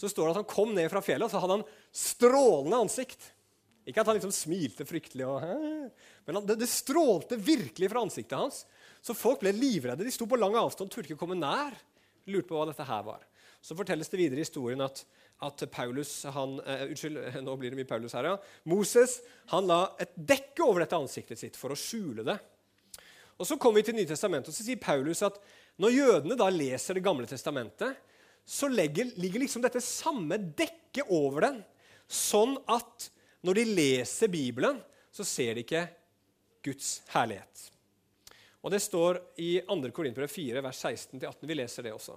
så 0.00 0.10
står 0.10 0.26
det 0.26 0.32
at 0.32 0.40
han 0.40 0.50
kom 0.50 0.72
ned 0.74 0.88
fra 0.90 1.02
fjellet 1.04 1.28
og 1.28 1.34
så 1.34 1.42
hadde 1.42 1.58
han 1.58 1.68
strålende 1.94 2.80
ansikt. 2.86 3.28
Ikke 3.84 4.00
at 4.00 4.08
han 4.08 4.16
liksom 4.16 4.32
smilte 4.32 4.86
fryktelig, 4.88 5.26
og, 5.28 5.44
men 6.24 6.46
det, 6.48 6.56
det, 6.62 6.70
strålte 6.72 7.36
virkelig 7.36 7.90
fra 7.92 8.02
ansiktet 8.06 8.38
hans. 8.40 8.62
Så 9.04 9.16
folk 9.16 9.42
ble 9.42 9.52
livredde. 9.52 10.06
De 10.06 10.14
sto 10.14 10.26
på 10.28 10.38
lang 10.40 10.56
avstand, 10.56 10.90
turte 10.92 11.10
ikke 11.10 11.20
komme 11.20 11.36
nær. 11.36 11.76
Lurte 12.30 12.48
på 12.48 12.56
hva 12.56 12.70
dette 12.70 12.86
her 12.88 13.04
var. 13.04 13.26
Så 13.64 13.76
fortelles 13.76 14.08
det 14.12 14.20
videre 14.20 14.40
i 14.40 14.46
historien 14.46 14.80
at 14.84 15.04
at 15.42 15.64
Paulus 15.72 16.22
han, 16.30 16.58
uh, 16.62 16.84
Unnskyld, 16.88 17.18
nå 17.46 17.56
blir 17.58 17.72
det 17.72 17.78
mye 17.80 17.88
Paulus 17.88 18.14
her, 18.16 18.30
ja. 18.30 18.36
Moses 18.70 19.18
han 19.52 19.68
la 19.68 19.80
et 20.00 20.14
dekke 20.14 20.64
over 20.64 20.84
dette 20.84 20.98
ansiktet 20.98 21.40
sitt 21.40 21.58
for 21.58 21.74
å 21.74 21.78
skjule 21.78 22.24
det. 22.26 22.38
Og 23.34 23.48
Så 23.48 23.58
kommer 23.58 23.82
vi 23.82 23.88
til 23.90 23.98
Nytestamentet, 23.98 24.52
og 24.52 24.56
så 24.56 24.66
sier 24.66 24.80
Paulus 24.80 25.24
at 25.26 25.40
når 25.82 25.96
jødene 25.96 26.38
da 26.38 26.46
leser 26.54 26.94
Det 26.94 27.02
gamle 27.02 27.26
testamentet, 27.26 27.96
så 28.46 28.68
legger, 28.68 29.08
ligger 29.16 29.42
liksom 29.42 29.62
dette 29.64 29.80
samme 29.82 30.36
dekket 30.38 31.08
over 31.08 31.48
den, 31.48 31.62
sånn 32.06 32.58
at 32.70 33.08
når 33.44 33.58
de 33.58 33.64
leser 33.72 34.30
Bibelen, 34.30 34.78
så 35.10 35.24
ser 35.26 35.56
de 35.56 35.64
ikke 35.64 35.86
Guds 36.64 36.98
herlighet. 37.14 37.70
Og 38.64 38.72
Det 38.72 38.80
står 38.80 39.20
i 39.44 39.58
2. 39.68 39.76
Korinterbrev 39.92 40.30
4, 40.32 40.62
vers 40.64 40.78
16-18. 40.80 41.44
Vi 41.44 41.56
leser 41.58 41.84
det 41.84 41.92
også. 41.92 42.16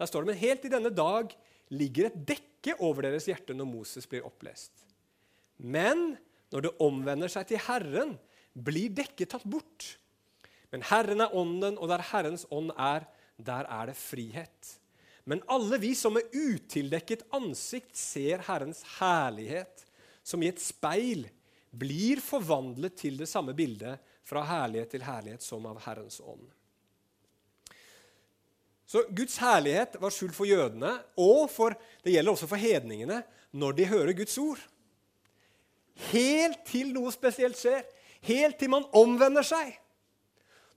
Der 0.00 0.08
står 0.08 0.24
det, 0.24 0.32
Men 0.32 0.42
helt 0.42 0.64
i 0.64 0.72
denne 0.72 0.90
dag 0.90 1.30
ligger 1.70 2.08
et 2.08 2.18
dekke 2.26 2.74
over 2.82 3.06
deres 3.06 3.28
hjerte 3.30 3.54
når 3.54 3.68
Moses 3.70 4.08
blir 4.10 4.26
opplest. 4.26 4.72
Men 5.56 6.16
når 6.50 6.66
det 6.66 6.76
omvender 6.82 7.30
seg 7.30 7.46
til 7.46 7.62
Herren, 7.62 8.16
blir 8.54 8.90
dekket 8.90 9.30
tatt 9.30 9.46
bort. 9.46 9.94
Men 10.74 10.82
Herren 10.82 11.22
er 11.22 11.34
ånden, 11.36 11.78
og 11.78 11.90
der 11.90 12.02
Herrens 12.10 12.46
ånd 12.50 12.72
er, 12.74 13.06
der 13.38 13.68
er 13.70 13.90
det 13.90 13.98
frihet. 13.98 14.74
Men 15.24 15.44
alle 15.46 15.78
vi 15.78 15.92
som 15.94 16.16
med 16.16 16.32
utildekket 16.34 17.28
ansikt 17.36 17.94
ser 17.94 18.42
Herrens 18.48 18.82
herlighet, 18.98 19.84
som 20.26 20.42
i 20.42 20.50
et 20.50 20.62
speil, 20.62 21.28
blir 21.70 22.18
forvandlet 22.24 22.96
til 22.98 23.20
det 23.20 23.28
samme 23.30 23.54
bildet 23.54 24.00
fra 24.26 24.42
herlighet 24.46 24.92
til 24.94 25.04
herlighet 25.04 25.44
som 25.44 25.66
av 25.70 25.80
Herrens 25.84 26.20
ånd. 26.22 26.46
Så 28.90 29.04
Guds 29.14 29.36
herlighet 29.38 29.94
var 30.02 30.10
skjult 30.10 30.34
for 30.34 30.50
jødene, 30.50 30.96
og 31.14 31.44
for, 31.52 31.76
det 32.02 32.16
gjelder 32.16 32.34
også 32.34 32.48
for 32.50 32.58
hedningene 32.58 33.20
når 33.54 33.76
de 33.78 33.86
hører 33.86 34.16
Guds 34.18 34.34
ord. 34.42 34.62
Helt 36.10 36.64
til 36.66 36.90
noe 36.96 37.12
spesielt 37.14 37.58
skjer. 37.58 37.84
Helt 38.26 38.58
til 38.58 38.72
man 38.72 38.86
omvender 38.96 39.46
seg. 39.46 39.76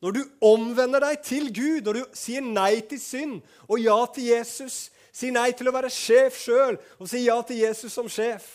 Når 0.04 0.18
du 0.18 0.22
omvender 0.44 1.00
deg 1.00 1.22
til 1.24 1.48
Gud, 1.56 1.82
når 1.86 2.00
du 2.00 2.18
sier 2.18 2.44
nei 2.44 2.84
til 2.86 3.00
synd 3.00 3.38
og 3.70 3.80
ja 3.80 3.98
til 4.14 4.30
Jesus, 4.34 4.90
sier 5.16 5.32
nei 5.32 5.50
til 5.56 5.70
å 5.70 5.74
være 5.76 5.92
sjef 5.94 6.38
sjøl 6.42 6.76
og 6.98 7.08
sier 7.08 7.30
ja 7.30 7.38
til 7.48 7.62
Jesus 7.64 7.96
som 7.96 8.10
sjef, 8.12 8.50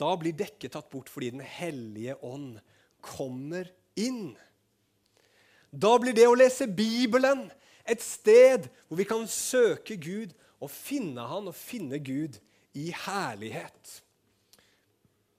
da 0.00 0.14
blir 0.16 0.32
dekket 0.38 0.72
tatt 0.72 0.88
bort 0.88 1.10
fordi 1.12 1.32
Den 1.34 1.42
hellige 1.44 2.14
ånd 2.24 2.60
kommer 3.02 3.68
inn. 3.98 4.34
Da 5.70 5.94
blir 6.02 6.16
det 6.16 6.26
å 6.28 6.36
lese 6.38 6.66
Bibelen 6.66 7.46
et 7.88 8.02
sted 8.04 8.68
hvor 8.88 8.98
vi 9.00 9.08
kan 9.08 9.26
søke 9.30 9.96
Gud 10.00 10.34
og 10.60 10.70
finne 10.70 11.24
Han 11.30 11.48
og 11.50 11.56
finne 11.56 11.98
Gud 12.02 12.38
i 12.76 12.90
herlighet. 12.94 14.00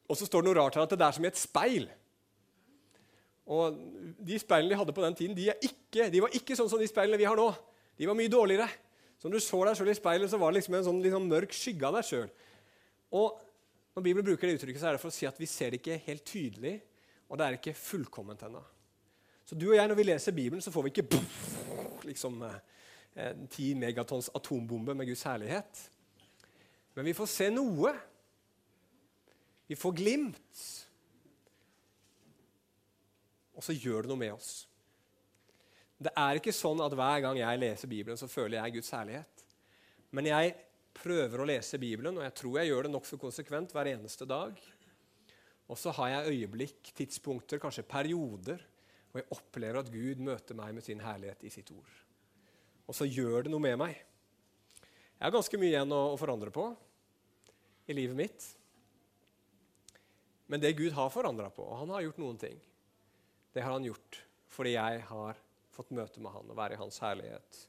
Og 0.09 0.17
så 0.19 0.27
står 0.27 0.43
det 0.43 0.49
noe 0.49 0.59
rart 0.59 0.75
her 0.75 0.87
at 0.87 0.93
det 0.95 1.05
er 1.05 1.15
som 1.15 1.25
i 1.25 1.29
et 1.29 1.39
speil. 1.39 1.85
Og 3.51 3.77
De 4.19 4.39
speilene 4.39 4.73
de 4.73 4.79
hadde 4.79 4.95
på 4.95 5.03
den 5.03 5.15
tiden, 5.17 5.35
de, 5.37 5.51
ikke, 5.63 6.09
de 6.11 6.23
var 6.23 6.35
ikke 6.35 6.57
sånn 6.57 6.69
som 6.71 6.81
de 6.81 6.89
speilene 6.89 7.19
vi 7.19 7.27
har 7.27 7.39
nå. 7.39 7.47
De 7.99 8.07
var 8.09 8.17
mye 8.17 8.31
dårligere. 8.31 8.67
Så 9.21 9.29
når 9.29 9.37
du 9.37 9.45
så 9.45 9.61
deg 9.67 9.77
sjøl 9.77 9.91
i 9.91 9.97
speilet, 9.97 10.31
så 10.31 10.39
var 10.41 10.51
det 10.51 10.59
liksom 10.59 10.75
en 10.79 10.85
sånn 10.87 11.01
liksom 11.03 11.27
mørk 11.29 11.51
skygge 11.53 11.87
av 11.87 11.97
deg 11.99 12.07
sjøl. 12.07 12.29
Og 13.13 13.37
når 13.93 14.05
Bibelen 14.05 14.25
bruker 14.25 14.49
det 14.49 14.57
uttrykket, 14.57 14.81
så 14.81 14.89
er 14.89 14.97
det 14.97 15.03
for 15.03 15.11
å 15.11 15.15
si 15.15 15.27
at 15.29 15.37
vi 15.39 15.49
ser 15.49 15.71
det 15.71 15.81
ikke 15.81 15.99
helt 16.07 16.23
tydelig, 16.25 16.79
og 17.31 17.39
det 17.39 17.47
er 17.47 17.57
ikke 17.57 17.77
fullkomment 17.77 18.43
ennå. 18.43 18.61
Så 19.47 19.55
du 19.55 19.69
og 19.69 19.77
jeg, 19.77 19.87
når 19.87 19.97
vi 19.97 20.03
leser 20.03 20.35
Bibelen, 20.35 20.61
så 20.63 20.71
får 20.71 20.83
vi 20.85 20.91
ikke 20.91 21.21
liksom 22.07 22.41
en 22.43 23.47
10 23.47 23.73
megatons 23.79 24.29
atombombe 24.35 24.95
med 24.95 25.07
Guds 25.07 25.23
herlighet. 25.27 25.81
Men 26.95 27.07
vi 27.07 27.15
får 27.15 27.29
se 27.31 27.47
noe. 27.51 27.93
Vi 29.71 29.77
får 29.79 29.95
glimt. 29.95 30.65
Og 33.55 33.63
så 33.63 33.75
gjør 33.75 34.03
det 34.03 34.11
noe 34.11 34.19
med 34.19 34.35
oss. 34.35 34.51
Det 36.01 36.11
er 36.17 36.39
ikke 36.39 36.55
sånn 36.55 36.81
at 36.83 36.95
hver 36.97 37.23
gang 37.23 37.39
jeg 37.39 37.61
leser 37.61 37.91
Bibelen, 37.91 38.19
så 38.19 38.27
føler 38.31 38.57
jeg 38.57 38.79
Guds 38.79 38.91
herlighet. 38.95 39.43
Men 40.11 40.27
jeg 40.27 40.55
prøver 40.97 41.43
å 41.43 41.47
lese 41.47 41.79
Bibelen, 41.79 42.17
og 42.17 42.25
jeg 42.25 42.35
tror 42.39 42.57
jeg 42.59 42.71
gjør 42.71 42.87
det 42.87 42.93
nokså 42.95 43.19
konsekvent 43.21 43.71
hver 43.75 43.91
eneste 43.93 44.27
dag. 44.27 44.57
Og 45.71 45.79
så 45.79 45.93
har 45.95 46.09
jeg 46.11 46.35
øyeblikk, 46.35 46.91
tidspunkter, 46.97 47.61
kanskje 47.63 47.87
perioder, 47.87 48.59
hvor 49.11 49.21
jeg 49.21 49.31
opplever 49.31 49.79
at 49.79 49.91
Gud 49.91 50.19
møter 50.23 50.57
meg 50.57 50.73
med 50.75 50.83
sin 50.83 51.03
herlighet 51.03 51.45
i 51.47 51.51
sitt 51.53 51.71
ord. 51.71 51.91
Og 52.87 52.95
så 52.97 53.07
gjør 53.07 53.45
det 53.45 53.53
noe 53.53 53.63
med 53.63 53.77
meg. 53.79 53.95
Jeg 54.81 55.23
har 55.23 55.31
ganske 55.31 55.59
mye 55.61 55.71
igjen 55.71 55.95
å, 55.95 56.01
å 56.11 56.19
forandre 56.19 56.51
på 56.51 56.65
i 57.87 57.95
livet 57.95 58.17
mitt. 58.17 58.47
Men 60.51 60.59
det 60.59 60.73
Gud 60.75 60.91
har 60.97 61.13
forandra 61.13 61.47
på, 61.53 61.63
og 61.63 61.79
han 61.85 61.93
har 61.95 62.03
gjort 62.03 62.19
noen 62.19 62.39
ting, 62.41 62.59
det 63.55 63.63
har 63.63 63.75
han 63.77 63.87
gjort 63.87 64.19
fordi 64.51 64.73
jeg 64.73 65.03
har 65.07 65.39
fått 65.71 65.93
møte 65.95 66.19
med 66.19 66.33
han 66.35 66.49
og 66.51 66.57
være 66.57 66.75
i 66.75 66.81
hans 66.81 66.97
herlighet. 66.99 67.59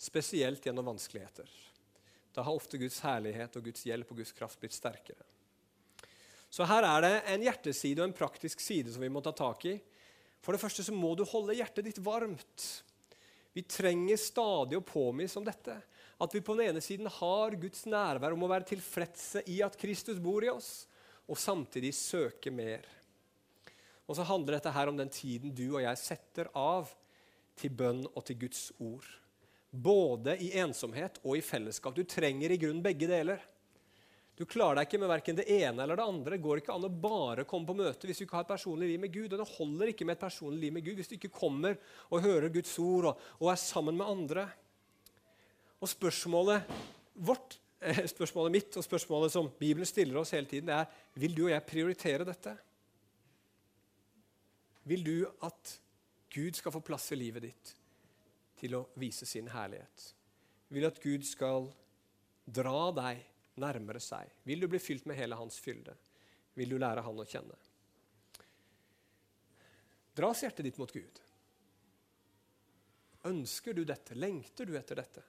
Spesielt 0.00 0.64
gjennom 0.64 0.88
vanskeligheter. 0.88 1.50
Da 2.32 2.46
har 2.46 2.56
ofte 2.56 2.80
Guds 2.80 3.02
herlighet 3.04 3.60
og 3.60 3.68
Guds 3.68 3.84
hjelp 3.84 4.08
og 4.08 4.22
Guds 4.22 4.32
kraft 4.32 4.62
blitt 4.62 4.72
sterkere. 4.72 5.33
Så 6.54 6.66
her 6.70 6.86
er 6.86 7.02
det 7.02 7.14
en 7.32 7.42
hjerteside 7.42 7.98
og 7.98 8.06
en 8.06 8.14
praktisk 8.14 8.60
side 8.62 8.92
som 8.94 9.02
vi 9.02 9.10
må 9.10 9.22
ta 9.24 9.32
tak 9.34 9.64
i. 9.66 9.74
For 10.44 10.54
det 10.54 10.62
første 10.62 10.84
så 10.86 10.94
må 10.94 11.14
du 11.18 11.24
holde 11.26 11.56
hjertet 11.58 11.88
ditt 11.88 11.98
varmt. 12.04 12.66
Vi 13.54 13.64
trenger 13.66 14.20
stadig 14.20 14.78
å 14.78 14.84
påminnes 14.86 15.34
om 15.40 15.46
dette. 15.46 15.74
At 16.22 16.34
vi 16.34 16.42
på 16.44 16.54
den 16.54 16.70
ene 16.70 16.82
siden 16.84 17.10
har 17.10 17.56
Guds 17.58 17.88
nærvær 17.90 18.36
om 18.36 18.44
å 18.46 18.50
være 18.52 18.68
tilfredse 18.70 19.42
i 19.50 19.60
at 19.66 19.78
Kristus 19.80 20.20
bor 20.22 20.46
i 20.46 20.52
oss, 20.52 20.84
og 21.26 21.40
samtidig 21.40 21.90
søke 21.96 22.52
mer. 22.54 22.86
Og 24.06 24.18
så 24.18 24.26
handler 24.28 24.58
dette 24.58 24.74
her 24.74 24.90
om 24.92 24.98
den 24.98 25.10
tiden 25.10 25.54
du 25.56 25.64
og 25.72 25.82
jeg 25.82 26.02
setter 26.02 26.50
av 26.54 26.92
til 27.58 27.72
bønn 27.74 28.04
og 28.12 28.22
til 28.28 28.38
Guds 28.44 28.68
ord. 28.78 29.06
Både 29.74 30.36
i 30.38 30.52
ensomhet 30.60 31.18
og 31.24 31.38
i 31.38 31.42
fellesskap. 31.42 31.96
Du 31.96 32.04
trenger 32.06 32.52
i 32.52 32.60
grunnen 32.62 32.84
begge 32.84 33.10
deler. 33.10 33.42
Du 34.34 34.42
klarer 34.50 34.80
deg 34.80 34.88
ikke 34.88 34.98
med 34.98 35.10
verken 35.12 35.36
det 35.38 35.46
ene 35.46 35.84
eller 35.84 35.98
det 35.98 36.04
andre. 36.10 36.34
Det 36.34 36.42
går 36.42 36.60
ikke 36.60 36.74
an 36.74 36.86
å 36.88 36.90
bare 36.90 37.44
komme 37.46 37.68
på 37.68 37.76
møte 37.78 38.08
hvis 38.08 38.18
du 38.18 38.24
ikke 38.24 38.40
har 38.40 38.46
et 38.46 38.50
personlig 38.50 38.88
liv 38.90 39.02
med 39.04 39.12
Gud. 39.14 39.28
Og 39.30 39.38
det 39.38 39.50
holder 39.52 39.92
ikke 39.92 40.06
med 40.08 40.16
et 40.16 40.24
personlig 40.24 40.64
liv 40.64 40.74
med 40.74 40.86
Gud 40.86 40.98
hvis 40.98 41.10
du 41.12 41.14
ikke 41.14 41.30
kommer 41.36 41.76
og 42.10 42.24
hører 42.24 42.50
Guds 42.54 42.72
ord 42.82 43.12
og, 43.12 43.20
og 43.38 43.52
er 43.52 43.60
sammen 43.62 44.00
med 44.00 44.10
andre. 44.10 44.48
Og 45.78 45.90
spørsmålet 45.90 46.66
vårt, 47.14 47.60
eh, 47.78 48.02
spørsmålet 48.10 48.56
mitt 48.56 48.78
og 48.80 48.86
spørsmålet 48.86 49.34
som 49.36 49.50
Bibelen 49.60 49.86
stiller 49.86 50.18
oss 50.18 50.34
hele 50.34 50.50
tiden, 50.50 50.66
det 50.66 50.80
er 50.80 51.20
vil 51.22 51.36
du 51.36 51.44
og 51.44 51.52
jeg 51.52 51.68
prioritere 51.68 52.26
dette. 52.26 52.56
Vil 54.90 55.04
du 55.06 55.28
at 55.46 55.76
Gud 56.34 56.58
skal 56.58 56.74
få 56.74 56.82
plass 56.82 57.06
i 57.14 57.20
livet 57.20 57.46
ditt 57.46 57.70
til 58.58 58.74
å 58.80 58.82
vise 58.98 59.28
sin 59.30 59.46
herlighet? 59.52 60.08
Vil 60.74 60.88
at 60.90 60.98
Gud 60.98 61.22
skal 61.28 61.70
dra 62.50 62.90
deg 62.98 63.22
nærmere 63.60 64.00
seg? 64.02 64.30
Vil 64.46 64.62
du 64.62 64.68
bli 64.70 64.80
fylt 64.82 65.06
med 65.06 65.18
hele 65.18 65.38
hans 65.38 65.58
fylde? 65.62 65.94
Vil 66.54 66.74
du 66.74 66.78
lære 66.78 67.04
han 67.04 67.20
å 67.20 67.26
kjenne? 67.28 67.56
Dras 70.14 70.44
hjertet 70.44 70.68
ditt 70.68 70.78
mot 70.78 70.92
Gud? 70.94 71.20
Ønsker 73.26 73.74
du 73.74 73.82
dette? 73.88 74.14
Lengter 74.14 74.68
du 74.68 74.76
etter 74.78 75.00
dette? 75.00 75.22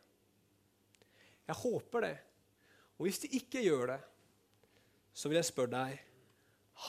Jeg 1.46 1.58
håper 1.62 2.06
det. 2.06 2.16
Og 2.98 3.08
hvis 3.08 3.22
du 3.24 3.30
ikke 3.38 3.64
gjør 3.64 3.96
det, 3.96 4.02
så 5.16 5.32
vil 5.32 5.40
jeg 5.40 5.48
spørre 5.48 5.74
deg 5.74 6.04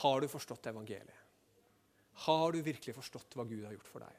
har 0.01 0.21
du 0.21 0.27
forstått 0.29 0.67
evangeliet. 0.69 1.23
Har 2.27 2.51
du 2.51 2.59
virkelig 2.65 2.95
forstått 2.97 3.37
hva 3.37 3.45
Gud 3.47 3.63
har 3.63 3.75
gjort 3.75 3.89
for 3.91 4.03
deg? 4.03 4.15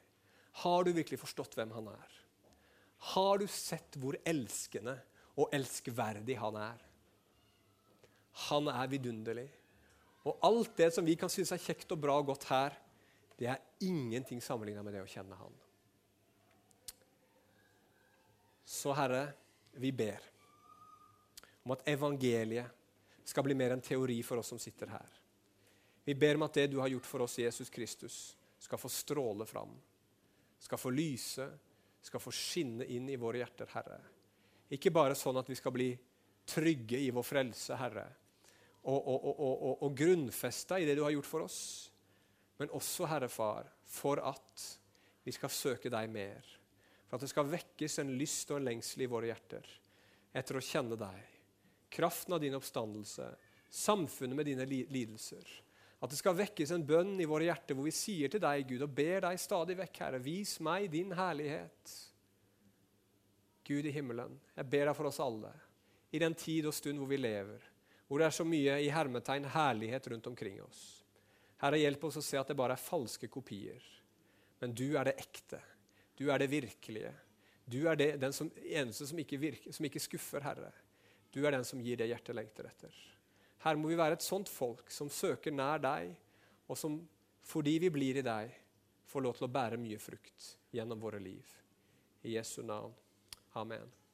Har 0.63 0.83
du 0.87 0.91
virkelig 0.95 1.19
forstått 1.21 1.55
hvem 1.59 1.73
han 1.75 1.89
er? 1.91 2.13
Har 3.13 3.39
du 3.39 3.45
sett 3.51 3.95
hvor 3.99 4.17
elskende 4.27 4.95
og 5.39 5.53
elskverdig 5.55 6.37
han 6.39 6.57
er? 6.59 6.88
Han 8.49 8.69
er 8.71 8.91
vidunderlig. 8.91 9.47
Og 10.27 10.37
alt 10.45 10.75
det 10.77 10.91
som 10.93 11.05
vi 11.05 11.15
kan 11.19 11.31
synes 11.31 11.51
er 11.55 11.63
kjekt 11.63 11.91
og 11.95 12.01
bra 12.01 12.17
og 12.19 12.29
godt 12.31 12.47
her, 12.51 12.75
det 13.39 13.47
er 13.47 13.61
ingenting 13.85 14.41
sammenligna 14.43 14.83
med 14.83 14.97
det 14.97 15.03
å 15.05 15.09
kjenne 15.09 15.37
Han. 15.39 15.53
Så 18.69 18.91
Herre, 18.93 19.29
vi 19.79 19.91
ber 19.95 20.25
om 21.63 21.73
at 21.73 21.87
evangeliet 21.89 22.75
skal 23.25 23.45
bli 23.45 23.55
mer 23.57 23.73
en 23.75 23.83
teori 23.83 24.19
for 24.25 24.41
oss 24.41 24.51
som 24.51 24.59
sitter 24.61 24.91
her. 24.91 25.15
Vi 26.05 26.15
ber 26.17 26.35
om 26.35 26.45
at 26.45 26.57
det 26.57 26.67
du 26.71 26.79
har 26.81 26.89
gjort 26.91 27.07
for 27.07 27.23
oss, 27.25 27.37
Jesus 27.39 27.69
Kristus, 27.69 28.37
skal 28.59 28.81
få 28.81 28.89
stråle 28.89 29.45
fram. 29.45 29.71
Skal 30.59 30.81
få 30.81 30.91
lyse, 30.91 31.45
skal 32.01 32.21
få 32.21 32.33
skinne 32.33 32.87
inn 32.89 33.09
i 33.09 33.17
våre 33.19 33.41
hjerter, 33.41 33.69
Herre. 33.73 33.99
Ikke 34.73 34.91
bare 34.93 35.17
sånn 35.17 35.37
at 35.39 35.49
vi 35.49 35.57
skal 35.57 35.73
bli 35.75 35.89
trygge 36.49 36.99
i 36.99 37.11
vår 37.13 37.25
frelse, 37.25 37.77
Herre, 37.79 38.07
og, 38.89 38.97
og, 38.97 39.25
og, 39.29 39.73
og, 39.83 39.95
grunnfesta 39.97 40.79
i 40.79 40.87
det 40.87 40.95
du 40.97 41.03
har 41.03 41.13
gjort 41.13 41.29
for 41.29 41.45
oss, 41.45 41.59
men 42.59 42.71
også, 42.75 43.07
Herre 43.11 43.29
Far, 43.31 43.67
for 43.85 44.21
at 44.23 44.65
vi 45.25 45.33
skal 45.35 45.51
søke 45.53 45.91
deg 45.93 46.09
mer. 46.11 46.47
For 47.07 47.17
at 47.17 47.25
det 47.25 47.31
skal 47.31 47.49
vekkes 47.49 47.99
en 48.01 48.15
lyst 48.17 48.51
og 48.51 48.59
en 48.59 48.69
lengsel 48.69 49.03
i 49.05 49.09
våre 49.09 49.29
hjerter 49.29 49.67
etter 50.39 50.59
å 50.59 50.63
kjenne 50.63 50.97
deg. 50.99 51.37
Kraften 51.89 52.35
av 52.35 52.41
din 52.43 52.55
oppstandelse, 52.57 53.27
samfunnet 53.69 54.37
med 54.37 54.49
dine 54.49 54.67
lidelser 54.69 55.47
at 55.99 56.13
det 56.13 56.19
skal 56.19 56.37
vekkes 56.37 56.71
en 56.71 56.85
bønn 56.87 57.17
i 57.19 57.27
våre 57.27 57.49
hjerter 57.49 57.75
hvor 57.75 57.87
vi 57.89 57.95
sier 57.95 58.31
til 58.31 58.39
deg, 58.43 58.63
Gud, 58.69 58.85
og 58.85 58.93
ber 58.95 59.25
deg 59.25 59.39
stadig 59.41 59.75
vekk, 59.81 59.97
Herre, 60.05 60.21
vis 60.23 60.55
meg 60.63 60.87
din 60.93 61.11
herlighet. 61.15 61.95
Gud 63.67 63.85
i 63.85 63.93
himmelen, 63.93 64.37
jeg 64.55 64.69
ber 64.71 64.87
deg 64.87 64.95
for 64.95 65.09
oss 65.09 65.19
alle, 65.23 65.51
i 66.11 66.19
den 66.21 66.35
tid 66.37 66.67
og 66.69 66.73
stund 66.73 66.99
hvor 67.01 67.09
vi 67.09 67.19
lever, 67.19 67.63
hvor 68.07 68.21
det 68.21 68.29
er 68.29 68.35
så 68.35 68.45
mye 68.47 68.79
i 68.81 68.89
hermetegn 68.93 69.45
herlighet 69.53 70.07
rundt 70.11 70.27
omkring 70.31 70.61
oss. 70.63 70.83
Herre, 71.61 71.81
hjelp 71.81 72.05
oss 72.07 72.19
å 72.21 72.23
se 72.23 72.39
at 72.39 72.49
det 72.49 72.57
bare 72.57 72.77
er 72.77 72.81
falske 72.81 73.27
kopier. 73.31 73.83
Men 74.59 74.73
du 74.75 74.87
er 74.97 75.09
det 75.09 75.19
ekte. 75.21 75.59
Du 76.17 76.29
er 76.31 76.41
det 76.41 76.49
virkelige. 76.51 77.11
Du 77.69 77.83
er 77.87 77.99
det, 77.99 78.09
den 78.21 78.33
som, 78.33 78.49
eneste 78.63 79.07
som 79.07 79.19
ikke, 79.21 79.37
virker, 79.39 79.75
som 79.75 79.85
ikke 79.85 80.01
skuffer, 80.01 80.43
Herre. 80.43 80.71
Du 81.29 81.43
er 81.45 81.53
den 81.53 81.67
som 81.67 81.81
gir 81.83 81.99
det 81.99 82.09
hjertet 82.09 82.35
lengter 82.35 82.67
etter. 82.71 82.95
Her 83.63 83.77
må 83.77 83.91
vi 83.91 83.99
være 83.99 84.17
et 84.17 84.25
sånt 84.25 84.49
folk 84.49 84.89
som 84.91 85.11
søker 85.11 85.53
nær 85.53 85.83
deg, 85.83 86.15
og 86.71 86.79
som 86.79 86.97
fordi 87.49 87.77
vi 87.83 87.91
blir 87.93 88.19
i 88.21 88.25
deg, 88.25 88.51
får 89.09 89.25
lov 89.25 89.37
til 89.37 89.47
å 89.47 89.53
bære 89.53 89.79
mye 89.81 89.99
frukt 90.01 90.51
gjennom 90.75 91.01
våre 91.01 91.21
liv. 91.21 91.45
I 92.23 92.35
Jesu 92.37 92.61
navn. 92.63 92.93
Amen. 93.57 93.98